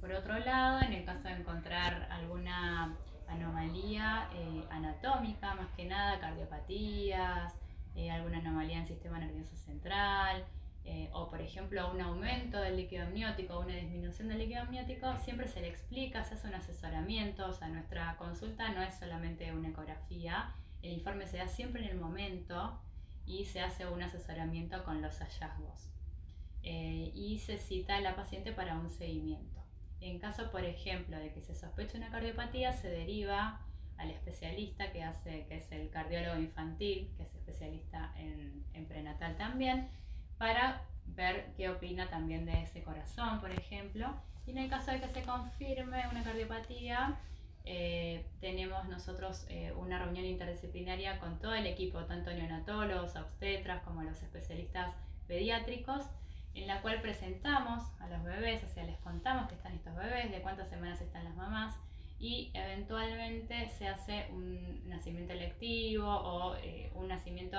Por 0.00 0.12
otro 0.12 0.38
lado, 0.38 0.80
en 0.80 0.92
el 0.92 1.04
caso 1.04 1.28
de 1.28 1.34
encontrar 1.34 2.08
alguna 2.10 2.96
anomalía 3.28 4.28
eh, 4.34 4.64
anatómica, 4.70 5.54
más 5.54 5.68
que 5.76 5.84
nada 5.84 6.18
cardiopatías, 6.18 7.54
eh, 7.94 8.10
alguna 8.10 8.38
anomalía 8.38 8.76
en 8.76 8.82
el 8.82 8.88
sistema 8.88 9.18
nervioso 9.18 9.54
central, 9.56 10.44
eh, 10.84 11.08
o 11.12 11.28
por 11.28 11.40
ejemplo 11.40 11.92
un 11.92 12.00
aumento 12.00 12.60
del 12.60 12.76
líquido 12.76 13.04
amniótico 13.04 13.54
o 13.54 13.60
una 13.60 13.76
disminución 13.76 14.28
del 14.28 14.38
líquido 14.38 14.62
amniótico, 14.62 15.16
siempre 15.18 15.46
se 15.46 15.60
le 15.60 15.68
explica, 15.68 16.24
se 16.24 16.34
hace 16.34 16.48
un 16.48 16.54
asesoramiento, 16.54 17.46
o 17.46 17.52
sea, 17.52 17.68
nuestra 17.68 18.16
consulta 18.16 18.70
no 18.70 18.82
es 18.82 18.94
solamente 18.94 19.52
una 19.52 19.68
ecografía, 19.68 20.54
el 20.82 20.92
informe 20.92 21.26
se 21.26 21.38
da 21.38 21.46
siempre 21.46 21.84
en 21.84 21.90
el 21.90 21.96
momento 21.98 22.80
y 23.26 23.44
se 23.44 23.60
hace 23.60 23.86
un 23.86 24.02
asesoramiento 24.02 24.82
con 24.84 25.00
los 25.00 25.18
hallazgos. 25.18 25.88
Eh, 26.64 27.10
y 27.14 27.38
se 27.38 27.58
cita 27.58 27.96
a 27.96 28.00
la 28.00 28.14
paciente 28.14 28.52
para 28.52 28.76
un 28.76 28.90
seguimiento. 28.90 29.60
En 30.00 30.18
caso, 30.18 30.50
por 30.50 30.64
ejemplo, 30.64 31.16
de 31.16 31.32
que 31.32 31.40
se 31.40 31.54
sospeche 31.54 31.96
una 31.96 32.10
cardiopatía, 32.10 32.72
se 32.72 32.88
deriva 32.88 33.60
al 33.98 34.10
especialista 34.10 34.90
que, 34.90 35.02
hace, 35.02 35.46
que 35.46 35.58
es 35.58 35.70
el 35.70 35.90
cardiólogo 35.90 36.40
infantil, 36.40 37.12
que 37.16 37.22
es 37.22 37.34
especialista 37.34 38.12
en, 38.16 38.64
en 38.74 38.86
prenatal 38.86 39.36
también, 39.36 39.88
para 40.38 40.82
ver 41.06 41.52
qué 41.56 41.68
opina 41.70 42.08
también 42.08 42.46
de 42.46 42.62
ese 42.62 42.82
corazón, 42.82 43.40
por 43.40 43.50
ejemplo. 43.50 44.14
Y 44.46 44.52
en 44.52 44.58
el 44.58 44.70
caso 44.70 44.90
de 44.90 45.00
que 45.00 45.08
se 45.08 45.22
confirme 45.22 46.08
una 46.10 46.24
cardiopatía, 46.24 47.18
eh, 47.64 48.26
tenemos 48.40 48.88
nosotros 48.88 49.46
eh, 49.48 49.72
una 49.76 49.98
reunión 49.98 50.24
interdisciplinaria 50.24 51.20
con 51.20 51.38
todo 51.38 51.54
el 51.54 51.66
equipo, 51.66 52.04
tanto 52.04 52.32
neonatólogos, 52.32 53.14
obstetras 53.16 53.82
como 53.82 54.02
los 54.02 54.20
especialistas 54.22 54.92
pediátricos, 55.28 56.06
en 56.54 56.66
la 56.66 56.82
cual 56.82 57.00
presentamos 57.00 57.82
a 58.00 58.08
los 58.08 58.22
bebés, 58.24 58.62
o 58.64 58.68
sea, 58.68 58.84
les 58.84 58.98
contamos 58.98 59.48
que 59.48 59.54
están 59.54 59.72
estos 59.72 59.94
bebés, 59.94 60.30
de 60.30 60.42
cuántas 60.42 60.68
semanas 60.68 61.00
están 61.00 61.24
las 61.24 61.36
mamás 61.36 61.76
y 62.18 62.50
eventualmente 62.54 63.68
se 63.70 63.88
hace 63.88 64.26
un 64.30 64.88
nacimiento 64.88 65.32
electivo 65.32 66.08
o 66.08 66.56
eh, 66.56 66.90
un 66.94 67.08
nacimiento 67.08 67.58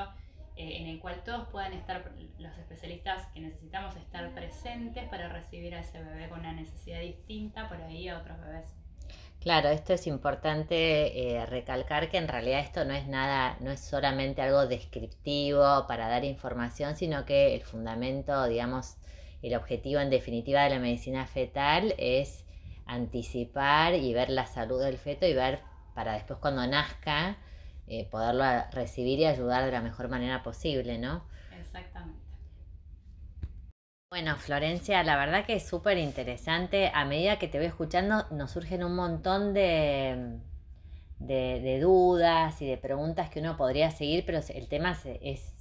eh, 0.56 0.78
en 0.82 0.88
el 0.88 1.00
cual 1.00 1.24
todos 1.24 1.48
puedan 1.50 1.74
estar, 1.74 2.12
los 2.38 2.58
especialistas 2.58 3.26
que 3.34 3.42
necesitamos 3.42 3.96
estar 3.96 4.34
presentes 4.34 5.08
para 5.10 5.30
recibir 5.30 5.74
a 5.74 5.80
ese 5.80 6.02
bebé 6.02 6.30
con 6.30 6.42
una 6.42 6.54
necesidad 6.54 7.00
distinta 7.00 7.68
por 7.68 7.82
ahí 7.82 8.08
a 8.08 8.20
otros 8.20 8.40
bebés. 8.40 8.76
Claro, 9.40 9.70
esto 9.70 9.94
es 9.94 10.08
importante 10.08 11.36
eh, 11.36 11.46
recalcar 11.46 12.10
que 12.10 12.18
en 12.18 12.30
realidad 12.30 12.62
esto 12.62 12.86
no 12.86 12.94
es 12.94 13.08
nada, 13.08 13.58
no 13.60 13.72
es 13.72 13.82
solamente 13.82 14.42
algo 14.42 14.68
descriptivo 14.68 15.86
para 15.86 16.08
dar 16.08 16.24
información, 16.24 16.96
sino 16.96 17.26
que 17.26 17.54
el 17.54 17.62
fundamento, 17.62 18.46
digamos, 18.48 18.96
el 19.42 19.56
objetivo 19.56 20.00
en 20.00 20.10
definitiva 20.10 20.64
de 20.64 20.70
la 20.70 20.80
medicina 20.80 21.26
fetal 21.26 21.94
es 21.98 22.46
anticipar 22.86 23.96
y 23.96 24.14
ver 24.14 24.30
la 24.30 24.46
salud 24.46 24.82
del 24.82 24.98
feto 24.98 25.26
y 25.26 25.34
ver 25.34 25.60
para 25.94 26.14
después 26.14 26.40
cuando 26.40 26.66
nazca 26.66 27.38
eh, 28.00 28.08
poderlo 28.10 28.44
recibir 28.72 29.20
y 29.20 29.26
ayudar 29.26 29.66
de 29.66 29.72
la 29.72 29.82
mejor 29.82 30.10
manera 30.10 30.42
posible, 30.42 30.98
¿no? 30.98 31.24
Exactamente. 31.60 32.24
Bueno, 34.10 34.36
Florencia, 34.38 35.04
la 35.04 35.16
verdad 35.18 35.46
que 35.46 35.56
es 35.56 35.68
súper 35.68 35.98
interesante. 35.98 36.92
A 36.94 37.06
medida 37.06 37.40
que 37.40 37.48
te 37.48 37.58
voy 37.58 37.68
escuchando, 37.68 38.28
nos 38.32 38.52
surgen 38.52 38.84
un 38.84 38.96
montón 38.96 39.54
de, 39.54 40.40
de, 41.20 41.80
dudas 41.80 42.62
y 42.62 42.68
de 42.68 42.78
preguntas 42.78 43.30
que 43.30 43.40
uno 43.40 43.58
podría 43.58 43.92
seguir, 43.92 44.24
pero 44.26 44.40
el 44.50 44.68
tema 44.68 44.98
es, 45.22 45.56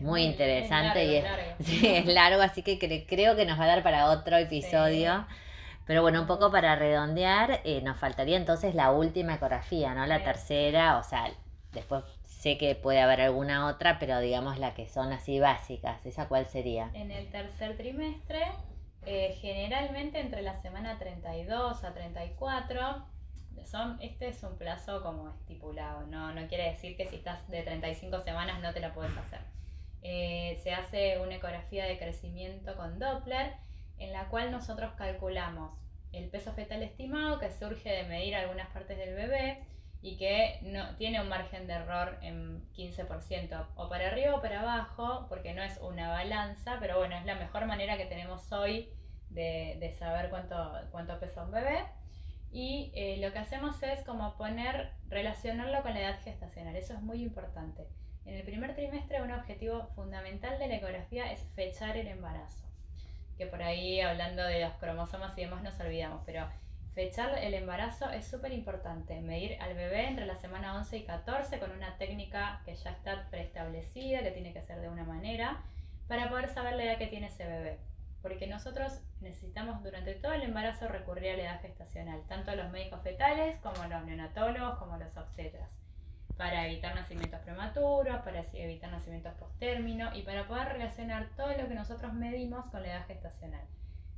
muy, 0.00 0.22
interesante 0.22 1.04
y 1.04 1.16
es, 1.86 2.06
largo. 2.06 2.42
así 2.42 2.62
que 2.62 2.78
creo 3.08 3.36
que 3.36 3.46
nos 3.46 3.58
va 3.58 3.64
a 3.64 3.68
dar 3.68 3.82
para 3.82 4.10
otro 4.10 4.36
episodio. 4.36 5.26
Pero 5.86 6.02
bueno, 6.02 6.20
un 6.20 6.26
poco 6.26 6.52
para 6.52 6.76
redondear, 6.76 7.60
eh, 7.64 7.80
nos 7.82 7.98
faltaría 7.98 8.36
entonces 8.36 8.74
la 8.74 8.92
última 8.92 9.34
ecografía, 9.34 9.94
¿no? 9.94 10.06
La 10.06 10.22
tercera, 10.22 10.98
o 10.98 11.02
sea, 11.02 11.32
después 11.72 12.04
sé 12.22 12.58
que 12.58 12.74
puede 12.74 13.00
haber 13.00 13.20
alguna 13.20 13.66
otra, 13.68 13.98
pero 13.98 14.18
digamos 14.20 14.58
la 14.58 14.74
que 14.74 14.88
son 14.88 15.12
así 15.12 15.40
básicas. 15.40 16.04
¿Esa 16.04 16.28
cuál 16.28 16.46
sería? 16.46 16.90
En 16.94 17.10
el 17.10 17.28
tercer 17.30 17.76
trimestre, 17.76 18.42
eh, 19.06 19.36
generalmente 19.40 20.20
entre 20.20 20.42
la 20.42 20.56
semana 20.60 20.98
32 20.98 21.84
a 21.84 21.94
34, 21.94 23.06
son, 23.64 23.98
este 24.00 24.28
es 24.28 24.42
un 24.42 24.56
plazo 24.58 25.02
como 25.02 25.30
estipulado, 25.30 26.06
no, 26.06 26.32
no 26.34 26.48
quiere 26.48 26.70
decir 26.70 26.96
que 26.96 27.06
si 27.06 27.16
estás 27.16 27.48
de 27.48 27.62
35 27.62 28.22
semanas 28.22 28.60
no 28.60 28.72
te 28.72 28.80
la 28.80 28.92
puedes 28.92 29.16
hacer. 29.16 29.40
Eh, 30.02 30.58
se 30.62 30.72
hace 30.72 31.20
una 31.20 31.36
ecografía 31.36 31.84
de 31.84 31.96
crecimiento 31.96 32.74
con 32.76 32.98
Doppler 32.98 33.54
en 33.98 34.12
la 34.12 34.28
cual 34.28 34.50
nosotros 34.50 34.92
calculamos 34.96 35.78
el 36.12 36.28
peso 36.28 36.52
fetal 36.52 36.82
estimado 36.82 37.38
que 37.38 37.50
surge 37.52 37.88
de 37.88 38.04
medir 38.04 38.34
algunas 38.34 38.68
partes 38.68 38.98
del 38.98 39.14
bebé 39.14 39.64
y 40.02 40.16
que 40.16 40.58
no, 40.62 40.96
tiene 40.96 41.20
un 41.20 41.28
margen 41.28 41.66
de 41.66 41.74
error 41.74 42.18
en 42.22 42.68
15% 42.72 43.66
o 43.76 43.88
para 43.88 44.08
arriba 44.08 44.34
o 44.34 44.42
para 44.42 44.60
abajo, 44.60 45.26
porque 45.28 45.54
no 45.54 45.62
es 45.62 45.78
una 45.78 46.10
balanza, 46.10 46.76
pero 46.80 46.98
bueno, 46.98 47.16
es 47.16 47.24
la 47.24 47.36
mejor 47.36 47.66
manera 47.66 47.96
que 47.96 48.06
tenemos 48.06 48.50
hoy 48.52 48.90
de, 49.30 49.94
saber 49.98 50.28
cuánto, 50.28 50.72
cuánto 50.90 51.18
pesa 51.20 51.44
un 51.44 51.52
bebé. 51.52 51.84
Y 52.50 52.92
eh, 52.94 53.16
lo 53.18 53.32
que 53.32 53.38
hacemos 53.38 53.82
es 53.82 54.02
como 54.02 54.36
poner, 54.36 54.90
relacionarlo 55.08 55.82
con 55.82 55.94
la 55.94 56.00
edad 56.00 56.20
gestacional, 56.22 56.76
eso 56.76 56.94
es 56.94 57.00
muy 57.00 57.22
importante. 57.22 57.86
En 58.26 58.34
el 58.34 58.42
primer 58.42 58.74
trimestre 58.74 59.22
un 59.22 59.32
objetivo 59.32 59.86
fundamental 59.94 60.58
de 60.58 60.68
la 60.68 60.76
ecografía 60.76 61.32
es 61.32 61.40
fechar 61.54 61.96
el 61.96 62.08
embarazo 62.08 62.72
que 63.42 63.46
por 63.46 63.62
ahí 63.62 64.00
hablando 64.00 64.42
de 64.44 64.60
los 64.60 64.72
cromosomas 64.74 65.36
y 65.36 65.42
demás 65.42 65.62
nos 65.62 65.78
olvidamos, 65.80 66.22
pero 66.24 66.46
fechar 66.94 67.38
el 67.38 67.54
embarazo 67.54 68.10
es 68.10 68.26
súper 68.26 68.52
importante, 68.52 69.20
medir 69.20 69.60
al 69.60 69.74
bebé 69.74 70.08
entre 70.08 70.26
la 70.26 70.36
semana 70.36 70.76
11 70.76 70.98
y 70.98 71.04
14 71.04 71.58
con 71.58 71.70
una 71.72 71.96
técnica 71.96 72.60
que 72.64 72.74
ya 72.74 72.90
está 72.90 73.28
preestablecida, 73.30 74.22
que 74.22 74.30
tiene 74.30 74.52
que 74.52 74.62
ser 74.62 74.80
de 74.80 74.88
una 74.88 75.04
manera, 75.04 75.62
para 76.08 76.28
poder 76.28 76.48
saber 76.48 76.76
la 76.76 76.84
edad 76.84 76.98
que 76.98 77.06
tiene 77.06 77.28
ese 77.28 77.46
bebé. 77.46 77.78
Porque 78.20 78.46
nosotros 78.46 79.00
necesitamos 79.20 79.82
durante 79.82 80.14
todo 80.14 80.32
el 80.32 80.42
embarazo 80.42 80.88
recurrir 80.88 81.32
a 81.32 81.36
la 81.36 81.42
edad 81.42 81.60
gestacional, 81.62 82.22
tanto 82.28 82.54
los 82.54 82.70
médicos 82.70 83.02
fetales 83.02 83.58
como 83.60 83.84
los 83.84 84.04
neonatólogos 84.04 84.78
como 84.78 84.96
los 84.96 85.16
obstetras 85.16 85.68
para 86.36 86.66
evitar 86.66 86.94
nacimientos 86.94 87.40
prematuros, 87.40 88.20
para 88.22 88.44
evitar 88.54 88.90
nacimientos 88.90 89.34
post-término 89.34 90.14
y 90.14 90.22
para 90.22 90.46
poder 90.48 90.68
relacionar 90.68 91.28
todo 91.36 91.48
lo 91.48 91.68
que 91.68 91.74
nosotros 91.74 92.12
medimos 92.14 92.64
con 92.66 92.82
la 92.82 92.88
edad 92.88 93.06
gestacional. 93.06 93.64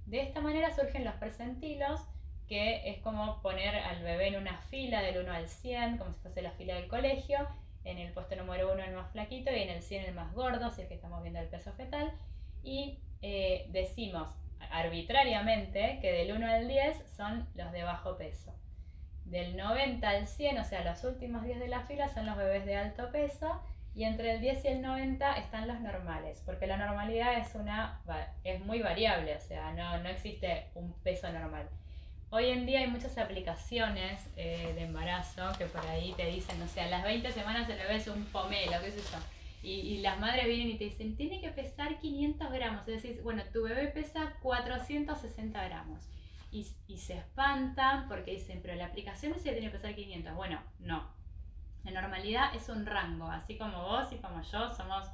De 0.06 0.22
esta 0.22 0.40
manera 0.40 0.74
surgen 0.74 1.04
los 1.04 1.14
percentilos, 1.14 2.00
que 2.48 2.88
es 2.90 2.98
como 2.98 3.40
poner 3.42 3.76
al 3.76 4.02
bebé 4.02 4.28
en 4.28 4.36
una 4.36 4.58
fila 4.58 5.02
del 5.02 5.18
1 5.18 5.32
al 5.32 5.48
100, 5.48 5.98
como 5.98 6.12
si 6.12 6.20
fuese 6.20 6.42
la 6.42 6.52
fila 6.52 6.74
del 6.74 6.88
colegio, 6.88 7.38
en 7.84 7.98
el 7.98 8.12
puesto 8.12 8.36
número 8.36 8.72
1 8.72 8.82
el 8.82 8.94
más 8.94 9.10
flaquito 9.12 9.50
y 9.50 9.62
en 9.62 9.70
el 9.70 9.82
100 9.82 10.04
el 10.04 10.14
más 10.14 10.32
gordo, 10.34 10.70
si 10.70 10.82
es 10.82 10.88
que 10.88 10.94
estamos 10.94 11.22
viendo 11.22 11.40
el 11.40 11.48
peso 11.48 11.72
fetal, 11.72 12.12
y 12.62 12.98
eh, 13.22 13.66
decimos 13.70 14.28
arbitrariamente 14.70 15.98
que 16.00 16.12
del 16.12 16.32
1 16.32 16.46
al 16.46 16.68
10 16.68 17.10
son 17.16 17.46
los 17.54 17.72
de 17.72 17.84
bajo 17.84 18.16
peso. 18.16 18.52
Del 19.24 19.56
90 19.56 20.08
al 20.08 20.26
100, 20.26 20.58
o 20.58 20.64
sea, 20.64 20.84
los 20.84 21.02
últimos 21.04 21.44
10 21.44 21.60
de 21.60 21.68
la 21.68 21.80
fila 21.80 22.08
son 22.08 22.26
los 22.26 22.36
bebés 22.36 22.66
de 22.66 22.76
alto 22.76 23.10
peso 23.10 23.62
y 23.94 24.04
entre 24.04 24.32
el 24.32 24.40
10 24.40 24.64
y 24.64 24.68
el 24.68 24.82
90 24.82 25.34
están 25.34 25.68
los 25.68 25.80
normales, 25.80 26.42
porque 26.44 26.66
la 26.66 26.76
normalidad 26.76 27.38
es, 27.38 27.54
una, 27.54 28.02
es 28.42 28.60
muy 28.60 28.80
variable, 28.80 29.36
o 29.36 29.40
sea, 29.40 29.72
no, 29.72 29.98
no 29.98 30.08
existe 30.08 30.68
un 30.74 30.92
peso 31.02 31.30
normal. 31.32 31.68
Hoy 32.30 32.46
en 32.46 32.66
día 32.66 32.80
hay 32.80 32.88
muchas 32.88 33.16
aplicaciones 33.18 34.28
eh, 34.36 34.72
de 34.74 34.82
embarazo 34.82 35.52
que 35.56 35.66
por 35.66 35.86
ahí 35.86 36.12
te 36.16 36.26
dicen, 36.26 36.60
o 36.60 36.66
sea, 36.66 36.86
a 36.86 36.88
las 36.88 37.04
20 37.04 37.30
semanas 37.32 37.68
el 37.68 37.78
bebé 37.78 37.96
es 37.96 38.08
un 38.08 38.24
pomelo, 38.24 38.72
qué 38.82 38.90
sé 38.90 39.00
yo. 39.00 39.18
Y, 39.62 39.80
y, 39.80 39.98
las 39.98 40.18
madres 40.18 40.46
vienen 40.46 40.68
y 40.68 40.76
te 40.76 40.84
dicen, 40.84 41.16
tiene 41.16 41.40
que 41.40 41.48
pesar 41.48 41.98
500 41.98 42.52
gramos. 42.52 42.80
Es 42.80 43.02
decir, 43.02 43.22
bueno, 43.22 43.42
tu 43.52 43.62
bebé 43.62 43.86
pesa 43.86 44.34
460 44.42 45.64
gramos 45.64 46.00
y, 46.54 46.96
se 46.96 47.14
espantan 47.14 48.08
porque 48.08 48.32
dicen, 48.32 48.60
pero 48.62 48.74
la 48.76 48.86
aplicación 48.86 49.32
dice 49.32 49.50
que 49.50 49.56
tiene 49.56 49.72
que 49.72 49.78
pesar 49.78 49.94
500. 49.94 50.34
Bueno, 50.34 50.60
no. 50.78 51.04
La 51.82 52.00
normalidad 52.00 52.54
es 52.54 52.68
un 52.68 52.86
rango, 52.86 53.26
así 53.26 53.58
como 53.58 53.82
vos 53.82 54.10
y 54.12 54.16
como 54.16 54.40
yo 54.42 54.72
somos 54.74 55.06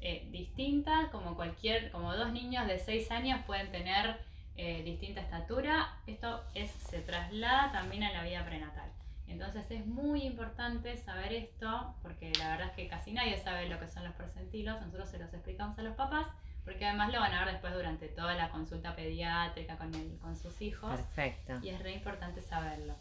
eh, 0.00 0.28
distintas, 0.30 1.10
como 1.10 1.34
cualquier, 1.34 1.90
como 1.90 2.14
dos 2.14 2.32
niños 2.32 2.66
de 2.66 2.78
6 2.78 3.10
años 3.10 3.40
pueden 3.46 3.70
tener 3.72 4.20
eh, 4.56 4.82
distinta 4.82 5.20
estatura, 5.20 5.98
esto 6.06 6.44
es, 6.54 6.70
se 6.70 7.00
traslada 7.00 7.72
también 7.72 8.04
a 8.04 8.12
la 8.12 8.22
vida 8.22 8.44
prenatal. 8.44 8.90
Entonces 9.26 9.70
es 9.70 9.86
muy 9.86 10.22
importante 10.22 10.96
saber 10.96 11.32
esto, 11.32 11.94
porque 12.02 12.32
la 12.38 12.50
verdad 12.50 12.68
es 12.68 12.72
que 12.74 12.88
casi 12.88 13.12
nadie 13.12 13.38
sabe 13.38 13.68
lo 13.68 13.80
que 13.80 13.88
son 13.88 14.04
los 14.04 14.14
percentilos, 14.14 14.80
nosotros 14.80 15.08
se 15.08 15.18
los 15.18 15.32
explicamos 15.32 15.78
a 15.78 15.82
los 15.82 15.96
papás 15.96 16.26
porque 16.64 16.86
además 16.86 17.12
lo 17.12 17.20
van 17.20 17.32
a 17.32 17.44
ver 17.44 17.52
después 17.52 17.74
durante 17.74 18.08
toda 18.08 18.34
la 18.34 18.50
consulta 18.50 18.96
pediátrica 18.96 19.76
con, 19.76 19.94
el, 19.94 20.18
con 20.18 20.34
sus 20.34 20.60
hijos. 20.62 20.90
Perfecto. 20.90 21.58
Y 21.62 21.68
es 21.68 21.82
re 21.82 21.92
importante 21.92 22.40
saberlo. 22.40 22.94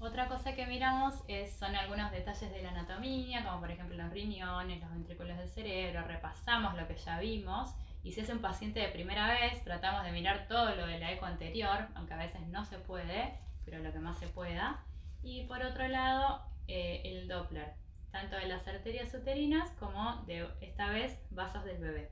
Otra 0.00 0.28
cosa 0.28 0.54
que 0.54 0.66
miramos 0.66 1.14
es, 1.26 1.52
son 1.52 1.74
algunos 1.74 2.12
detalles 2.12 2.52
de 2.52 2.62
la 2.62 2.70
anatomía, 2.70 3.44
como 3.44 3.58
por 3.58 3.70
ejemplo 3.72 3.96
los 3.96 4.12
riñones, 4.12 4.80
los 4.80 4.90
ventrículos 4.90 5.36
del 5.36 5.48
cerebro, 5.48 6.06
repasamos 6.06 6.76
lo 6.76 6.86
que 6.86 6.96
ya 6.96 7.18
vimos. 7.18 7.74
Y 8.02 8.12
si 8.12 8.20
es 8.20 8.28
un 8.28 8.40
paciente 8.40 8.80
de 8.80 8.88
primera 8.88 9.28
vez, 9.28 9.62
tratamos 9.64 10.04
de 10.04 10.12
mirar 10.12 10.46
todo 10.48 10.74
lo 10.74 10.86
de 10.86 10.98
la 10.98 11.12
eco 11.12 11.26
anterior, 11.26 11.88
aunque 11.94 12.14
a 12.14 12.18
veces 12.18 12.40
no 12.48 12.64
se 12.64 12.78
puede, 12.78 13.34
pero 13.64 13.78
lo 13.78 13.92
que 13.92 13.98
más 13.98 14.18
se 14.18 14.28
pueda. 14.28 14.82
Y 15.22 15.44
por 15.44 15.62
otro 15.62 15.88
lado, 15.88 16.42
eh, 16.68 17.02
el 17.04 17.28
Doppler, 17.28 17.74
tanto 18.10 18.36
de 18.36 18.46
las 18.46 18.66
arterias 18.66 19.12
uterinas 19.12 19.70
como 19.72 20.22
de 20.26 20.48
esta 20.60 20.90
vez 20.90 21.18
vasos 21.30 21.64
del 21.64 21.78
bebé. 21.78 22.10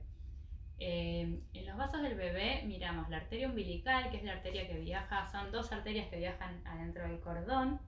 Eh, 0.79 1.41
en 1.53 1.65
los 1.65 1.75
vasos 1.75 2.03
del 2.03 2.13
bebé 2.15 2.63
miramos 2.67 3.09
la 3.09 3.17
arteria 3.17 3.47
umbilical, 3.47 4.11
que 4.11 4.17
es 4.17 4.23
la 4.23 4.33
arteria 4.33 4.67
que 4.67 4.79
viaja, 4.79 5.27
son 5.31 5.51
dos 5.51 5.71
arterias 5.71 6.07
que 6.09 6.17
viajan 6.17 6.61
adentro 6.65 7.07
del 7.07 7.19
cordón, 7.19 7.79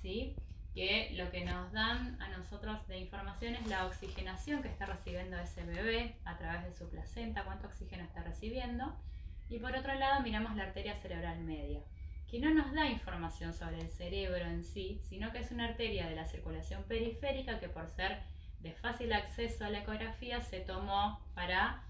¿sí? 0.00 0.36
Que 0.74 1.10
lo 1.16 1.30
que 1.30 1.44
nos 1.44 1.72
dan 1.72 2.20
a 2.22 2.28
nosotros 2.28 2.86
de 2.86 2.98
información 2.98 3.54
es 3.54 3.66
la 3.66 3.86
oxigenación 3.86 4.62
que 4.62 4.68
está 4.68 4.86
recibiendo 4.86 5.36
ese 5.38 5.64
bebé 5.64 6.16
a 6.24 6.38
través 6.38 6.64
de 6.64 6.72
su 6.72 6.88
placenta, 6.88 7.44
cuánto 7.44 7.66
oxígeno 7.66 8.04
está 8.04 8.22
recibiendo. 8.22 8.96
Y 9.48 9.58
por 9.58 9.74
otro 9.74 9.94
lado 9.94 10.22
miramos 10.22 10.54
la 10.54 10.64
arteria 10.64 10.94
cerebral 10.96 11.40
media, 11.40 11.80
que 12.30 12.38
no 12.38 12.54
nos 12.54 12.72
da 12.72 12.86
información 12.86 13.52
sobre 13.52 13.80
el 13.80 13.90
cerebro 13.90 14.44
en 14.46 14.64
sí, 14.64 15.00
sino 15.08 15.32
que 15.32 15.40
es 15.40 15.50
una 15.50 15.64
arteria 15.64 16.08
de 16.08 16.14
la 16.14 16.26
circulación 16.26 16.84
periférica 16.84 17.58
que 17.58 17.68
por 17.68 17.88
ser 17.88 18.18
de 18.60 18.72
fácil 18.72 19.12
acceso 19.12 19.64
a 19.64 19.70
la 19.70 19.80
ecografía 19.80 20.40
se 20.40 20.60
tomó 20.60 21.20
para 21.34 21.82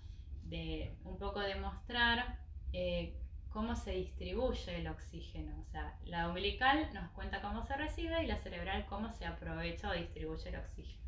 de 0.45 0.97
un 1.05 1.19
poco 1.19 1.41
demostrar 1.41 2.39
eh, 2.73 3.20
cómo 3.51 3.77
se 3.77 3.93
distribuye 3.93 4.77
el 4.77 4.89
oxígeno. 4.89 5.55
O 5.61 5.65
sea, 5.71 5.97
la 6.05 6.29
umbilical 6.29 6.89
nos 6.95 7.11
cuenta 7.11 7.43
cómo 7.43 7.65
se 7.67 7.77
recibe 7.77 8.23
y 8.23 8.27
la 8.27 8.39
cerebral 8.39 8.87
cómo 8.87 9.13
se 9.13 9.27
aprovecha 9.27 9.91
o 9.91 9.93
distribuye 9.93 10.49
el 10.49 10.57
oxígeno. 10.57 11.01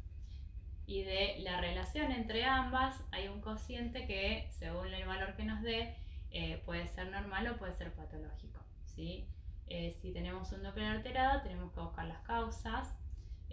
Y 0.87 1.05
de 1.05 1.39
la 1.41 1.61
relación 1.61 2.11
entre 2.11 2.45
ambas 2.45 3.01
hay 3.13 3.29
un 3.29 3.41
cociente 3.41 4.07
que, 4.07 4.49
según 4.51 4.93
el 4.93 5.07
valor 5.07 5.35
que 5.37 5.45
nos 5.45 5.63
dé, 5.63 5.97
eh, 6.31 6.61
puede 6.65 6.89
ser 6.89 7.09
normal 7.11 7.47
o 7.49 7.57
puede 7.57 7.75
ser 7.75 7.93
patológico. 7.93 8.61
¿sí? 8.85 9.27
Eh, 9.69 9.97
si 10.03 10.13
tenemos 10.13 10.51
un 10.53 10.63
Doppler 10.63 10.89
alterado, 10.89 11.43
tenemos 11.43 11.73
que 11.73 11.81
buscar 11.81 12.07
las 12.07 12.21
causas 12.23 12.95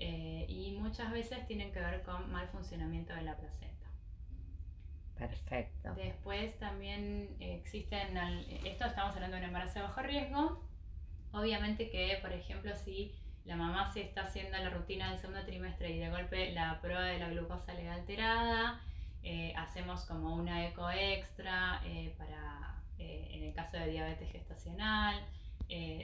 y 0.01 0.77
muchas 0.79 1.11
veces 1.11 1.45
tienen 1.45 1.73
que 1.73 1.81
ver 1.81 2.01
con 2.03 2.31
mal 2.31 2.47
funcionamiento 2.47 3.13
de 3.13 3.21
la 3.21 3.35
placenta. 3.35 3.78
Perfecto. 5.20 5.93
Después 5.95 6.57
también 6.59 7.36
existen, 7.41 8.17
esto 8.63 8.86
estamos 8.86 9.13
hablando 9.15 9.36
de 9.36 9.43
un 9.43 9.47
embarazo 9.49 9.80
de 9.80 9.82
bajo 9.82 10.01
riesgo. 10.01 10.63
Obviamente 11.34 11.89
que, 11.89 12.17
por 12.22 12.32
ejemplo, 12.32 12.74
si 12.76 13.13
la 13.43 13.57
mamá 13.57 13.91
se 13.91 14.01
está 14.01 14.24
haciendo 14.24 14.57
la 14.57 14.70
rutina 14.70 15.09
del 15.09 15.20
segundo 15.20 15.43
trimestre 15.43 15.91
y 15.91 15.99
de 15.99 16.09
golpe 16.09 16.51
la 16.53 16.80
prueba 16.82 17.03
de 17.03 17.20
la 17.20 17.30
glucosa 17.30 17.74
le 17.74 17.84
da 17.84 17.95
alterada, 17.95 18.82
eh, 19.24 19.53
hacemos 19.57 20.05
como 20.05 20.36
una 20.36 20.65
eco 20.65 20.89
extra 20.89 21.82
eh, 21.86 22.15
para, 22.17 22.76
eh, 22.97 23.28
en 23.32 23.43
el 23.43 23.53
caso 23.53 23.78
de 23.78 23.88
diabetes 23.88 24.32
gestacional. 24.32 25.22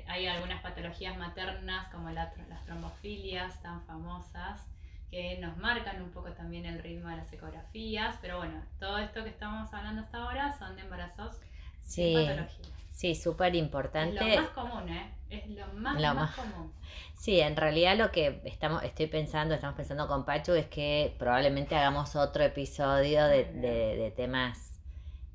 hay 0.08 0.28
algunas 0.28 0.62
patologías 0.62 1.18
maternas 1.18 1.88
como 1.92 2.10
las 2.12 2.34
trombofilias 2.66 3.62
tan 3.62 3.82
famosas 3.86 4.68
que 5.16 5.38
nos 5.38 5.56
marcan 5.56 6.02
un 6.02 6.10
poco 6.10 6.30
también 6.34 6.66
el 6.66 6.78
ritmo 6.80 7.08
de 7.08 7.16
las 7.16 7.32
ecografías, 7.32 8.18
pero 8.22 8.38
bueno, 8.40 8.62
todo 8.82 8.98
esto 8.98 9.24
que 9.24 9.30
estamos 9.30 9.74
hablando 9.74 10.02
hasta 10.02 10.18
ahora 10.18 10.52
son 10.60 10.76
de 10.76 10.82
embarazos 10.82 11.38
sí, 11.84 12.14
sin 12.14 12.28
patologías. 12.28 12.70
Sí, 12.92 13.16
súper 13.16 13.56
importante. 13.56 14.18
Es 14.18 14.36
lo 14.36 14.42
más 14.42 14.52
común, 14.52 14.90
¿eh? 14.90 15.14
Es 15.30 15.48
lo 15.50 15.68
más, 16.14 16.36
común. 16.36 16.74
Sí, 17.14 17.40
en 17.40 17.56
realidad 17.56 17.96
lo 17.98 18.12
que 18.12 18.42
estamos, 18.44 18.84
estoy 18.84 19.08
pensando, 19.08 19.56
estamos 19.56 19.78
pensando 19.78 20.06
con 20.10 20.26
Pachu, 20.26 20.52
es 20.52 20.68
que 20.68 21.16
probablemente 21.18 21.78
hagamos 21.78 22.18
otro 22.18 22.44
episodio 22.44 23.26
de, 23.26 24.14
temas 24.18 24.82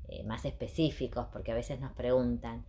eh, 0.09 0.21
más 0.23 0.45
específicos, 0.45 1.25
porque 1.33 1.53
a 1.53 1.55
veces 1.55 1.79
nos 1.79 1.91
preguntan. 1.93 2.63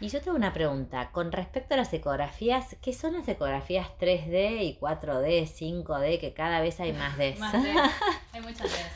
Y 0.00 0.08
yo 0.08 0.22
tengo 0.22 0.34
una 0.34 0.54
pregunta, 0.54 1.10
con 1.12 1.30
respecto 1.30 1.74
a 1.74 1.76
las 1.76 1.92
ecografías, 1.92 2.74
¿qué 2.80 2.94
son 2.94 3.12
las 3.12 3.28
ecografías 3.28 3.86
3D 3.98 4.62
y 4.62 4.78
4D, 4.80 5.46
5D, 5.46 6.18
que 6.18 6.32
cada 6.32 6.62
vez 6.62 6.80
hay 6.80 6.94
más 6.94 7.18
de 7.18 7.34
Más 7.38 7.52
Ds, 7.52 7.92
hay 8.32 8.40
muchas 8.40 8.62
Ds. 8.70 8.92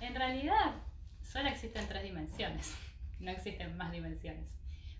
En 0.00 0.14
realidad, 0.14 0.74
solo 1.24 1.48
existen 1.48 1.88
tres 1.88 2.04
dimensiones, 2.04 2.72
no 3.18 3.32
existen 3.32 3.76
más 3.76 3.90
dimensiones. 3.90 4.48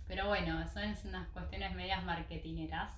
Pero 0.08 0.26
bueno, 0.26 0.66
son 0.72 0.92
unas 1.04 1.28
cuestiones 1.28 1.72
medias 1.76 2.02
marketineras. 2.02 2.90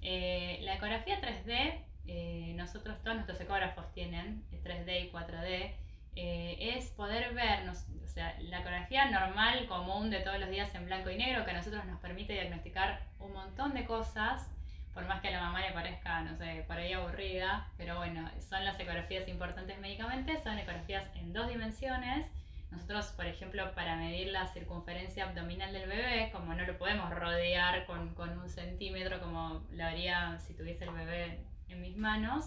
Eh, 0.00 0.58
la 0.62 0.76
ecografía 0.76 1.20
3D, 1.20 1.84
eh, 2.06 2.54
nosotros 2.56 2.96
todos 3.02 3.16
nuestros 3.16 3.38
ecógrafos 3.42 3.92
tienen 3.92 4.42
3D 4.64 5.04
y 5.04 5.10
4D, 5.10 5.74
eh, 6.16 6.74
es 6.76 6.90
poder 6.90 7.34
ver, 7.34 7.68
o 7.68 8.06
sea, 8.06 8.36
la 8.40 8.60
ecografía 8.60 9.10
normal, 9.10 9.66
común 9.66 10.10
de 10.10 10.20
todos 10.20 10.38
los 10.38 10.50
días 10.50 10.74
en 10.74 10.86
blanco 10.86 11.10
y 11.10 11.16
negro, 11.16 11.44
que 11.44 11.52
a 11.52 11.54
nosotros 11.54 11.84
nos 11.84 12.00
permite 12.00 12.32
diagnosticar 12.32 13.00
un 13.18 13.32
montón 13.32 13.74
de 13.74 13.84
cosas, 13.84 14.50
por 14.92 15.06
más 15.06 15.20
que 15.20 15.28
a 15.28 15.32
la 15.32 15.40
mamá 15.40 15.60
le 15.60 15.72
parezca, 15.72 16.22
no 16.22 16.36
sé, 16.36 16.64
por 16.66 16.76
ahí 16.76 16.92
aburrida, 16.92 17.68
pero 17.76 17.96
bueno, 17.96 18.28
son 18.40 18.64
las 18.64 18.78
ecografías 18.80 19.28
importantes 19.28 19.78
médicamente, 19.78 20.42
son 20.42 20.58
ecografías 20.58 21.04
en 21.16 21.32
dos 21.32 21.48
dimensiones. 21.48 22.26
Nosotros, 22.70 23.06
por 23.16 23.26
ejemplo, 23.26 23.72
para 23.74 23.96
medir 23.96 24.28
la 24.28 24.46
circunferencia 24.48 25.24
abdominal 25.24 25.72
del 25.72 25.88
bebé, 25.88 26.30
como 26.32 26.54
no 26.54 26.64
lo 26.64 26.78
podemos 26.78 27.10
rodear 27.10 27.86
con, 27.86 28.14
con 28.14 28.38
un 28.38 28.48
centímetro 28.48 29.20
como 29.20 29.64
lo 29.72 29.84
haría 29.84 30.38
si 30.38 30.54
tuviese 30.54 30.84
el 30.84 30.90
bebé 30.90 31.40
en 31.68 31.80
mis 31.80 31.96
manos, 31.96 32.46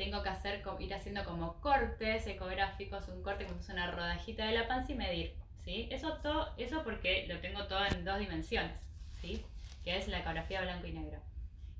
tengo 0.00 0.22
que 0.22 0.30
hacer, 0.30 0.62
ir 0.78 0.94
haciendo 0.94 1.22
como 1.26 1.60
cortes 1.60 2.26
ecográficos, 2.26 3.06
un 3.08 3.22
corte 3.22 3.44
como 3.44 3.60
una 3.68 3.90
rodajita 3.90 4.46
de 4.46 4.52
la 4.52 4.66
panza 4.66 4.92
y 4.92 4.94
medir. 4.94 5.34
¿sí? 5.62 5.88
Eso, 5.90 6.14
todo, 6.22 6.54
eso 6.56 6.82
porque 6.84 7.26
lo 7.28 7.38
tengo 7.40 7.66
todo 7.66 7.84
en 7.84 8.02
dos 8.02 8.18
dimensiones, 8.18 8.72
¿sí? 9.20 9.44
que 9.84 9.98
es 9.98 10.08
la 10.08 10.20
ecografía 10.20 10.62
blanco 10.62 10.86
y 10.86 10.92
negro. 10.92 11.18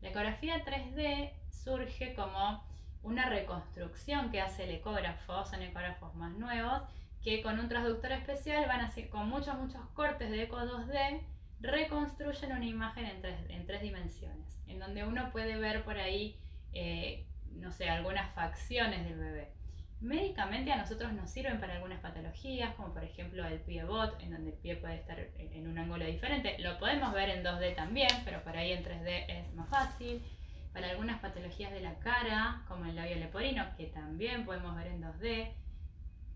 La 0.03 0.11
ecografía 0.11 0.63
3D 0.63 1.33
surge 1.51 2.15
como 2.15 2.63
una 3.03 3.31
reconstrucción 3.31 4.31
que 4.31 4.43
hace 4.43 4.65
el 4.65 4.73
ecógrafo, 4.73 5.47
son 5.47 5.63
ecógrafos 5.63 6.15
más 6.15 6.33
nuevos, 6.33 6.83
que 7.25 7.43
con 7.43 7.59
un 7.59 7.71
transductor 7.71 8.13
especial 8.13 8.67
van 8.67 8.81
a 8.81 8.89
hacer 8.89 9.09
con 9.09 9.31
muchos, 9.31 9.57
muchos 9.57 9.81
cortes 9.95 10.31
de 10.31 10.43
eco 10.43 10.59
2D, 10.59 11.23
reconstruyen 11.61 12.53
una 12.53 12.67
imagen 12.67 13.07
en 13.07 13.23
tres, 13.23 13.39
en 13.49 13.65
tres 13.65 13.81
dimensiones, 13.81 14.61
en 14.67 14.79
donde 14.79 15.05
uno 15.05 15.31
puede 15.33 15.57
ver 15.57 15.85
por 15.85 15.97
ahí 15.97 16.39
eh, 16.75 17.25
no 17.53 17.73
sé, 17.73 17.89
algunas 17.89 18.33
facciones 18.35 19.05
del 19.05 19.19
bebé. 19.19 19.53
Médicamente 20.01 20.73
a 20.73 20.79
nosotros 20.79 21.13
nos 21.13 21.31
sirven 21.31 21.61
para 21.61 21.75
algunas 21.75 22.01
patologías, 22.01 22.75
como 22.75 22.95
por 22.95 23.05
ejemplo 23.05 23.47
el 23.47 23.61
pie 23.61 23.85
bot, 23.85 24.19
en 24.23 24.31
donde 24.31 24.51
el 24.51 24.57
pie 24.57 24.77
puede 24.77 24.95
estar 24.95 25.19
en 25.19 25.69
un 25.69 25.79
ángulo 25.79 26.07
diferente. 26.07 26.57
Lo 26.59 26.79
podemos 26.79 27.13
ver 27.13 27.29
en 27.29 27.45
2D 27.45 27.75
también, 27.75 28.11
pero 28.25 28.43
por 28.43 28.57
ahí 28.57 28.73
en 28.73 28.83
3D 28.83 29.25
es 29.29 29.55
más 29.55 29.69
fácil. 29.69 30.25
Para 30.73 30.89
algunas 30.89 31.21
patologías 31.21 31.73
de 31.73 31.81
la 31.81 31.99
cara, 31.99 32.63
como 32.67 32.87
el 32.87 32.97
labio 32.97 33.17
leporino, 33.17 33.67
que 33.77 33.87
también 33.87 34.47
podemos 34.47 34.75
ver 34.77 34.87
en 34.87 35.03
2D, 35.03 35.53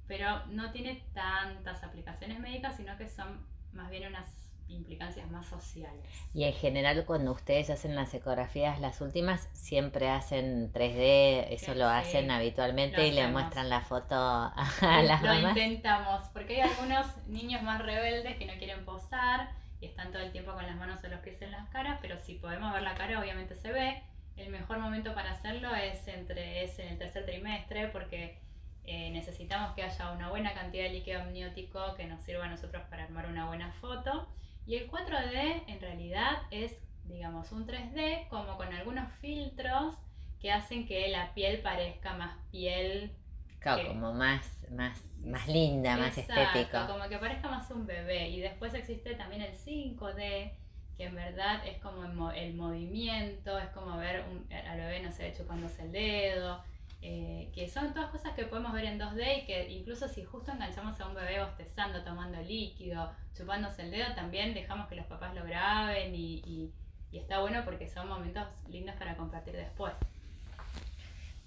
pero 0.07 0.45
no 0.47 0.71
tiene 0.71 1.03
tantas 1.15 1.83
aplicaciones 1.83 2.41
médicas, 2.41 2.77
sino 2.77 2.99
que 2.99 3.09
son 3.09 3.47
más 3.73 3.91
bien 3.91 4.07
unas 4.09 4.43
implicancias 4.69 5.31
más 5.31 5.47
sociales. 5.47 6.05
Y 6.33 6.45
en 6.45 6.53
general 6.53 7.05
cuando 7.05 7.33
ustedes 7.33 7.71
hacen 7.71 7.95
las 7.95 8.12
ecografías, 8.15 8.81
las 8.81 9.01
últimas, 9.01 9.49
siempre 9.53 10.09
hacen 10.09 10.73
3D, 10.73 11.47
eso 11.51 11.75
lo 11.75 11.87
hacen 11.87 12.31
habitualmente 12.31 13.07
y 13.07 13.12
le 13.12 13.29
muestran 13.29 13.69
la 13.69 13.83
foto 13.83 14.15
a 14.15 14.55
las 15.03 15.23
Lo 15.23 15.49
intentamos, 15.49 16.29
porque 16.33 16.62
hay 16.62 16.71
algunos 16.71 17.07
niños 17.27 17.62
más 17.62 17.81
rebeldes 17.83 18.37
que 18.37 18.47
no 18.47 18.55
quieren 18.55 18.85
posar 18.85 19.51
y 19.81 19.87
están 19.87 20.12
todo 20.12 20.23
el 20.23 20.33
tiempo 20.33 20.53
con 20.53 20.67
las 20.67 20.77
manos 20.77 21.03
o 21.05 21.09
los 21.09 21.21
pies 21.21 21.41
en 21.43 21.51
las 21.51 21.69
caras, 21.69 21.99
pero 22.01 22.19
si 22.19 22.35
podemos 22.35 22.73
ver 22.73 22.83
la 22.83 22.95
cara 22.95 23.21
obviamente 23.21 23.55
se 23.55 23.73
ve. 23.73 24.03
El 24.37 24.49
mejor 24.49 24.79
momento 24.79 25.15
para 25.15 25.31
hacerlo 25.31 25.73
es 25.77 26.09
entre 26.09 26.65
es 26.65 26.79
en 26.81 26.89
el 26.89 26.99
tercer 26.99 27.25
trimestre 27.25 27.89
porque 27.89 28.39
eh, 28.87 29.11
necesitamos 29.11 29.75
que 29.75 29.83
haya 29.83 30.11
una 30.11 30.29
buena 30.29 30.53
cantidad 30.55 30.85
de 30.85 30.91
líquido 30.91 31.21
amniótico 31.21 31.95
que 31.95 32.07
nos 32.07 32.21
sirva 32.23 32.47
a 32.47 32.49
nosotros 32.49 32.83
para 32.91 33.05
armar 33.05 33.27
una 33.27 33.47
buena 33.47 33.71
foto 33.81 34.27
y 34.67 34.77
el 34.77 34.91
4D 34.91 35.65
en 35.67 35.81
realidad 35.81 36.43
es, 36.51 36.73
digamos, 37.05 37.53
un 37.53 37.67
3D 37.67 38.29
como 38.29 38.57
con 38.57 38.73
algunos 38.73 39.12
filtros 39.21 39.95
que 40.41 40.53
hacen 40.53 40.87
que 40.87 41.09
la 41.09 41.33
piel 41.35 41.61
parezca 41.61 42.15
más 42.15 42.37
piel. 42.51 43.12
Claro, 43.61 43.89
como 43.89 44.12
más, 44.12 44.67
más, 44.71 45.01
más 45.25 45.49
linda, 45.49 45.97
más 45.97 46.17
estético. 46.17 46.87
Como 46.87 47.09
que 47.09 47.19
parezca 47.19 47.49
más 47.49 47.71
un 47.71 47.87
bebé. 47.87 48.29
Y 48.29 48.41
después 48.41 48.75
existe 48.75 49.15
también 49.15 49.43
el 49.43 49.55
5D, 49.55 50.53
que 50.97 51.05
en 51.05 51.15
verdad 51.15 51.67
es 51.67 51.79
como 51.79 52.31
el 52.31 52.55
movimiento, 52.55 53.59
es 53.59 53.69
como 53.71 53.97
ver 53.97 54.25
un, 54.31 54.53
al 54.53 54.79
bebé, 54.79 55.03
no 55.03 55.12
sé, 55.12 55.33
chupándose 55.37 55.83
el 55.83 55.93
dedo 55.93 56.62
eh, 57.07 57.51
que 57.53 57.69
son 57.69 57.93
todas 57.93 58.09
cosas 58.09 58.33
que 58.33 58.47
podemos 58.47 58.73
ver 58.73 58.87
en 58.87 58.99
2D 58.99 59.43
y 59.43 59.45
que 59.45 59.69
incluso 59.69 60.09
si 60.09 60.25
justo 60.25 60.53
enganchamos 60.53 60.99
a 60.99 61.07
un 61.07 61.15
bebé 61.15 61.39
bostezando, 61.39 62.03
tomando 62.03 62.41
líquido, 62.41 63.13
chupándose 63.37 63.83
el 63.83 63.91
dedo, 63.91 64.15
también 64.15 64.55
dejamos 64.55 64.89
que 64.89 64.95
los 64.95 65.05
papás 65.05 65.35
lo 65.35 65.45
graben 65.45 66.15
y, 66.15 66.73
está 67.13 67.41
bueno 67.41 67.61
porque 67.67 67.91
son 67.91 68.09
momentos 68.09 68.47
lindos 68.69 68.97
para 68.97 69.19
compartir 69.19 69.55
después. 69.55 69.93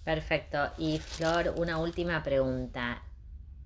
Perfecto. 0.03 0.69
Y 0.77 0.99
Flor, 0.99 1.55
una 1.57 1.79
última 1.79 2.21
pregunta. 2.21 3.01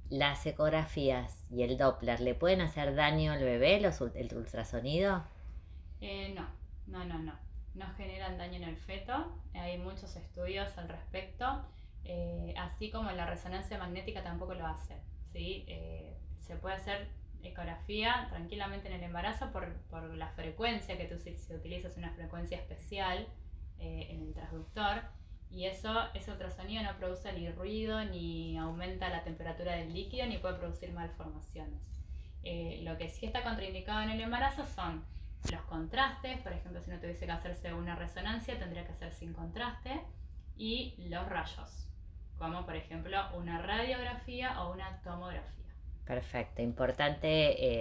¿Las 0.10 0.46
ecografías 0.46 1.46
y 1.52 1.64
el 1.64 1.78
Doppler 1.78 2.22
le 2.22 2.36
pueden 2.36 2.62
hacer 2.62 2.96
daño 2.96 3.34
al 3.34 3.44
bebé, 3.44 3.82
los, 3.82 4.00
el 4.00 4.34
ultrasonido? 4.34 5.26
Eh, 6.00 6.34
no, 6.34 6.48
no, 6.88 7.04
no, 7.04 7.20
no. 7.20 7.34
No 7.74 7.86
generan 7.96 8.38
daño 8.38 8.56
en 8.56 8.64
el 8.64 8.78
feto. 8.78 9.14
Hay 9.54 9.78
muchos 9.78 10.16
estudios 10.16 10.78
al 10.78 10.88
respecto. 10.88 11.66
Eh, 12.04 12.54
así 12.58 12.90
como 12.90 13.12
la 13.12 13.26
resonancia 13.26 13.78
magnética 13.78 14.24
tampoco 14.24 14.54
lo 14.54 14.66
hace. 14.66 14.98
¿sí? 15.32 15.66
Eh, 15.68 16.18
se 16.40 16.56
puede 16.56 16.76
hacer 16.76 17.08
ecografía 17.44 18.28
tranquilamente 18.30 18.88
en 18.88 18.96
el 18.96 19.04
embarazo 19.04 19.52
por, 19.52 19.68
la 20.16 20.30
frecuencia 20.30 20.98
que 20.98 21.06
tú 21.06 21.18
si, 21.18 21.36
utilizas 21.54 21.98
una 21.98 22.12
frecuencia 22.12 22.58
especial 22.58 23.28
eh, 23.80 24.08
en 24.12 24.22
el 24.22 24.34
transductor 24.34 25.02
y 25.50 25.66
eso, 25.66 25.92
ese 26.14 26.32
ultrasonido 26.32 26.84
no 26.84 26.96
produce 26.98 27.34
ni 27.34 27.50
ruido, 27.50 28.06
ni 28.06 28.58
aumenta 28.58 29.10
la 29.10 29.24
temperatura 29.24 29.76
del 29.76 29.94
líquido, 29.94 30.26
ni 30.28 30.38
puede 30.38 30.56
producir 30.56 30.94
malformaciones. 30.94 31.82
lo 32.84 32.98
que 32.98 33.10
sí 33.10 33.26
está 33.26 33.44
contraindicado 33.44 34.02
en 34.02 34.12
el 34.12 34.22
embarazo 34.22 34.66
son 34.66 35.04
los 35.52 35.62
contrastes, 35.64 36.40
por 36.42 36.54
ejemplo, 36.54 36.82
si 36.82 36.92
no 36.92 37.00
tuviese 37.00 37.26
que 37.26 37.32
hacerse 37.34 37.74
una 37.74 37.96
resonancia, 37.96 38.58
tendría 38.60 38.86
que 38.86 38.94
ser 38.94 39.12
sin 39.12 39.34
contraste, 39.34 40.02
y 40.56 40.96
los 41.10 41.28
rayos 41.28 41.91
como 42.42 42.66
por 42.66 42.76
ejemplo 42.76 43.18
una 43.38 43.62
radiografía 43.62 44.62
o 44.62 44.74
una 44.74 45.00
tomografía. 45.04 45.52
Perfecto, 46.06 46.62
importante, 46.62 47.28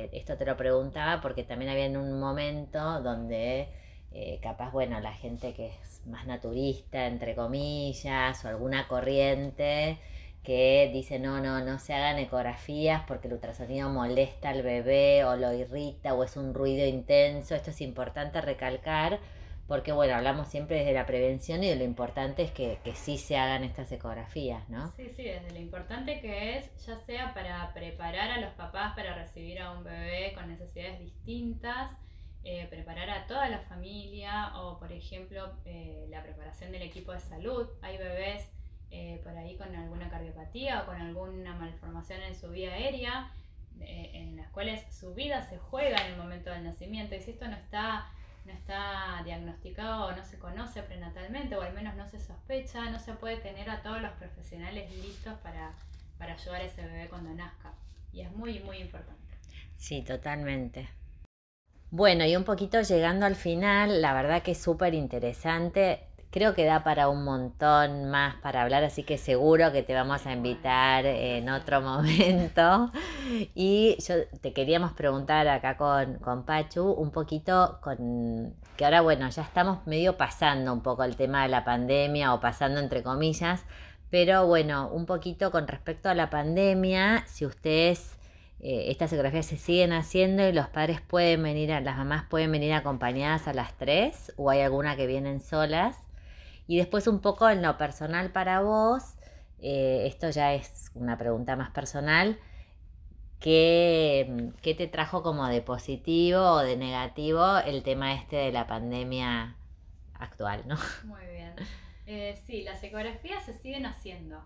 eh, 0.04 0.10
esto 0.12 0.36
te 0.36 0.44
lo 0.44 0.56
preguntaba 0.56 1.20
porque 1.22 1.42
también 1.42 1.70
había 1.70 1.86
en 1.86 1.96
un 1.96 2.20
momento 2.20 3.00
donde 3.00 3.68
eh, 4.12 4.38
capaz, 4.42 4.70
bueno, 4.70 5.00
la 5.00 5.14
gente 5.14 5.54
que 5.54 5.68
es 5.68 6.02
más 6.06 6.26
naturista, 6.26 7.06
entre 7.06 7.34
comillas, 7.34 8.44
o 8.44 8.48
alguna 8.48 8.86
corriente 8.86 9.98
que 10.42 10.90
dice 10.92 11.18
no, 11.18 11.40
no, 11.40 11.60
no 11.64 11.78
se 11.78 11.94
hagan 11.94 12.18
ecografías 12.18 13.02
porque 13.06 13.28
el 13.28 13.34
ultrasonido 13.34 13.88
molesta 13.88 14.50
al 14.50 14.62
bebé 14.62 15.24
o 15.24 15.36
lo 15.36 15.52
irrita 15.52 16.14
o 16.14 16.22
es 16.22 16.36
un 16.36 16.54
ruido 16.54 16.86
intenso. 16.86 17.54
Esto 17.54 17.70
es 17.70 17.80
importante 17.80 18.40
recalcar 18.40 19.20
porque 19.70 19.92
bueno, 19.92 20.16
hablamos 20.16 20.48
siempre 20.48 20.78
desde 20.78 20.92
la 20.92 21.06
prevención 21.06 21.62
y 21.62 21.68
de 21.68 21.76
lo 21.76 21.84
importante 21.84 22.42
es 22.42 22.50
que, 22.50 22.80
que, 22.82 22.92
sí 22.96 23.18
se 23.18 23.36
hagan 23.36 23.62
estas 23.62 23.92
ecografías, 23.92 24.68
¿no? 24.68 24.90
Sí, 24.96 25.12
sí, 25.14 25.22
desde 25.22 25.52
lo 25.52 25.60
importante 25.60 26.20
que 26.20 26.58
es, 26.58 26.84
ya 26.84 26.98
sea 26.98 27.32
para 27.34 27.72
preparar 27.72 28.32
a 28.32 28.40
los 28.40 28.50
papás 28.54 28.96
para 28.96 29.14
recibir 29.14 29.60
a 29.60 29.70
un 29.70 29.84
bebé 29.84 30.32
con 30.34 30.48
necesidades 30.48 30.98
distintas, 30.98 31.92
eh, 32.42 32.66
preparar 32.68 33.10
a 33.10 33.28
toda 33.28 33.48
la 33.48 33.60
familia 33.60 34.50
o 34.56 34.80
por 34.80 34.90
ejemplo 34.90 35.52
eh, 35.64 36.04
la 36.10 36.24
preparación 36.24 36.72
del 36.72 36.82
equipo 36.82 37.12
de 37.12 37.20
salud. 37.20 37.68
Hay 37.80 37.96
bebés 37.96 38.50
eh, 38.90 39.20
por 39.22 39.38
ahí 39.38 39.56
con 39.56 39.72
alguna 39.76 40.10
cardiopatía 40.10 40.82
o 40.82 40.86
con 40.86 41.00
alguna 41.00 41.54
malformación 41.54 42.22
en 42.22 42.34
su 42.34 42.50
vía 42.50 42.72
aérea, 42.72 43.30
en 43.78 44.36
las 44.36 44.50
cuales 44.50 44.84
su 44.92 45.14
vida 45.14 45.48
se 45.48 45.58
juega 45.58 45.96
en 46.04 46.14
el 46.14 46.18
momento 46.18 46.50
del 46.50 46.64
nacimiento 46.64 47.14
y 47.14 47.20
si 47.20 47.30
esto 47.30 47.46
no 47.46 47.54
está 47.54 48.10
no 48.50 48.58
está 48.58 49.22
diagnosticado 49.24 50.06
o 50.06 50.12
no 50.12 50.24
se 50.24 50.38
conoce 50.38 50.82
prenatalmente 50.82 51.56
o 51.56 51.62
al 51.62 51.72
menos 51.72 51.94
no 51.94 52.06
se 52.06 52.18
sospecha, 52.18 52.90
no 52.90 52.98
se 52.98 53.12
puede 53.14 53.36
tener 53.36 53.70
a 53.70 53.82
todos 53.82 54.02
los 54.02 54.12
profesionales 54.12 54.90
listos 54.96 55.34
para, 55.42 55.72
para 56.18 56.34
ayudar 56.34 56.60
a 56.60 56.64
ese 56.64 56.84
bebé 56.84 57.08
cuando 57.08 57.32
nazca. 57.34 57.72
Y 58.12 58.22
es 58.22 58.32
muy, 58.32 58.60
muy 58.60 58.78
importante. 58.78 59.20
Sí, 59.76 60.02
totalmente. 60.02 60.88
Bueno, 61.92 62.24
y 62.24 62.36
un 62.36 62.44
poquito 62.44 62.80
llegando 62.82 63.26
al 63.26 63.36
final, 63.36 64.00
la 64.00 64.14
verdad 64.14 64.42
que 64.42 64.52
es 64.52 64.62
súper 64.62 64.94
interesante. 64.94 66.06
Creo 66.30 66.54
que 66.54 66.64
da 66.64 66.84
para 66.84 67.08
un 67.08 67.24
montón 67.24 68.08
más 68.08 68.36
para 68.36 68.62
hablar, 68.62 68.84
así 68.84 69.02
que 69.02 69.18
seguro 69.18 69.72
que 69.72 69.82
te 69.82 69.94
vamos 69.94 70.26
a 70.26 70.32
invitar 70.32 71.04
en 71.04 71.48
otro 71.48 71.80
momento. 71.80 72.92
Y 73.54 73.96
yo 74.06 74.14
te 74.40 74.52
queríamos 74.52 74.92
preguntar 74.92 75.48
acá 75.48 75.76
con, 75.76 76.14
con 76.18 76.44
Pachu 76.44 76.92
un 76.92 77.10
poquito 77.10 77.78
con 77.82 78.54
que 78.76 78.84
ahora, 78.84 79.02
bueno, 79.02 79.28
ya 79.28 79.42
estamos 79.42 79.86
medio 79.86 80.16
pasando 80.16 80.72
un 80.72 80.82
poco 80.82 81.04
el 81.04 81.16
tema 81.16 81.42
de 81.42 81.48
la 81.48 81.64
pandemia 81.64 82.32
o 82.32 82.40
pasando 82.40 82.80
entre 82.80 83.02
comillas, 83.02 83.64
pero 84.08 84.46
bueno, 84.46 84.88
un 84.88 85.06
poquito 85.06 85.50
con 85.50 85.68
respecto 85.68 86.08
a 86.08 86.14
la 86.14 86.30
pandemia, 86.30 87.24
si 87.26 87.44
ustedes 87.44 88.16
eh, 88.60 88.90
estas 88.90 89.12
ecografías 89.12 89.46
se 89.46 89.56
siguen 89.56 89.92
haciendo 89.92 90.46
y 90.48 90.52
los 90.52 90.68
padres 90.68 91.00
pueden 91.00 91.42
venir, 91.42 91.72
a, 91.72 91.80
las 91.80 91.96
mamás 91.96 92.24
pueden 92.28 92.52
venir 92.52 92.72
acompañadas 92.72 93.48
a 93.48 93.52
las 93.52 93.76
tres 93.76 94.32
o 94.36 94.48
hay 94.50 94.60
alguna 94.60 94.96
que 94.96 95.06
vienen 95.06 95.40
solas. 95.40 95.96
Y 96.70 96.76
después 96.76 97.08
un 97.08 97.18
poco 97.18 97.50
en 97.50 97.62
lo 97.62 97.76
personal 97.76 98.30
para 98.30 98.60
vos, 98.60 99.16
eh, 99.58 100.04
esto 100.06 100.30
ya 100.30 100.54
es 100.54 100.92
una 100.94 101.18
pregunta 101.18 101.56
más 101.56 101.70
personal, 101.70 102.38
¿qué, 103.40 104.52
¿qué, 104.62 104.76
te 104.76 104.86
trajo 104.86 105.24
como 105.24 105.48
de 105.48 105.62
positivo 105.62 106.38
o 106.38 106.58
de 106.58 106.76
negativo 106.76 107.58
el 107.58 107.82
tema 107.82 108.14
este 108.14 108.36
de 108.36 108.52
la 108.52 108.68
pandemia 108.68 109.56
actual? 110.14 110.62
¿no? 110.68 110.76
Muy 111.02 111.26
bien. 111.26 111.54
Eh, 112.06 112.40
sí, 112.46 112.62
las 112.62 112.80
ecografías 112.84 113.44
se 113.44 113.52
siguen 113.52 113.84
haciendo. 113.84 114.40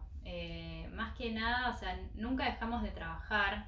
más 0.95 1.15
que 1.19 1.31
nada, 1.31 1.75
o 1.75 1.79
sea, 1.79 2.01
nunca 2.15 2.47
dejamos 2.47 2.83
de 2.83 2.91
trabajar 2.91 3.67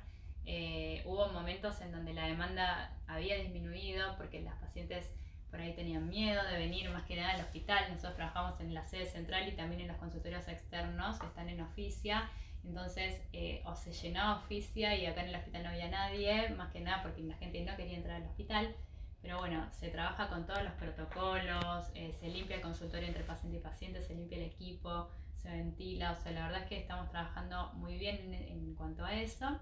eh, 0.49 1.03
hubo 1.07 1.29
momentos 1.33 1.81
en 1.81 1.91
donde 1.91 2.15
la 2.15 2.29
demanda 2.29 2.93
había 3.09 3.37
disminuido 3.37 4.17
porque 4.17 4.41
las 4.41 4.55
pacientes 4.55 5.11
por 5.57 5.65
ahí 5.65 5.73
tenían 5.73 6.07
miedo 6.07 6.45
de 6.45 6.59
venir 6.59 6.91
más 6.91 7.05
que 7.05 7.17
nada 7.17 7.31
al 7.31 7.41
hospital. 7.41 7.85
Nosotros 7.89 8.17
trabajamos 8.17 8.61
en 8.61 8.75
la 8.75 8.85
sede 8.85 9.07
central 9.07 9.49
y 9.49 9.53
también 9.53 9.81
en 9.81 9.89
los 9.89 9.97
consultorios 9.97 10.47
externos 10.49 11.19
que 11.19 11.27
están 11.27 11.49
en 11.49 11.63
oficia. 11.63 12.29
Entonces, 12.63 13.23
eh, 13.33 13.63
o 13.65 13.75
se 13.75 13.91
llenaba 13.91 14.41
oficia 14.41 14.95
y 14.95 15.07
acá 15.07 15.23
en 15.23 15.31
el 15.31 15.37
hospital 15.37 15.63
no 15.63 15.71
había 15.71 15.89
nadie, 15.89 16.51
más 16.51 16.71
que 16.73 16.81
nada 16.81 17.03
porque 17.03 17.23
la 17.23 17.37
gente 17.37 17.65
no 17.65 17.75
quería 17.75 17.97
entrar 17.97 18.17
al 18.17 18.29
hospital. 18.29 18.77
Pero 19.23 19.39
bueno, 19.39 19.67
se 19.73 19.89
trabaja 19.89 20.29
con 20.29 20.45
todos 20.45 20.63
los 20.63 20.75
protocolos, 20.75 21.87
eh, 21.95 22.13
se 22.21 22.29
limpia 22.29 22.57
el 22.57 22.63
consultorio 22.63 23.09
entre 23.09 23.25
paciente 23.25 23.57
y 23.57 23.61
paciente, 23.61 24.03
se 24.03 24.15
limpia 24.15 24.37
el 24.37 24.45
equipo, 24.45 25.09
se 25.39 25.49
ventila. 25.49 26.13
O 26.13 26.17
sea, 26.17 26.33
la 26.33 26.49
verdad 26.49 26.65
es 26.65 26.69
que 26.69 26.77
estamos 26.77 27.09
trabajando 27.09 27.73
muy 27.77 27.97
bien 27.97 28.35
en 28.35 28.75
cuanto 28.75 29.07
a 29.07 29.15
eso. 29.15 29.59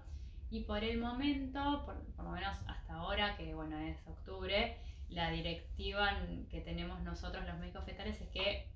Y 0.51 0.61
por 0.61 0.83
el 0.83 0.99
momento, 0.99 1.83
por, 1.85 1.95
lo 2.25 2.31
menos 2.31 2.57
hasta 2.67 2.95
ahora, 2.95 3.37
que 3.37 3.53
bueno, 3.53 3.79
es 3.79 3.97
octubre, 4.05 4.77
la 5.15 5.31
directiva 5.31 6.09
que 6.51 6.61
tenemos 6.61 7.01
nosotros 7.01 7.45
los 7.45 7.57
médicos 7.57 7.85
fetales 7.85 8.19
es 8.19 8.29
que 8.29 8.69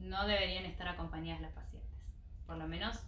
no 0.00 0.26
deberían 0.26 0.64
estar 0.66 0.88
acompañadas 0.88 1.40
las 1.40 1.52
pacientes. 1.52 1.88
Por 2.46 2.56
lo 2.56 2.66
menos 2.66 3.00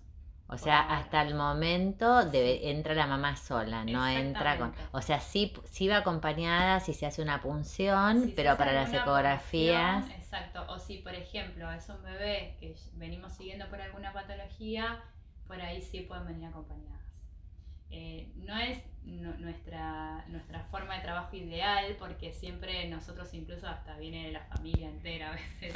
o 0.53 0.59
sea, 0.59 0.81
hasta 0.81 1.23
el 1.23 1.37
momento 1.37 2.25
debe, 2.25 2.71
entra 2.71 2.93
la 2.95 3.07
mamá 3.07 3.37
sola, 3.37 3.85
no 3.85 4.05
entra 4.09 4.59
con... 4.59 4.75
O 4.91 5.01
sea, 5.01 5.21
sí, 5.21 5.53
sí 5.71 5.87
va 5.87 5.99
acompañada 5.99 6.81
si 6.81 6.93
se 6.93 7.07
hace 7.07 7.23
una 7.23 7.41
punción, 7.41 8.33
pero 8.35 8.57
para 8.57 8.73
las 8.73 8.93
ecografías... 8.93 10.11
exacto, 10.11 10.65
o 10.69 10.79
si 10.81 10.99
por 10.99 11.15
ejemplo 11.15 11.71
es 11.71 11.89
un 11.89 12.03
bebé 12.03 12.57
que 12.59 12.75
venimos 12.95 13.33
siguiendo 13.33 13.69
por 13.69 13.81
alguna 13.81 14.13
patología, 14.13 15.01
por 15.47 15.61
ahí 15.61 15.81
sí 15.83 16.01
pueden 16.01 16.27
venir 16.27 16.49
acompañadas. 16.49 17.01
Eh, 17.91 18.29
no 18.37 18.57
es 18.57 18.79
nuestra, 19.05 20.25
nuestra 20.29 20.63
forma 20.65 20.95
de 20.97 21.03
trabajo 21.03 21.35
ideal 21.35 21.97
porque 21.99 22.33
siempre 22.33 22.89
nosotros 22.89 23.35
incluso 23.35 23.67
hasta 23.67 23.97
viene 23.97 24.31
la 24.31 24.45
familia 24.45 24.89
entera 24.89 25.31
a 25.31 25.33
veces 25.33 25.75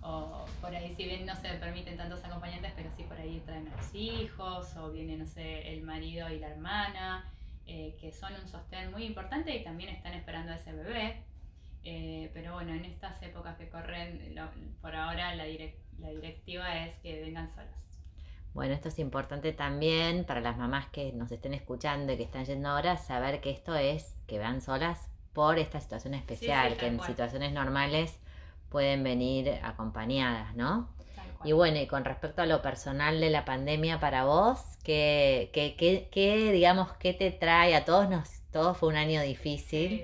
o, 0.00 0.46
por 0.60 0.74
ahí 0.74 0.94
si 0.94 1.04
bien 1.04 1.26
no 1.26 1.34
se 1.34 1.48
permiten 1.54 1.96
tantos 1.96 2.24
acompañantes 2.24 2.72
pero 2.76 2.90
sí 2.96 3.02
por 3.04 3.18
ahí 3.18 3.42
traen 3.44 3.68
a 3.68 3.76
los 3.76 3.94
hijos 3.94 4.74
o 4.76 4.90
viene 4.90 5.16
no 5.16 5.26
sé 5.26 5.72
el 5.72 5.82
marido 5.82 6.30
y 6.30 6.38
la 6.38 6.48
hermana 6.48 7.30
eh, 7.66 7.96
que 8.00 8.12
son 8.12 8.32
un 8.34 8.48
sostén 8.48 8.90
muy 8.90 9.04
importante 9.04 9.54
y 9.54 9.64
también 9.64 9.90
están 9.90 10.12
esperando 10.12 10.52
a 10.52 10.56
ese 10.56 10.72
bebé. 10.72 11.22
Eh, 11.86 12.30
pero 12.32 12.54
bueno 12.54 12.72
en 12.72 12.86
estas 12.86 13.22
épocas 13.22 13.58
que 13.58 13.68
corren 13.68 14.34
por 14.80 14.96
ahora 14.96 15.34
la, 15.34 15.44
la 15.98 16.08
directiva 16.10 16.86
es 16.86 16.94
que 16.96 17.20
vengan 17.20 17.50
solas 17.54 17.93
bueno, 18.54 18.72
esto 18.72 18.88
es 18.88 19.00
importante 19.00 19.52
también 19.52 20.24
para 20.24 20.40
las 20.40 20.56
mamás 20.56 20.86
que 20.86 21.12
nos 21.12 21.30
estén 21.32 21.54
escuchando 21.54 22.12
y 22.12 22.16
que 22.16 22.22
están 22.22 22.44
yendo 22.44 22.68
ahora, 22.68 22.96
saber 22.96 23.40
que 23.40 23.50
esto 23.50 23.74
es 23.74 24.14
que 24.28 24.38
van 24.38 24.60
solas 24.60 25.08
por 25.32 25.58
esta 25.58 25.80
situación 25.80 26.14
especial, 26.14 26.76
que 26.76 26.86
en 26.86 27.00
situaciones 27.00 27.52
normales 27.52 28.16
pueden 28.68 29.02
venir 29.02 29.58
acompañadas, 29.62 30.54
¿no? 30.54 30.88
Y 31.44 31.52
bueno, 31.52 31.78
y 31.78 31.86
con 31.86 32.04
respecto 32.04 32.42
a 32.42 32.46
lo 32.46 32.62
personal 32.62 33.20
de 33.20 33.28
la 33.28 33.44
pandemia 33.44 34.00
para 34.00 34.24
vos, 34.24 34.60
¿qué, 34.84 35.50
qué, 35.52 35.74
qué, 35.76 36.08
qué 36.10 36.52
digamos, 36.52 36.92
qué 36.94 37.12
te 37.12 37.30
trae? 37.32 37.74
A 37.74 37.84
todos 37.84 38.08
nos, 38.08 38.40
todo 38.52 38.74
fue 38.74 38.88
un 38.88 38.96
año 38.96 39.20
difícil 39.20 40.02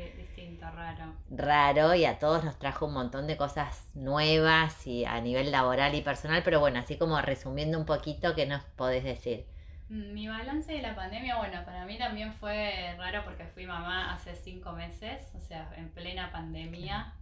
raro. 0.61 1.15
Raro 1.31 1.95
y 1.95 2.05
a 2.05 2.19
todos 2.19 2.45
nos 2.45 2.59
trajo 2.59 2.87
un 2.87 2.93
montón 2.93 3.27
de 3.27 3.37
cosas 3.37 3.91
nuevas 3.95 4.87
y 4.87 5.05
a 5.05 5.21
nivel 5.21 5.51
laboral 5.51 5.95
y 5.95 6.03
personal, 6.03 6.43
pero 6.45 6.61
bueno, 6.61 6.79
así 6.81 6.99
como 6.99 7.21
resumiendo 7.23 7.79
un 7.79 7.87
poquito, 7.87 8.35
¿qué 8.35 8.47
nos 8.47 8.63
podés 8.77 9.05
decir? 9.05 9.47
Mm, 9.89 10.13
mi 10.13 10.29
balance 10.29 10.73
de 10.73 10.83
la 10.83 10.95
pandemia, 10.95 11.37
bueno, 11.37 11.65
para 11.65 11.85
mí 11.85 11.99
también 11.99 12.33
fue 12.35 12.95
raro 12.99 13.25
porque 13.25 13.45
fui 13.47 13.67
mamá 13.67 14.13
hace 14.13 14.37
cinco 14.37 14.73
meses, 14.73 15.33
o 15.35 15.41
sea, 15.41 15.73
en 15.77 15.89
plena 15.91 16.31
pandemia. 16.31 17.15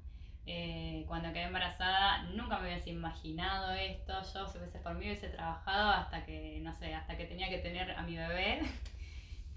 Eh, 0.50 1.04
cuando 1.06 1.30
quedé 1.34 1.42
embarazada 1.42 2.22
nunca 2.34 2.58
me 2.58 2.68
hubiese 2.68 2.90
imaginado 2.90 3.72
esto. 3.72 4.14
Yo, 4.34 4.48
si 4.48 4.58
hubiese 4.58 4.78
por 4.78 4.94
mí, 4.94 5.04
hubiese 5.04 5.28
trabajado 5.28 5.90
hasta 5.90 6.24
que, 6.24 6.58
no 6.62 6.74
sé, 6.74 6.94
hasta 6.94 7.16
que 7.18 7.26
tenía 7.26 7.50
que 7.50 7.58
tener 7.58 7.90
a 7.92 8.02
mi 8.02 8.16
bebé. 8.16 8.62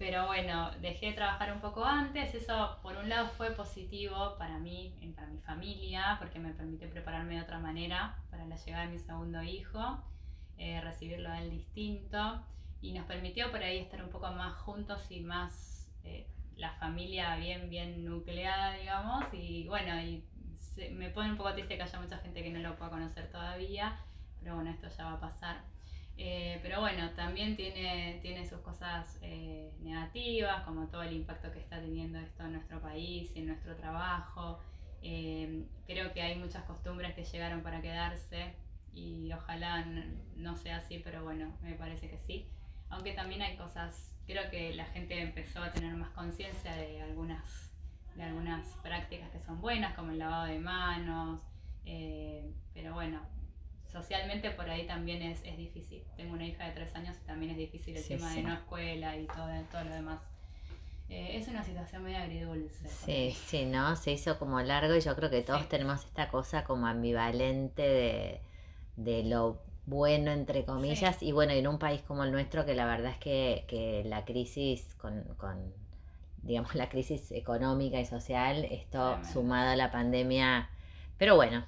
Pero 0.01 0.25
bueno, 0.25 0.71
dejé 0.81 1.05
de 1.05 1.13
trabajar 1.13 1.53
un 1.53 1.61
poco 1.61 1.85
antes, 1.85 2.33
eso 2.33 2.79
por 2.81 2.97
un 2.97 3.07
lado 3.07 3.27
fue 3.37 3.51
positivo 3.51 4.35
para 4.39 4.57
mí, 4.57 4.95
para 5.15 5.27
mi 5.27 5.37
familia, 5.41 6.15
porque 6.17 6.39
me 6.39 6.55
permitió 6.55 6.89
prepararme 6.89 7.35
de 7.35 7.41
otra 7.43 7.59
manera 7.59 8.17
para 8.31 8.47
la 8.47 8.55
llegada 8.55 8.85
de 8.85 8.93
mi 8.93 8.97
segundo 8.97 9.43
hijo, 9.43 9.99
eh, 10.57 10.81
recibirlo 10.81 11.29
a 11.29 11.39
él 11.39 11.51
distinto, 11.51 12.43
y 12.81 12.93
nos 12.93 13.05
permitió 13.05 13.51
por 13.51 13.61
ahí 13.61 13.77
estar 13.77 14.03
un 14.03 14.09
poco 14.09 14.31
más 14.31 14.55
juntos 14.61 15.05
y 15.11 15.19
más 15.19 15.87
eh, 16.03 16.25
la 16.55 16.71
familia 16.79 17.35
bien, 17.35 17.69
bien 17.69 18.03
nucleada, 18.03 18.73
digamos, 18.73 19.25
y 19.33 19.67
bueno, 19.67 20.01
y 20.01 20.25
me 20.93 21.11
pone 21.11 21.29
un 21.29 21.37
poco 21.37 21.53
triste 21.53 21.77
que 21.77 21.83
haya 21.83 22.01
mucha 22.01 22.17
gente 22.17 22.41
que 22.41 22.49
no 22.49 22.57
lo 22.57 22.75
pueda 22.75 22.89
conocer 22.89 23.31
todavía, 23.31 23.99
pero 24.39 24.55
bueno, 24.55 24.71
esto 24.71 24.89
ya 24.97 25.05
va 25.05 25.13
a 25.13 25.19
pasar. 25.19 25.70
Eh, 26.23 26.59
pero 26.61 26.81
bueno, 26.81 27.09
también 27.15 27.55
tiene, 27.55 28.19
tiene 28.21 28.47
sus 28.47 28.59
cosas 28.59 29.17
eh, 29.23 29.73
negativas, 29.79 30.61
como 30.65 30.85
todo 30.85 31.01
el 31.01 31.13
impacto 31.13 31.51
que 31.51 31.57
está 31.57 31.81
teniendo 31.81 32.19
esto 32.19 32.43
en 32.43 32.51
nuestro 32.51 32.79
país 32.79 33.31
en 33.35 33.47
nuestro 33.47 33.75
trabajo. 33.75 34.59
Eh, 35.01 35.65
creo 35.87 36.13
que 36.13 36.21
hay 36.21 36.35
muchas 36.35 36.63
costumbres 36.65 37.15
que 37.15 37.23
llegaron 37.23 37.63
para 37.63 37.81
quedarse 37.81 38.53
y 38.93 39.33
ojalá 39.33 39.83
no, 40.35 40.55
sea 40.57 40.77
así, 40.77 41.01
pero 41.03 41.23
bueno, 41.23 41.57
me 41.63 41.73
parece 41.73 42.07
que 42.07 42.19
sí. 42.19 42.47
Aunque 42.89 43.13
también 43.13 43.41
hay 43.41 43.57
cosas, 43.57 44.13
creo 44.27 44.47
que 44.51 44.75
la 44.75 44.85
gente 44.85 45.19
empezó 45.19 45.63
a 45.63 45.71
tener 45.71 45.95
más 45.95 46.11
conciencia 46.11 46.75
de 46.75 47.01
algunas, 47.01 47.71
de 48.13 48.21
algunas 48.21 48.67
prácticas 48.83 49.31
que 49.31 49.39
son 49.39 49.59
buenas, 49.59 49.95
como 49.95 50.11
el 50.11 50.19
lavado 50.19 50.45
de 50.45 50.59
manos, 50.59 51.39
pero 52.75 52.93
bueno, 52.93 53.21
socialmente 53.91 54.51
por 54.51 54.69
ahí 54.69 54.87
también 54.87 55.21
es, 55.21 55.41
es, 55.43 55.57
difícil. 55.57 56.03
Tengo 56.15 56.33
una 56.33 56.45
hija 56.45 56.65
de 56.65 56.71
tres 56.71 56.95
años 56.95 57.15
y 57.21 57.27
también 57.27 57.51
es 57.51 57.57
difícil 57.57 57.97
el 57.97 58.07
tema 58.07 58.33
de 58.33 58.43
no 58.43 58.53
escuela 58.53 59.17
y 59.17 59.25
todo, 59.27 59.47
todo 59.71 59.83
lo 59.83 59.91
demás. 59.91 60.21
Eh, 61.09 61.37
es 61.37 61.47
una 61.49 61.63
situación 61.63 62.03
medio 62.03 62.19
agridulce. 62.19 62.87
Sí, 62.87 63.35
sí, 63.45 63.65
¿no? 63.65 63.95
Se 63.97 64.11
hizo 64.13 64.39
como 64.39 64.61
largo 64.61 64.95
y 64.95 65.01
yo 65.01 65.13
creo 65.15 65.29
que 65.29 65.41
todos 65.41 65.67
tenemos 65.67 66.05
esta 66.05 66.29
cosa 66.29 66.63
como 66.63 66.87
ambivalente 66.87 67.81
de, 67.81 68.41
de 68.95 69.23
lo 69.23 69.61
bueno, 69.85 70.31
entre 70.31 70.63
comillas, 70.63 71.21
y 71.21 71.33
bueno, 71.33 71.51
en 71.51 71.67
un 71.67 71.79
país 71.79 72.01
como 72.01 72.23
el 72.23 72.31
nuestro 72.31 72.65
que 72.65 72.75
la 72.75 72.85
verdad 72.85 73.11
es 73.11 73.17
que, 73.17 73.65
que 73.67 74.03
la 74.05 74.23
crisis 74.23 74.95
con, 74.95 75.23
con, 75.35 75.73
digamos, 76.43 76.75
la 76.75 76.87
crisis 76.87 77.31
económica 77.31 77.99
y 77.99 78.05
social, 78.05 78.63
esto 78.71 79.19
sumado 79.33 79.71
a 79.71 79.75
la 79.75 79.91
pandemia, 79.91 80.69
pero 81.17 81.35
bueno, 81.35 81.65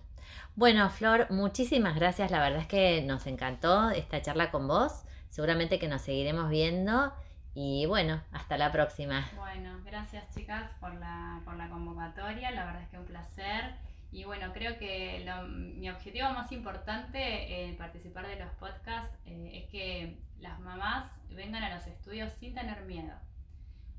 bueno, 0.56 0.89
Flor, 0.89 1.32
muchísimas 1.32 1.95
gracias. 1.95 2.32
La 2.32 2.39
verdad 2.39 2.60
es 2.60 2.68
que 2.68 3.01
nos 3.01 3.26
encantó 3.28 3.89
esta 3.91 4.22
charla 4.22 4.51
con 4.51 4.68
vos. 4.68 5.04
Seguramente 5.30 5.80
que 5.80 5.88
nos 5.88 6.01
seguiremos 6.01 6.49
viendo. 6.49 7.14
Y 7.56 7.86
bueno, 7.86 8.22
hasta 8.32 8.58
la 8.58 8.72
próxima. 8.72 9.28
Bueno, 9.36 9.80
gracias 9.86 10.34
chicas 10.34 10.70
por 10.80 10.93
la, 10.95 11.41
por 11.45 11.56
la 11.56 11.70
convocatoria. 11.70 12.51
La 12.51 12.66
verdad 12.66 12.84
es 12.84 12.89
que 12.89 12.99
un 12.99 13.06
placer. 13.06 13.76
Y 14.12 14.26
bueno, 14.26 14.54
creo 14.54 14.78
que 14.78 15.26
mi 15.47 15.89
objetivo 15.89 16.30
más 16.30 16.51
importante 16.51 17.66
en 17.66 17.76
participar 17.78 18.28
de 18.28 18.36
los 18.36 18.51
podcasts 18.54 19.18
eh, 19.26 19.64
es 19.64 19.70
que 19.72 20.20
las 20.39 20.60
mamás 20.60 21.12
vengan 21.30 21.64
a 21.64 21.74
los 21.74 21.88
estudios 21.88 22.32
sin 22.39 22.54
tener 22.54 22.84
miedo 22.84 23.14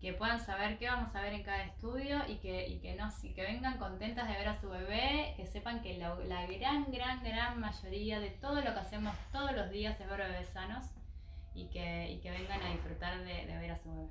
que 0.01 0.13
puedan 0.13 0.39
saber 0.39 0.79
qué 0.79 0.87
vamos 0.87 1.15
a 1.15 1.23
ver 1.23 1.33
en 1.33 1.43
cada 1.43 1.65
estudio 1.65 2.21
y 2.29 2.37
que, 2.37 2.69
y 2.69 2.79
que, 2.81 2.95
no, 2.95 3.11
que 3.35 3.43
vengan 3.43 3.79
contentas 3.79 4.29
de 4.29 4.35
ver 4.35 4.49
a 4.49 4.61
su 4.61 4.69
bebé, 4.69 5.35
que 5.37 5.47
sepan 5.47 5.81
que 5.83 5.97
la, 5.97 6.15
gran, 6.47 6.91
gran, 6.91 7.23
gran 7.23 7.59
mayoría 7.59 8.21
de 8.21 8.31
todo 8.31 8.57
lo 8.57 8.75
que 8.75 8.81
hacemos 8.81 9.15
todos 9.33 9.53
los 9.53 9.71
días 9.71 9.99
es 9.99 10.09
ver 10.09 10.19
bebés 10.19 10.49
sanos 10.51 10.85
y 11.55 11.67
que, 11.69 12.21
vengan 12.23 12.63
a 12.63 12.71
disfrutar 12.71 13.19
de, 13.25 13.47
de 13.47 13.57
ver 13.59 13.71
a 13.71 13.79
su 13.79 13.91
bebé. 13.91 14.09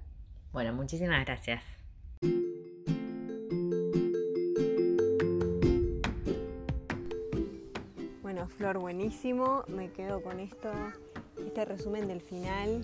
Bueno, 0.52 0.74
muchísimas 0.74 1.26
gracias. 1.26 1.64
Bueno, 8.22 8.48
Flor, 8.48 8.80
buenísimo. 8.80 9.64
Me 9.68 9.92
quedo 9.92 10.24
con 10.24 10.40
esto, 10.40 10.72
este 11.38 11.66
resumen 11.66 12.08
del 12.08 12.22
final 12.22 12.84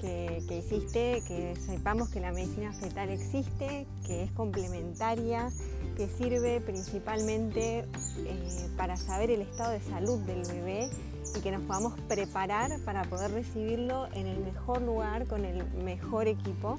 que, 0.00 0.58
hiciste, 0.58 1.22
que 1.26 1.54
sepamos 1.56 2.08
que 2.08 2.20
la 2.20 2.32
medicina 2.32 2.72
fetal 2.72 3.10
existe, 3.10 3.86
que 4.06 4.24
es 4.24 4.32
complementaria, 4.32 5.50
que 5.96 6.08
sirve 6.08 6.60
principalmente 6.60 7.80
eh, 8.18 8.68
para 8.76 8.96
saber 8.96 9.30
el 9.30 9.42
estado 9.42 9.72
de 9.72 9.80
salud 9.80 10.18
del 10.20 10.42
bebé 10.46 10.90
y 11.36 11.40
que 11.40 11.50
nos 11.50 11.62
podamos 11.62 11.98
preparar 12.08 12.80
para 12.84 13.04
poder 13.04 13.32
recibirlo 13.32 14.06
en 14.14 14.26
el 14.26 14.40
mejor 14.40 14.80
lugar, 14.82 15.26
con 15.26 15.44
el 15.44 15.64
mejor 15.84 16.28
equipo. 16.28 16.78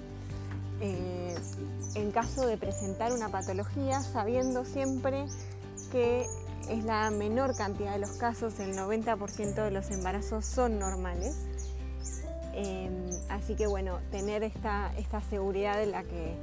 Eh, 0.82 1.36
en 1.94 2.12
caso 2.12 2.48
de 2.48 2.58
presentar 2.58 3.14
una 3.14 3.30
patología, 3.30 4.02
sabiendo 4.02 4.66
siempre 4.66 5.28
que 5.92 6.26
es 6.70 6.84
la 6.86 7.12
menor 7.12 7.56
cantidad 7.56 7.94
de 7.94 8.00
los 8.00 8.12
casos, 8.12 8.60
el 8.60 8.76
90% 8.76 9.64
de 9.64 9.72
los 9.72 9.92
embarazos 9.92 10.46
son 10.46 10.80
normales 10.80 11.36
Em, 12.54 13.10
así 13.30 13.56
que 13.56 13.68
bueno, 13.68 14.00
tener 14.12 14.44
esta, 14.44 14.92
esta 14.98 15.22
seguridad 15.22 15.78
de 15.78 15.86
la, 15.86 16.04
que, 16.04 16.36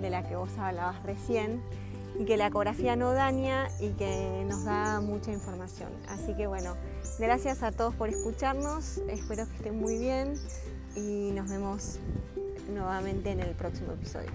de 0.00 0.10
la 0.10 0.26
que 0.28 0.36
vos 0.36 0.50
hablabas 0.58 1.02
recién 1.02 1.62
y 2.18 2.24
que 2.24 2.36
la 2.36 2.46
ecografía 2.46 2.96
no 2.96 3.12
daña 3.12 3.68
y 3.80 3.90
que 3.90 4.44
nos 4.48 4.64
da 4.64 5.00
mucha 5.00 5.32
información. 5.32 5.90
Así 6.08 6.34
que 6.34 6.46
bueno, 6.46 6.76
gracias 7.18 7.62
a 7.62 7.72
todos 7.72 7.94
por 7.94 8.08
escucharnos, 8.08 8.98
espero 9.08 9.46
que 9.46 9.56
estén 9.56 9.78
muy 9.78 9.98
bien 9.98 10.34
y 10.94 11.32
nos 11.32 11.50
vemos 11.50 11.98
nuevamente 12.72 13.30
en 13.30 13.40
el 13.40 13.54
próximo 13.54 13.92
episodio. 13.92 14.30